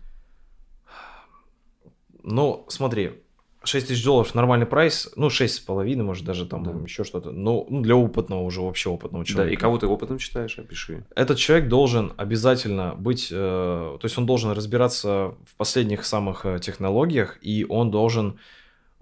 [2.23, 3.23] Ну, смотри,
[3.65, 6.73] 6 тысяч долларов нормальный прайс, ну, 6,5, может, даже там да.
[6.85, 7.33] еще что-то.
[7.33, 9.51] Ну, ну, для опытного уже, вообще опытного человека.
[9.51, 11.05] Да, и кого ты опытом считаешь, опиши.
[11.15, 16.61] Этот человек должен обязательно быть, э, то есть он должен разбираться в последних самых э,
[16.61, 18.39] технологиях, и он должен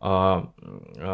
[0.00, 0.42] э,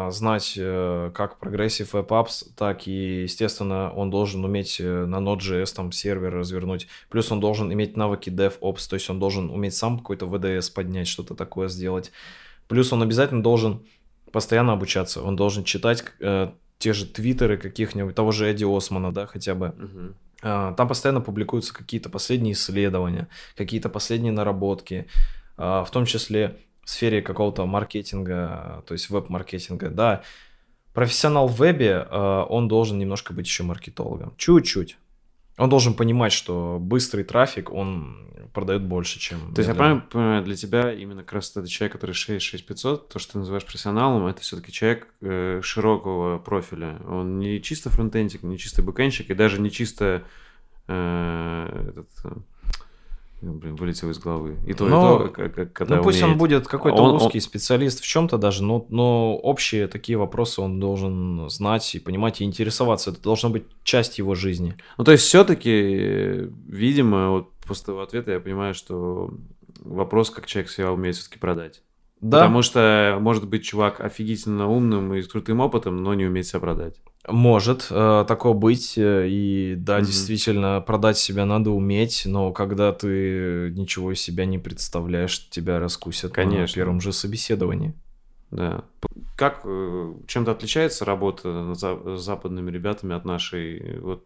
[0.09, 5.75] знать э, как Progressive Web Apps, так и, естественно, он должен уметь э, на Node.js
[5.75, 6.87] там сервер развернуть.
[7.09, 11.09] Плюс он должен иметь навыки DevOps, то есть он должен уметь сам какой-то VDS поднять,
[11.09, 12.13] что-то такое сделать.
[12.67, 13.85] Плюс он обязательно должен
[14.31, 15.21] постоянно обучаться.
[15.21, 19.67] Он должен читать э, те же твиттеры каких-нибудь, того же Эдди Османа, да, хотя бы.
[19.67, 20.15] Угу.
[20.43, 25.07] Э, там постоянно публикуются какие-то последние исследования, какие-то последние наработки,
[25.57, 30.23] э, в том числе в сфере какого-то маркетинга, то есть веб-маркетинга, да.
[30.93, 34.33] Профессионал в вебе, э, он должен немножко быть еще маркетологом.
[34.37, 34.97] Чуть-чуть.
[35.57, 38.23] Он должен понимать, что быстрый трафик, он
[38.53, 39.53] продает больше, чем...
[39.53, 43.19] То есть я правильно понимаю, для тебя именно как раз этот человек, который 66500, то,
[43.19, 46.99] что ты называешь профессионалом, это все-таки человек э, широкого профиля.
[47.07, 50.23] Он не чисто фронтендик, не чисто бэкенщик и даже не чисто
[50.87, 52.35] э, этот, э,
[53.43, 54.57] Блин, вылетел из головы.
[54.65, 56.33] И то, но, и то, когда Ну, пусть умеет.
[56.33, 57.41] он будет какой-то он, узкий он...
[57.41, 62.45] специалист в чем-то даже, но, но общие такие вопросы он должен знать и понимать и
[62.45, 63.11] интересоваться.
[63.11, 64.75] Это должна быть часть его жизни.
[64.97, 69.33] Ну, то есть, все-таки, видимо, вот после того ответа я понимаю, что
[69.79, 71.81] вопрос, как человек себя умеет все-таки продать.
[72.23, 72.39] Да.
[72.39, 76.61] Потому что может быть чувак офигительно умным и с крутым опытом, но не умеет себя
[76.61, 76.95] продать.
[77.27, 80.05] Может э, такое быть, э, и да, mm-hmm.
[80.05, 86.31] действительно, продать себя надо уметь, но когда ты ничего из себя не представляешь, тебя раскусят
[86.31, 86.61] Конечно.
[86.61, 87.93] на первом же собеседовании.
[88.51, 88.85] Да.
[89.35, 93.99] Как, э, чем-то отличается работа с западными ребятами от нашей?
[93.99, 94.25] Вот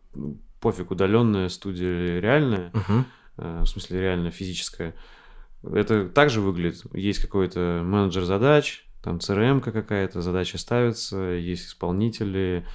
[0.61, 3.64] пофиг, удаленная студия реальная, uh-huh.
[3.64, 4.94] в смысле реальная физическая.
[5.73, 6.84] Это также выглядит.
[6.94, 12.65] Есть какой-то менеджер задач, там CRM какая-то, задача ставится, есть исполнители,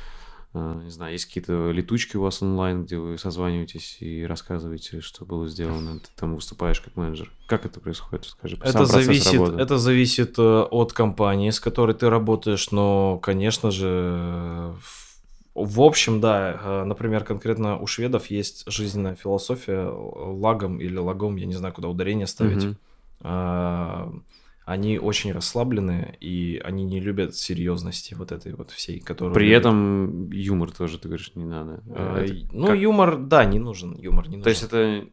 [0.55, 5.25] э, не знаю, есть какие-то летучки у вас онлайн, где вы созваниваетесь и рассказываете, что
[5.25, 7.31] было сделано, ты там выступаешь как менеджер.
[7.47, 8.25] Как это происходит?
[8.27, 14.75] Скажи, это зависит, это зависит э, от компании, с которой ты работаешь, но, конечно же,
[14.81, 15.12] в
[15.55, 21.55] общем, да, э, например, конкретно у шведов есть жизненная философия лагом или лагом, я не
[21.55, 22.65] знаю, куда ударение ставить.
[22.65, 24.23] Mm-hmm
[24.65, 29.35] они очень расслабленные, и они не любят серьезности вот этой вот всей, которую...
[29.35, 31.83] При этом юмор тоже, ты говоришь, не надо.
[31.89, 32.79] А, это ну, как...
[32.79, 34.45] юмор, да, не нужен, юмор не нужен.
[34.45, 35.05] То есть это...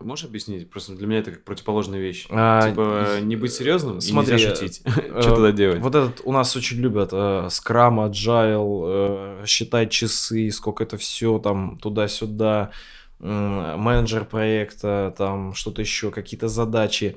[0.00, 0.68] Можешь объяснить?
[0.70, 2.26] Просто для меня это как противоположная вещь.
[2.30, 4.82] А, типа не быть серьезным смотри, и нельзя шутить.
[4.84, 4.90] Э,
[5.20, 5.80] Что тогда делать?
[5.80, 11.38] Вот этот у нас очень любят э, Scrum, Agile, э, считать часы, сколько это все
[11.38, 12.72] там туда-сюда,
[13.20, 17.16] менеджер проекта, там что-то еще, какие-то задачи.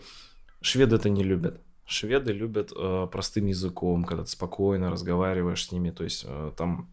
[0.61, 1.61] Шведы это не любят.
[1.85, 5.91] Шведы любят э, простым языком, когда ты спокойно разговариваешь с ними.
[5.91, 6.89] То есть э, там,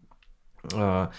[0.73, 1.09] э,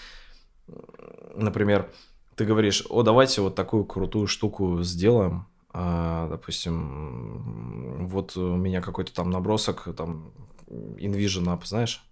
[1.35, 1.89] например,
[2.37, 5.47] ты говоришь, о, давайте вот такую крутую штуку сделаем.
[5.73, 10.31] Э, допустим, вот у меня какой-то там набросок, там,
[10.69, 12.03] InVision App, знаешь?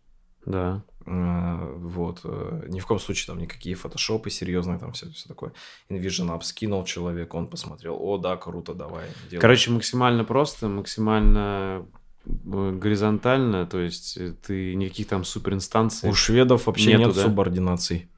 [0.45, 0.83] Да.
[1.05, 2.21] Э, вот.
[2.23, 5.53] Э, ни в коем случае там никакие фотошопы серьезные, там все, все такое.
[5.89, 9.05] InVision App скинул человек, он посмотрел, о, да, круто, давай.
[9.29, 9.41] Делай.
[9.41, 11.85] Короче, максимально просто, максимально
[12.25, 16.09] э, горизонтально, то есть ты никаких там суперинстанций.
[16.09, 17.23] У шведов вообще нету, нет да?
[17.23, 18.09] субординаций.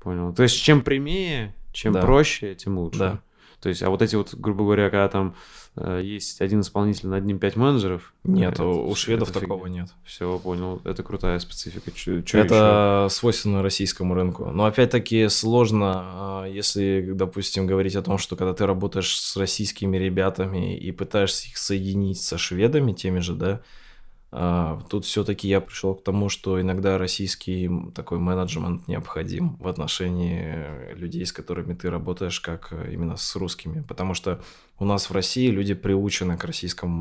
[0.00, 0.34] Понял.
[0.34, 2.00] То есть чем прямее, чем да.
[2.00, 2.98] проще, тем лучше.
[2.98, 3.20] Да.
[3.60, 5.34] То есть, а вот эти вот, грубо говоря, когда там
[5.76, 8.14] э, есть один исполнитель над ним пять менеджеров.
[8.24, 9.74] Нет, это, у шведов такого фиг...
[9.74, 9.88] нет.
[10.02, 10.80] Все, понял.
[10.84, 11.90] Это крутая специфика.
[11.90, 13.14] Чё, чё это еще?
[13.14, 14.46] свойственно российскому рынку.
[14.46, 19.98] Но опять-таки сложно, а, если, допустим, говорить о том, что когда ты работаешь с российскими
[19.98, 23.60] ребятами и пытаешься их соединить со шведами теми же, да,
[24.30, 31.26] тут все-таки я пришел к тому, что иногда российский такой менеджмент необходим в отношении людей,
[31.26, 33.82] с которыми ты работаешь, как э, именно с русскими.
[33.82, 34.40] Потому что
[34.78, 36.94] у нас в России люди приучены к российскому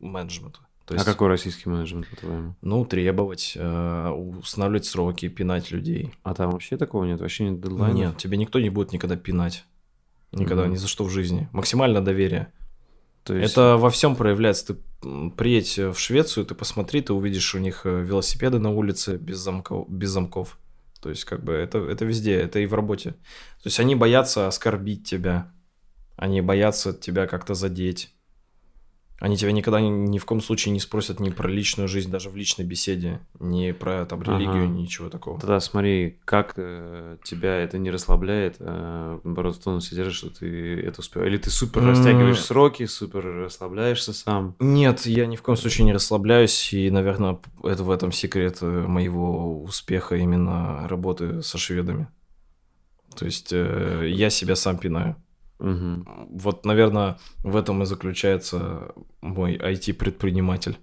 [0.00, 0.60] менеджменту.
[0.86, 2.54] То а есть, а какой российский менеджмент, по-твоему?
[2.62, 6.12] Ну, требовать, э, устанавливать сроки, пинать людей.
[6.22, 7.20] А там вообще такого нет?
[7.20, 7.96] Вообще нет дедлайнов?
[7.96, 9.64] Нет, тебе никто не будет никогда пинать.
[10.32, 10.70] Никогда, mm-hmm.
[10.70, 11.48] ни за что в жизни.
[11.52, 12.50] Максимально доверие.
[13.24, 13.52] То есть...
[13.52, 14.74] Это во всем проявляется.
[14.74, 19.38] Ты приедь в Швецию, ты посмотри, ты увидишь у них э, велосипеды на улице без
[19.38, 19.88] замков.
[19.88, 20.58] Без замков.
[21.00, 23.10] То есть, как бы, это, это везде, это и в работе.
[23.10, 25.52] То есть, они боятся оскорбить тебя.
[26.16, 28.14] Они боятся тебя как-то задеть.
[29.22, 32.28] Они тебя никогда ни, ни в коем случае не спросят ни про личную жизнь, даже
[32.28, 34.66] в личной беседе, ни про там религию, ага.
[34.66, 35.38] ничего такого.
[35.38, 40.80] Тогда смотри, как э, тебя это не расслабляет, э, наоборот, в тонусе держишь, что ты
[40.80, 41.22] это успел.
[41.22, 42.46] Или ты супер растягиваешь mm.
[42.46, 44.56] сроки, супер расслабляешься сам.
[44.58, 48.66] Нет, я ни в коем случае не расслабляюсь, и, наверное, это в этом секрет э,
[48.66, 52.08] моего успеха именно работы со шведами.
[53.16, 55.14] То есть э, я себя сам пинаю.
[55.62, 56.28] Угу.
[56.30, 60.76] Вот, наверное, в этом и заключается мой IT-предприниматель.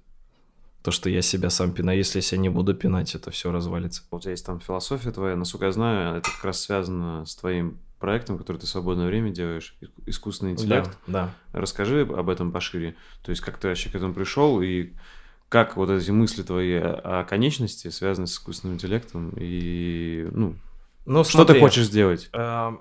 [0.81, 1.97] То, что я себя сам пинаю.
[1.97, 4.03] Если я себя не буду пинать, это все развалится.
[4.11, 7.77] У тебя есть там философия твоя, насколько я знаю, это как раз связано с твоим
[7.99, 9.75] проектом, который ты в свободное время делаешь,
[10.05, 10.97] искусственный интеллект.
[11.05, 11.59] Да, да.
[11.59, 12.95] Расскажи об этом пошире.
[13.23, 14.93] То есть, как ты вообще к этому пришел и
[15.49, 20.55] как вот эти мысли твои о конечности связаны с искусственным интеллектом и, ну,
[21.05, 22.29] ну что смотри, ты хочешь сделать?
[22.33, 22.71] Э,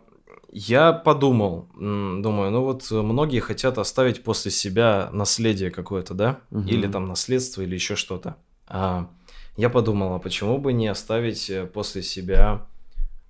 [0.51, 6.66] я подумал, думаю, ну вот многие хотят оставить после себя наследие какое-то, да, угу.
[6.66, 8.37] или там наследство, или еще что-то.
[8.66, 9.11] А
[9.57, 12.66] я подумал, а почему бы не оставить э, после себя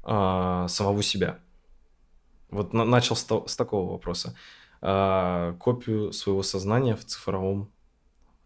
[0.03, 1.39] а, самого себя?
[2.51, 4.36] Вот на, начал с, с такого вопроса.
[4.81, 7.70] А, копию своего сознания в цифровом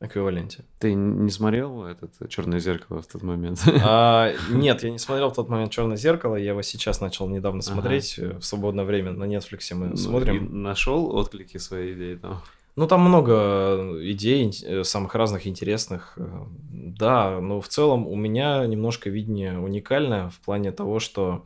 [0.03, 0.65] эквиваленте.
[0.79, 3.63] Ты не смотрел этот черное зеркало в тот момент?
[3.83, 6.37] А, нет, я не смотрел в тот момент черное зеркало.
[6.37, 8.39] Я его сейчас начал недавно смотреть ага.
[8.41, 10.63] в свободное время на Netflix мы ну, смотрим.
[10.63, 12.43] нашел отклики своей идеи там?
[12.75, 16.15] Ну, там много идей, э, самых разных интересных.
[16.17, 21.45] Э, да, но в целом у меня немножко видение уникальное в плане того, что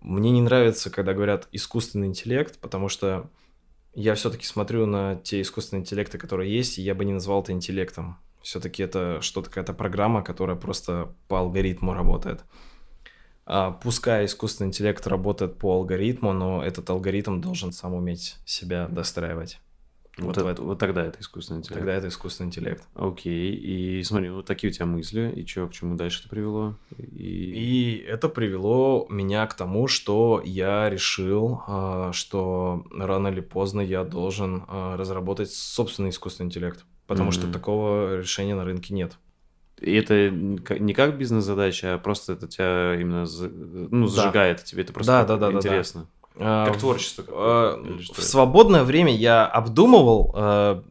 [0.00, 3.28] мне не нравится, когда говорят искусственный интеллект, потому что
[3.94, 7.52] я все-таки смотрю на те искусственные интеллекты, которые есть, и я бы не назвал это
[7.52, 8.18] интеллектом.
[8.42, 12.44] Все-таки это что-то какая-то программа, которая просто по алгоритму работает.
[13.44, 19.58] А, пускай искусственный интеллект работает по алгоритму, но этот алгоритм должен сам уметь себя достраивать.
[20.18, 21.78] Вот, вот, это, вот тогда это искусственный интеллект.
[21.78, 22.82] Тогда это искусственный интеллект.
[22.94, 23.52] Окей.
[23.54, 25.32] И смотри, вот такие у тебя мысли.
[25.34, 26.76] И что, к чему дальше это привело?
[26.96, 27.04] И...
[27.04, 34.04] и это привело меня к тому, что я решил, а, что рано или поздно я
[34.04, 36.84] должен а, разработать собственный искусственный интеллект.
[37.06, 37.34] Потому mm-hmm.
[37.34, 39.16] что такого решения на рынке нет.
[39.80, 43.24] И это не как бизнес-задача, а просто это тебя именно
[43.90, 44.62] ну, зажигает, да.
[44.64, 46.00] тебе это просто да, да, да, интересно.
[46.00, 46.17] Да, да.
[46.38, 47.24] Как а, творчество.
[47.28, 47.84] А,
[48.14, 50.84] в свободное время я обдумывал а,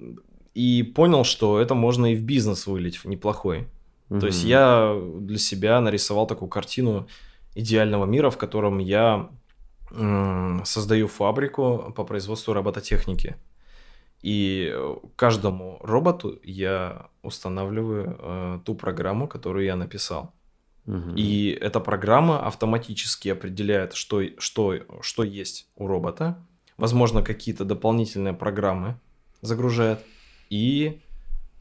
[0.53, 3.67] и понял, что это можно и в бизнес вылить неплохой.
[4.09, 4.19] Угу.
[4.19, 7.07] То есть я для себя нарисовал такую картину
[7.55, 9.29] идеального мира, в котором я
[10.65, 13.37] создаю фабрику по производству робототехники.
[14.21, 14.75] И
[15.15, 20.33] каждому роботу я устанавливаю э, ту программу, которую я написал.
[21.15, 26.37] И эта программа автоматически определяет, что, что, что есть у робота.
[26.77, 28.97] Возможно, какие-то дополнительные программы
[29.41, 29.99] загружает.
[30.49, 31.01] И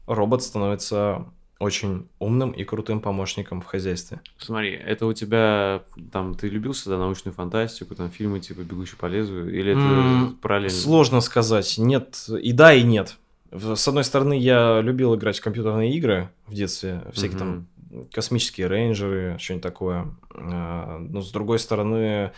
[0.05, 1.25] робот становится
[1.59, 4.21] очень умным и крутым помощником в хозяйстве.
[4.37, 9.07] Смотри, это у тебя там ты любил всегда научную фантастику, там фильмы типа «Бегущий по
[9.07, 10.77] лезвию» или это mm, параллельно?
[10.77, 11.77] Сложно сказать.
[11.77, 13.17] Нет, и да, и нет.
[13.51, 17.39] С одной стороны, я любил играть в компьютерные игры в детстве, всякие mm-hmm.
[17.39, 17.67] там
[18.11, 20.15] космические рейнджеры, что-нибудь такое.
[20.31, 22.31] А, но с другой стороны,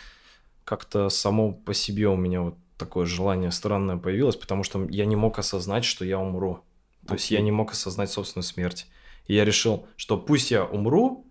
[0.63, 5.15] как-то само по себе у меня вот такое желание странное появилось, потому что я не
[5.15, 6.59] мог осознать, что я умру.
[7.07, 7.17] То okay.
[7.17, 8.87] есть я не мог осознать собственную смерть.
[9.25, 11.25] И я решил, что пусть я умру,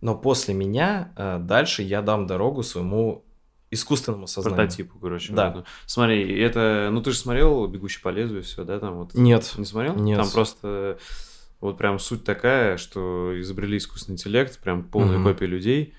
[0.00, 3.24] но после меня э, дальше я дам дорогу своему
[3.70, 4.56] искусственному сознанию.
[4.56, 5.32] Прототипу, короче.
[5.32, 5.50] Да.
[5.50, 5.66] Вот.
[5.86, 9.14] Смотри, это, ну ты же смотрел «Бегущий по лезвию» все, да, там вот?
[9.14, 9.52] Нет.
[9.56, 9.96] Не смотрел?
[9.96, 10.18] Нет.
[10.18, 10.98] Там просто
[11.60, 15.24] вот прям суть такая, что изобрели искусственный интеллект, прям полная mm-hmm.
[15.24, 15.94] копия людей,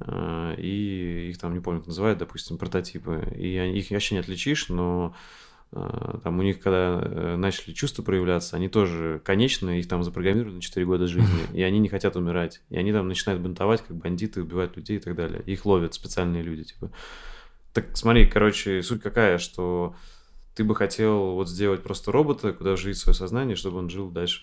[0.00, 3.32] а, и их там, не помню, как называют, допустим, прототипы.
[3.36, 5.14] И их вообще не отличишь, но
[5.72, 10.54] а, там у них, когда э, начали чувства проявляться, они тоже конечные, их там запрограммировали
[10.54, 12.62] на 4 года жизни, и они не хотят умирать.
[12.70, 15.42] И они там начинают бунтовать, как бандиты, убивать людей и так далее.
[15.46, 16.90] Их ловят специальные люди, типа.
[17.74, 19.94] Так смотри, короче, суть какая, что
[20.54, 24.42] ты бы хотел вот сделать просто робота, куда жить свое сознание, чтобы он жил дальше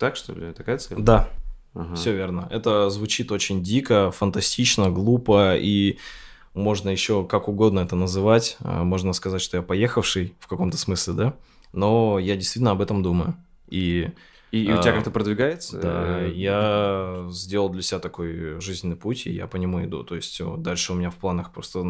[0.00, 0.52] так, что ли?
[0.54, 0.98] Такая цель?
[0.98, 1.28] Да,
[1.74, 1.94] ага.
[1.94, 2.48] все верно.
[2.50, 5.98] Это звучит очень дико, фантастично, глупо, и
[6.54, 8.56] можно еще как угодно это называть.
[8.60, 11.34] А, можно сказать, что я поехавший в каком-то смысле, да?
[11.74, 13.36] Но я действительно об этом думаю.
[13.68, 14.10] И
[14.50, 15.78] и, и у тебя а, как-то продвигается?
[15.78, 20.02] Да, я сделал для себя такой жизненный путь, и я по нему иду.
[20.02, 21.84] То есть дальше у меня в планах просто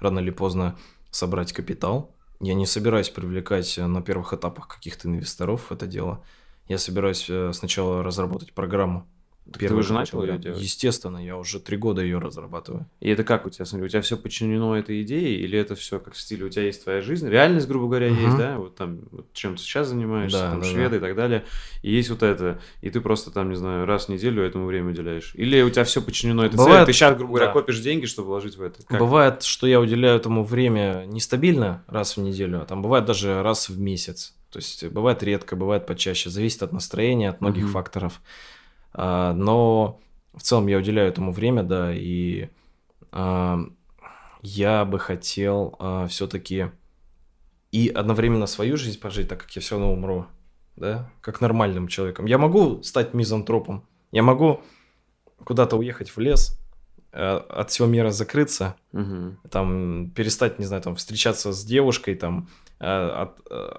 [0.00, 0.76] рано или поздно
[1.10, 2.10] собрать капитал.
[2.40, 6.24] Я не собираюсь привлекать на первых этапах каких-то инвесторов в это дело.
[6.68, 9.06] Я собираюсь э, сначала разработать программу
[9.52, 10.60] Так ты уже начал ее делать?
[10.60, 12.88] Естественно, я уже три года ее разрабатываю.
[13.00, 16.00] И это как у тебя, смотри, у тебя все подчинено этой идее, или это все
[16.00, 18.24] как в стиле, у тебя есть твоя жизнь, реальность, грубо говоря, uh-huh.
[18.24, 20.96] есть, да, вот там, вот, чем ты сейчас занимаешься, да, там, да, шведы да.
[20.96, 21.44] и так далее,
[21.82, 24.90] и есть вот это, и ты просто там, не знаю, раз в неделю этому время
[24.90, 25.34] уделяешь.
[25.34, 27.52] Или у тебя все подчинено этой Бывает, цели, ты сейчас, грубо говоря, да.
[27.52, 28.82] копишь деньги, чтобы вложить в это.
[28.86, 28.98] Как?
[28.98, 33.68] Бывает, что я уделяю этому время нестабильно раз в неделю, а там бывает даже раз
[33.68, 34.34] в месяц.
[34.54, 37.72] То есть бывает редко, бывает почаще, зависит от настроения, от многих uh-huh.
[37.72, 38.22] факторов.
[38.92, 40.00] А, но
[40.32, 42.50] в целом я уделяю этому время, да, и
[43.10, 43.56] э,
[44.42, 46.70] я бы хотел э, все-таки
[47.72, 50.26] и одновременно свою жизнь пожить, так как я все равно умру,
[50.76, 52.26] да, как нормальным человеком.
[52.26, 54.62] Я могу стать мизантропом, я могу
[55.42, 56.56] куда-то уехать в лес,
[57.10, 59.36] э, от всего мира закрыться, угу.
[59.50, 62.48] там перестать, не знаю, там встречаться с девушкой, там
[62.78, 63.72] э, от, э,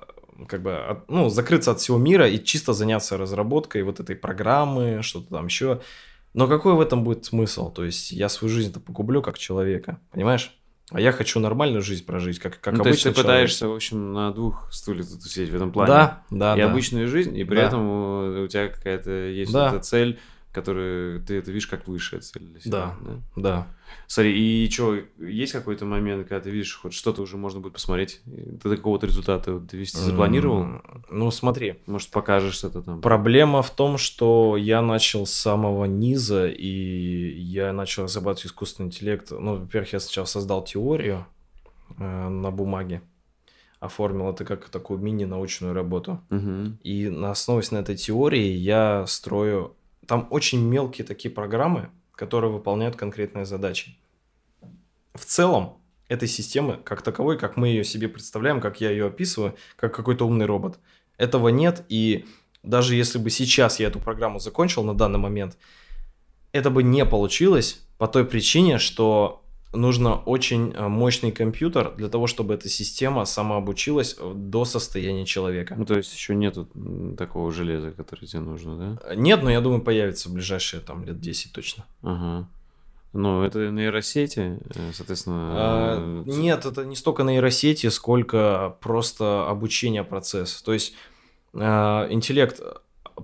[0.48, 5.00] как бы, от, ну, закрыться от всего мира и чисто заняться разработкой вот этой программы,
[5.02, 5.82] что-то там еще.
[6.34, 7.72] Но какой в этом будет смысл?
[7.72, 10.58] То есть я свою жизнь-то погублю как человека, понимаешь?
[10.92, 13.26] А я хочу нормальную жизнь прожить, как, как ну, То есть ты человек.
[13.26, 15.88] пытаешься, в общем, на двух стульях тут сидеть в этом плане.
[15.88, 16.70] Да, да, И да.
[16.70, 17.64] обычную жизнь, и при да.
[17.64, 19.70] этом у тебя какая-то есть да.
[19.70, 20.20] эта цель
[20.56, 22.72] который ты это видишь как высшая цель для себя.
[22.72, 22.96] Да,
[23.36, 23.42] да.
[23.42, 23.68] да.
[24.08, 24.32] Смотри,
[24.66, 28.70] и что, есть какой-то момент, когда ты видишь, хоть что-то уже можно будет посмотреть, ты
[28.70, 30.82] до какого-то результата довести запланировал?
[31.12, 31.76] Ну, смотри.
[31.88, 33.02] Может, покажешь это там?
[33.02, 39.32] Проблема в том, что я начал с самого низа, и я начал разрабатывать искусственный интеллект.
[39.32, 41.26] Ну, во-первых, я сначала создал теорию
[41.98, 43.02] э, на бумаге,
[43.82, 46.22] оформил это как такую мини-научную работу.
[46.30, 46.78] Угу.
[46.84, 49.76] И на основе на этой теории я строю
[50.08, 53.98] там очень мелкие такие программы, которые выполняют конкретные задачи.
[55.14, 55.78] В целом,
[56.08, 60.26] этой системы, как таковой, как мы ее себе представляем, как я ее описываю, как какой-то
[60.26, 60.80] умный робот,
[61.18, 61.86] этого нет.
[61.90, 62.26] И
[62.64, 65.58] даже если бы сейчас я эту программу закончил на данный момент,
[66.52, 69.45] это бы не получилось по той причине, что
[69.76, 75.76] нужно очень э, мощный компьютер для того, чтобы эта система самообучилась э, до состояния человека.
[75.78, 76.68] Ну, то есть еще нету
[77.18, 79.10] такого железа, которое тебе нужно, да?
[79.10, 81.86] Э, нет, но я думаю, появится в ближайшие там лет 10 точно.
[82.02, 82.48] Ага.
[83.14, 84.60] Ну, это нейросети,
[84.94, 85.52] соответственно.
[85.54, 90.62] А, нет, это не столько нейросети, сколько просто обучение процесса.
[90.66, 90.94] То есть
[91.54, 92.60] интеллект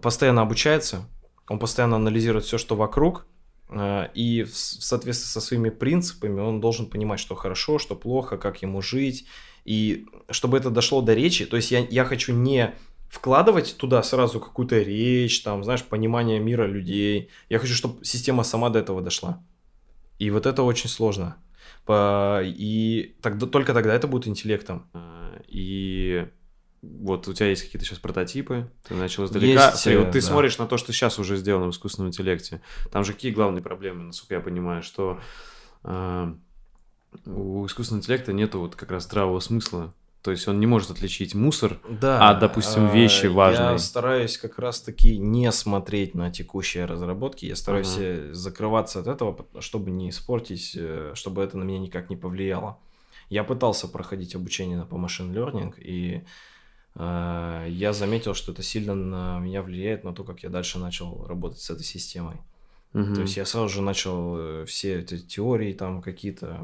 [0.01, 1.05] постоянно обучается,
[1.49, 3.25] он постоянно анализирует все, что вокруг,
[3.73, 8.81] и в соответствии со своими принципами он должен понимать, что хорошо, что плохо, как ему
[8.81, 9.25] жить.
[9.63, 12.73] И чтобы это дошло до речи, то есть я, я хочу не
[13.09, 17.29] вкладывать туда сразу какую-то речь, там, знаешь, понимание мира людей.
[17.49, 19.43] Я хочу, чтобы система сама до этого дошла.
[20.17, 21.37] И вот это очень сложно.
[21.89, 24.87] И тогда, только тогда это будет интеллектом.
[24.93, 26.27] А, и
[26.81, 29.67] вот у тебя есть какие-то сейчас прототипы, ты начал издалека.
[29.67, 30.27] Есть, Смотри, вот ты да.
[30.27, 32.61] смотришь на то, что сейчас уже сделано в искусственном интеллекте.
[32.91, 35.19] Там же какие главные проблемы, насколько я понимаю, что
[35.83, 36.33] э,
[37.25, 39.93] у искусственного интеллекта нету вот как раз здравого смысла.
[40.23, 43.71] То есть он не может отличить мусор да, а, допустим, вещи важные.
[43.71, 47.45] Я стараюсь как раз-таки не смотреть на текущие разработки.
[47.45, 48.33] Я стараюсь ага.
[48.33, 52.77] закрываться от этого, чтобы не испортить, э, чтобы это на меня никак не повлияло.
[53.29, 56.25] Я пытался проходить обучение по машин learning, и Э,
[56.95, 61.61] я заметил, что это сильно на меня влияет на то, как я дальше начал работать
[61.61, 62.37] с этой системой.
[62.93, 63.15] Угу.
[63.15, 66.59] То есть я сразу же начал э, все эти теории, там какие-то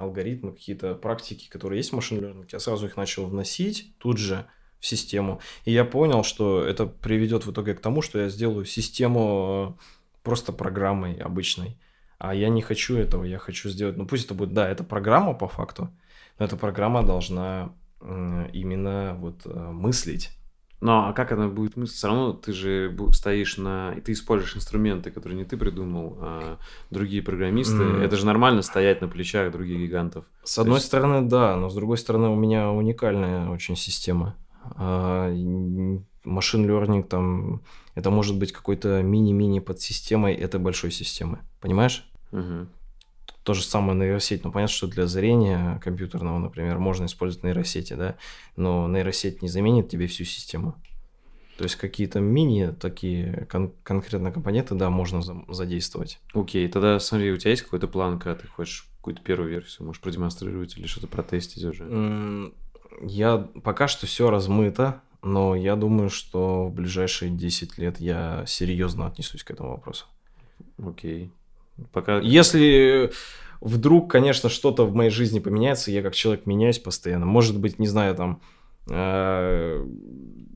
[0.00, 4.46] алгоритмы, какие-то практики, которые есть в машин learning, я сразу их начал вносить тут же
[4.80, 5.40] в систему.
[5.66, 9.82] И я понял, что это приведет в итоге к тому, что я сделаю систему э,
[10.22, 11.76] просто программой обычной.
[12.18, 15.34] А я не хочу этого, я хочу сделать, ну пусть это будет, да, это программа
[15.34, 15.90] по факту,
[16.38, 20.30] но эта программа должна именно вот э, мыслить.
[20.80, 21.96] Ну, а как она будет мыслить?
[21.96, 23.94] Все равно ты же стоишь на...
[23.94, 26.58] И ты используешь инструменты, которые не ты придумал, а
[26.90, 27.82] другие программисты.
[27.82, 28.02] Mm.
[28.02, 30.26] Это же нормально стоять на плечах других гигантов.
[30.44, 30.86] С одной есть...
[30.86, 34.36] стороны, да, но с другой стороны, у меня уникальная очень система.
[34.76, 35.32] А,
[36.24, 37.62] машин learning там...
[37.94, 41.38] Это может быть какой-то мини-мини подсистемой этой большой системы.
[41.62, 42.06] Понимаешь?
[42.32, 42.66] Угу.
[43.46, 44.42] То же самое нейросеть.
[44.42, 48.16] Ну, понятно, что для зрения компьютерного, например, можно использовать нейросети, да,
[48.56, 50.74] но нейросеть не заменит тебе всю систему.
[51.56, 56.18] То есть какие-то мини такие кон- конкретно компоненты, да, можно за- задействовать.
[56.34, 60.02] Окей, тогда смотри, у тебя есть какой-то план, когда ты хочешь какую-то первую версию, можешь
[60.02, 62.50] продемонстрировать или что-то протестить уже?
[63.00, 69.06] Я пока что все размыто, но я думаю, что в ближайшие 10 лет я серьезно
[69.06, 70.06] отнесусь к этому вопросу.
[70.84, 71.30] Окей.
[71.92, 72.18] Пока...
[72.18, 73.12] Если
[73.60, 77.26] вдруг, конечно, что-то в моей жизни поменяется, я как человек меняюсь постоянно.
[77.26, 78.40] Может быть, не знаю, там
[78.88, 79.84] э,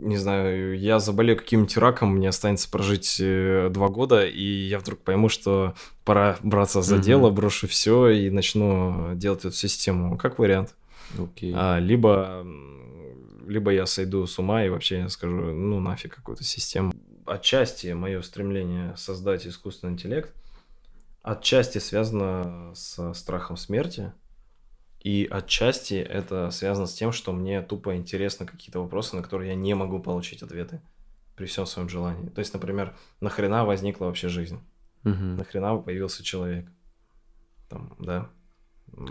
[0.01, 5.01] не знаю, я заболею каким-нибудь раком, мне останется прожить э, два года, и я вдруг
[5.01, 5.75] пойму, что
[6.05, 10.17] пора браться за дело, брошу все и начну делать эту систему.
[10.17, 10.75] Как вариант.
[11.17, 11.53] Okay.
[11.55, 12.47] А, либо,
[13.47, 16.93] либо я сойду с ума и вообще скажу, ну нафиг какую-то систему.
[17.27, 20.33] Отчасти мое стремление создать искусственный интеллект
[21.23, 24.13] отчасти связано с страхом смерти,
[25.01, 29.55] и отчасти это связано с тем, что мне тупо интересны какие-то вопросы, на которые я
[29.55, 30.81] не могу получить ответы
[31.37, 32.29] при всем своем желании.
[32.29, 34.61] То есть, например, нахрена возникла вообще жизнь?
[35.05, 35.13] Угу.
[35.15, 36.67] Нахрена появился человек?
[37.71, 38.29] Там, да.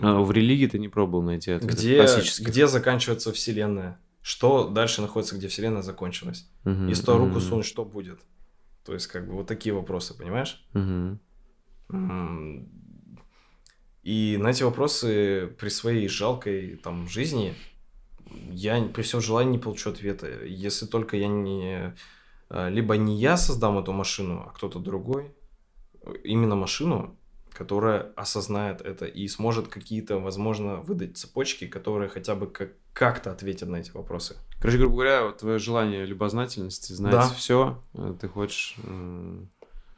[0.02, 1.72] А в религии ты не пробовал найти ответ?
[1.72, 2.06] Где,
[2.40, 3.98] где заканчивается Вселенная?
[4.22, 6.48] Что дальше находится, где Вселенная закончилась?
[6.64, 6.88] Угу.
[6.88, 8.20] И сто руку сунуть, что будет?
[8.84, 10.64] То есть, как бы вот такие вопросы, понимаешь?
[10.74, 11.18] Угу.
[14.02, 17.54] И на эти вопросы при своей жалкой там жизни
[18.50, 20.44] я при всем желании не получу ответа.
[20.44, 21.94] Если только я не...
[22.48, 25.34] А, либо не я создам эту машину, а кто-то другой.
[26.24, 27.16] Именно машину,
[27.52, 33.68] которая осознает это и сможет какие-то, возможно, выдать цепочки, которые хотя бы как- как-то ответят
[33.68, 34.36] на эти вопросы.
[34.60, 37.28] Короче, грубо говоря, вот твое желание любознательности, знать да.
[37.28, 38.76] все, э, ты хочешь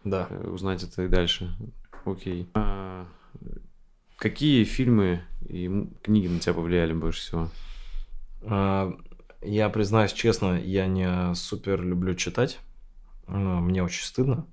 [0.05, 0.27] да.
[0.31, 1.55] Э, узнать это и дальше.
[2.05, 2.49] Окей.
[2.55, 3.07] А,
[4.17, 5.69] какие фильмы и
[6.03, 7.49] книги на тебя повлияли больше всего?
[8.43, 8.93] А,
[9.41, 12.59] я признаюсь честно, я не супер люблю читать.
[13.27, 14.47] Мне очень стыдно.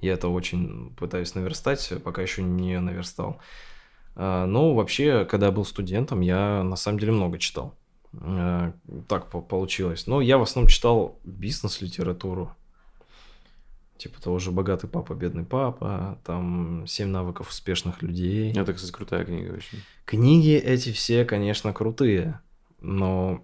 [0.00, 3.40] Я это очень пытаюсь наверстать, пока еще не наверстал.
[4.14, 7.74] А, но вообще, когда я был студентом, я на самом деле много читал.
[8.14, 8.72] А,
[9.08, 10.06] так получилось.
[10.06, 12.54] Но я в основном читал бизнес-литературу.
[13.98, 18.52] Типа того же «Богатый папа, бедный папа», там «Семь навыков успешных людей».
[18.52, 19.78] Это, кстати, крутая книга очень.
[20.04, 22.40] Книги эти все, конечно, крутые,
[22.80, 23.42] но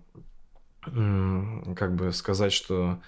[0.83, 3.01] как бы сказать, что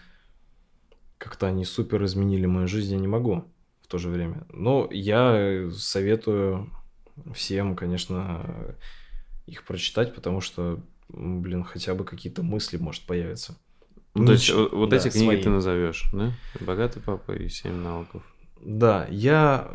[1.18, 3.44] как-то они супер изменили мою жизнь, я не могу
[3.82, 4.46] в то же время.
[4.48, 6.70] Но я советую
[7.34, 8.76] всем, конечно,
[9.46, 13.58] их прочитать, потому что, блин, хотя бы какие-то мысли, может, появятся.
[14.14, 15.42] Ну, то есть вот да, эти книги свои.
[15.42, 16.32] ты назовешь, да?
[16.60, 18.22] Богатый папа и семь навыков.
[18.64, 19.72] Да, я,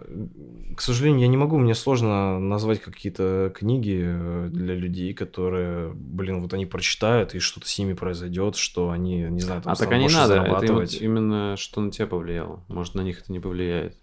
[0.76, 6.42] к сожалению, я не могу, мне сложно назвать какие-то книги э, для людей, которые, блин,
[6.42, 9.92] вот они прочитают, и что-то с ними произойдет, что они, не знаю, там А так
[9.92, 12.64] они надо, это вот именно что на тебя повлияло.
[12.68, 13.96] Может, на них это не повлияет.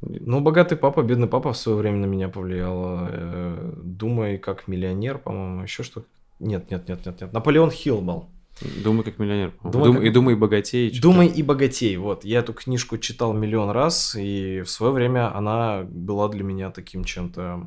[0.00, 3.08] Ну, богатый папа, бедный папа в свое время на меня повлияло.
[3.10, 6.04] Э, Думай, как миллионер, по-моему, еще что.
[6.40, 7.32] Нет, нет, нет, нет, нет.
[7.32, 8.28] Наполеон Хилл был.
[8.60, 9.52] Думай как миллионер.
[9.62, 10.04] Думай, Дум, как...
[10.04, 11.00] И думай богатей.
[11.00, 11.96] Думай и богатей.
[11.96, 12.24] Вот.
[12.24, 17.04] Я эту книжку читал миллион раз, и в свое время она была для меня таким
[17.04, 17.66] чем-то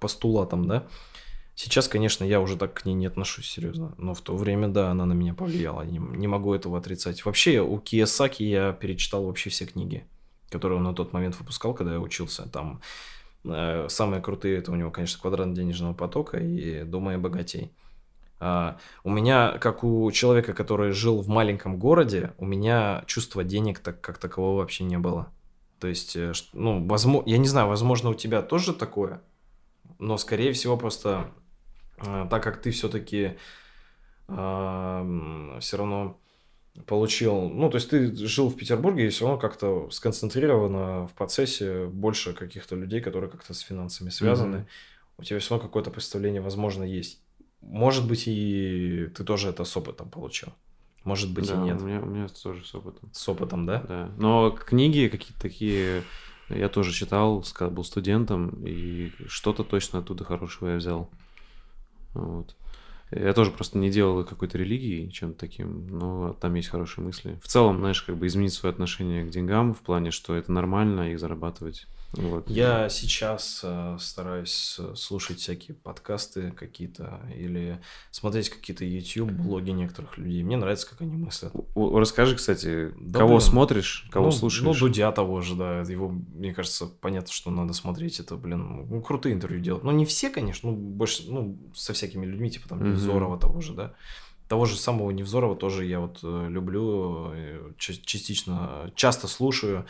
[0.00, 0.86] постулатом, да.
[1.54, 4.90] Сейчас, конечно, я уже так к ней не отношусь серьезно, но в то время, да,
[4.90, 7.24] она на меня повлияла, не, не могу этого отрицать.
[7.24, 10.04] Вообще, у Киясаки я перечитал вообще все книги,
[10.50, 12.46] которые он на тот момент выпускал, когда я учился.
[12.50, 12.82] Там
[13.44, 17.72] э, самые крутые, это у него, конечно, «Квадрат денежного потока» и «Думай о богатей».
[18.38, 23.78] Uh, у меня, как у человека, который жил в маленьком городе, у меня чувства денег
[23.78, 25.32] так как такового вообще не было.
[25.80, 29.22] То есть, э, ну, возможно, я не знаю, возможно, у тебя тоже такое,
[29.98, 31.30] но, скорее всего, просто
[31.98, 33.38] uh, так как ты все-таки
[34.28, 36.18] uh, все равно
[36.86, 41.86] получил, ну, то есть ты жил в Петербурге и все равно как-то сконцентрировано в процессе
[41.86, 44.56] больше каких-то людей, которые как-то с финансами связаны.
[44.56, 44.66] Mm-hmm.
[45.18, 47.22] У тебя все равно какое-то представление, возможно, есть.
[47.68, 50.48] Может быть, и ты тоже это с опытом получил.
[51.04, 51.80] Может быть, да, и нет.
[51.80, 53.10] У меня, у меня тоже с опытом.
[53.12, 53.84] С опытом, да?
[53.88, 54.10] Да.
[54.16, 56.02] Но книги какие-то такие
[56.48, 61.10] я тоже читал, был студентом, и что-то точно оттуда хорошего я взял.
[62.14, 62.56] Вот.
[63.12, 67.38] Я тоже просто не делал какой-то религии, чем-то таким, но там есть хорошие мысли.
[67.42, 71.12] В целом, знаешь, как бы изменить свое отношение к деньгам в плане, что это нормально
[71.12, 72.48] их зарабатывать вот.
[72.48, 77.80] Я сейчас э, стараюсь э, слушать всякие подкасты какие-то или
[78.10, 80.42] смотреть какие-то YouTube блоги некоторых людей.
[80.42, 81.52] Мне нравится, как они мыслят.
[81.74, 83.40] Расскажи, кстати, да, кого блин.
[83.40, 84.64] смотришь, кого ну, слушаешь?
[84.64, 85.80] Ну, Дудя того же, да.
[85.80, 88.20] Его, мне кажется, понятно, что надо смотреть.
[88.20, 89.84] Это, блин, ну, крутые интервью делать.
[89.84, 93.40] Ну, не все, конечно, ну, больше, ну, со всякими людьми, типа там Невзорова mm-hmm.
[93.40, 93.94] того же, да.
[94.48, 97.34] Того же самого Невзорова тоже я вот э, люблю,
[97.76, 99.86] частично, часто слушаю.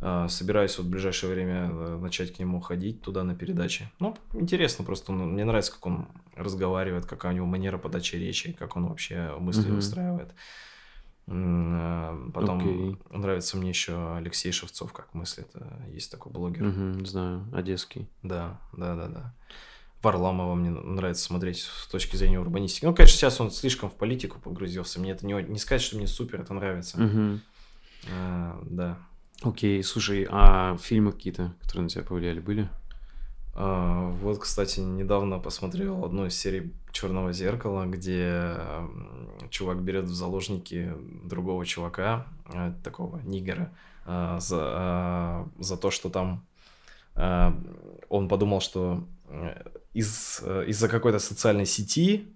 [0.00, 3.90] А, собираюсь вот в ближайшее время э, начать к нему ходить туда на передачи.
[3.98, 5.12] Ну, интересно просто.
[5.12, 9.70] Мне нравится, как он разговаривает, какая у него манера подачи речи, как он вообще мысли
[9.70, 9.74] mm-hmm.
[9.74, 10.34] выстраивает.
[11.28, 12.98] А, потом okay.
[13.10, 15.50] нравится мне еще Алексей Шевцов, как мыслит.
[15.88, 16.64] Есть такой блогер.
[16.64, 18.06] Mm-hmm, знаю, одесский.
[18.22, 19.34] Да, да, да, да.
[20.02, 22.84] Варламова мне нравится смотреть с точки зрения урбанистики.
[22.84, 25.00] Ну, конечно, сейчас он слишком в политику погрузился.
[25.00, 27.00] Мне это не, не сказать, что мне супер это нравится.
[27.00, 27.40] Мгм.
[28.12, 28.98] А, да.
[29.42, 32.68] Окей, слушай, а фильмы какие-то, которые на тебя повлияли, были?
[33.54, 38.54] А, вот, кстати, недавно посмотрел одну из серий Черного зеркала, где
[39.50, 40.92] чувак берет в заложники
[41.24, 43.70] другого чувака, э, такого нигера,
[44.06, 46.44] а, за, а, за то, что там
[47.14, 47.54] а,
[48.08, 49.62] он подумал, что э,
[49.94, 52.26] из, э, из-за какой-то социальной сети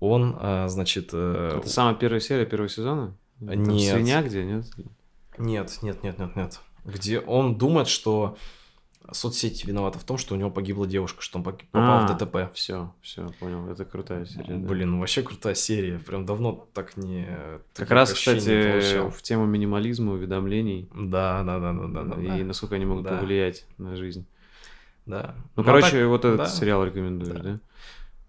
[0.00, 1.10] он, а, значит...
[1.12, 3.16] э, Это самая первая серия первого сезона?
[3.40, 3.94] Там Нет.
[3.94, 4.64] Свинья где, нет?
[5.42, 6.60] Нет, нет, нет, нет, нет.
[6.84, 8.36] Где он думает, что
[9.10, 12.54] соцсети виноваты в том, что у него погибла девушка, что он попал А, в ДТП.
[12.54, 13.68] Все, все, понял.
[13.68, 14.54] Это крутая серия.
[14.56, 14.68] да.
[14.68, 15.98] Блин, ну вообще крутая серия.
[15.98, 17.26] Прям давно так не...
[17.74, 22.22] Как раз, кстати, в тему минимализма, уведомлений Да, да, да, да, да, да.
[22.36, 22.44] и да.
[22.46, 23.16] насколько они могут Да.
[23.18, 24.24] повлиять на жизнь.
[25.04, 25.34] Да.
[25.56, 26.46] Ну, а короче, так- вот этот да.
[26.46, 27.42] сериал рекомендуешь, Да.
[27.42, 27.58] да?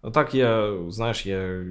[0.04, 1.64] А так я, знаешь, я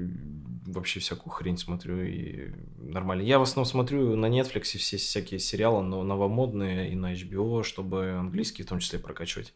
[0.67, 3.21] вообще всякую хрень смотрю и нормально.
[3.23, 8.13] Я в основном смотрю на Netflix все всякие сериалы, но новомодные и на HBO, чтобы
[8.13, 9.53] английский в том числе прокачивать.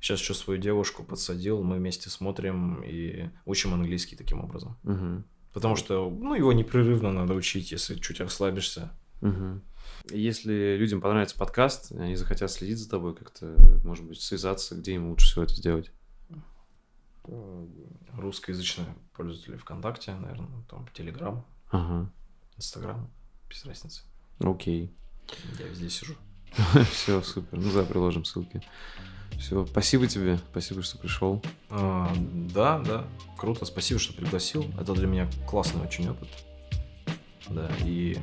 [0.00, 4.78] Сейчас еще свою девушку подсадил, мы вместе смотрим и учим английский таким образом.
[4.84, 5.24] Мгм.
[5.52, 8.92] Потому что, ну, его непрерывно надо учить, если чуть расслабишься.
[9.20, 9.62] Мгм.
[10.10, 15.10] Если людям понравится подкаст, они захотят следить за тобой, как-то, может быть, связаться, где им
[15.10, 15.90] лучше всего это сделать.
[18.16, 22.10] Русскоязычные пользователи ВКонтакте, наверное, там Телеграм, Ага,
[22.56, 23.08] Инстаграм,
[23.48, 24.02] без разницы.
[24.40, 24.92] окей.
[25.58, 26.14] Я везде сижу.
[26.90, 27.58] Все, супер.
[27.58, 28.60] Ну да, приложим ссылки.
[29.38, 31.40] Все, спасибо тебе, спасибо, что пришел.
[31.70, 32.12] А,
[32.52, 33.06] да, да,
[33.38, 34.64] круто, спасибо, что пригласил.
[34.78, 36.28] Это для меня классный очень опыт.
[37.48, 38.18] Да, и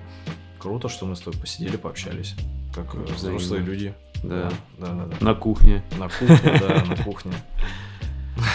[0.60, 2.36] круто, что мы с тобой посидели, пообщались,
[2.76, 3.14] как э, Взаимно.
[3.38, 3.96] взрослые люди.
[4.24, 4.52] Да.
[4.78, 5.18] да, да, да.
[5.22, 5.84] На кухне.
[5.98, 7.34] На кухне, да, на кухне.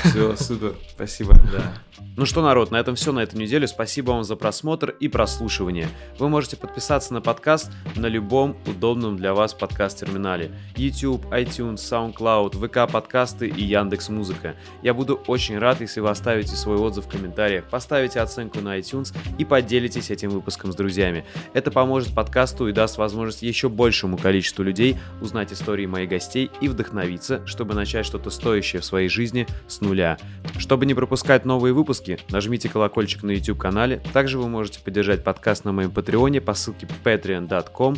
[0.04, 1.34] Все, супер, спасибо.
[1.52, 1.72] Да.
[2.14, 3.66] Ну что, народ, на этом все на эту неделю.
[3.66, 5.88] Спасибо вам за просмотр и прослушивание.
[6.18, 10.50] Вы можете подписаться на подкаст на любом удобном для вас подкаст-терминале.
[10.76, 14.56] YouTube, iTunes, SoundCloud, ВК подкасты и Яндекс Музыка.
[14.82, 19.16] Я буду очень рад, если вы оставите свой отзыв в комментариях, поставите оценку на iTunes
[19.38, 21.24] и поделитесь этим выпуском с друзьями.
[21.54, 26.68] Это поможет подкасту и даст возможность еще большему количеству людей узнать истории моих гостей и
[26.68, 30.18] вдохновиться, чтобы начать что-то стоящее в своей жизни с нуля.
[30.58, 34.02] Чтобы не пропускать новые выпуски, нажмите колокольчик на YouTube-канале.
[34.12, 37.96] Также вы можете поддержать подкаст на моем патреоне по ссылке patreon.com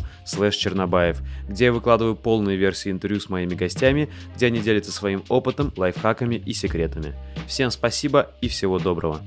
[0.51, 5.73] чернобаев, где я выкладываю полные версии интервью с моими гостями, где они делятся своим опытом,
[5.77, 7.15] лайфхаками и секретами.
[7.47, 9.25] Всем спасибо и всего доброго.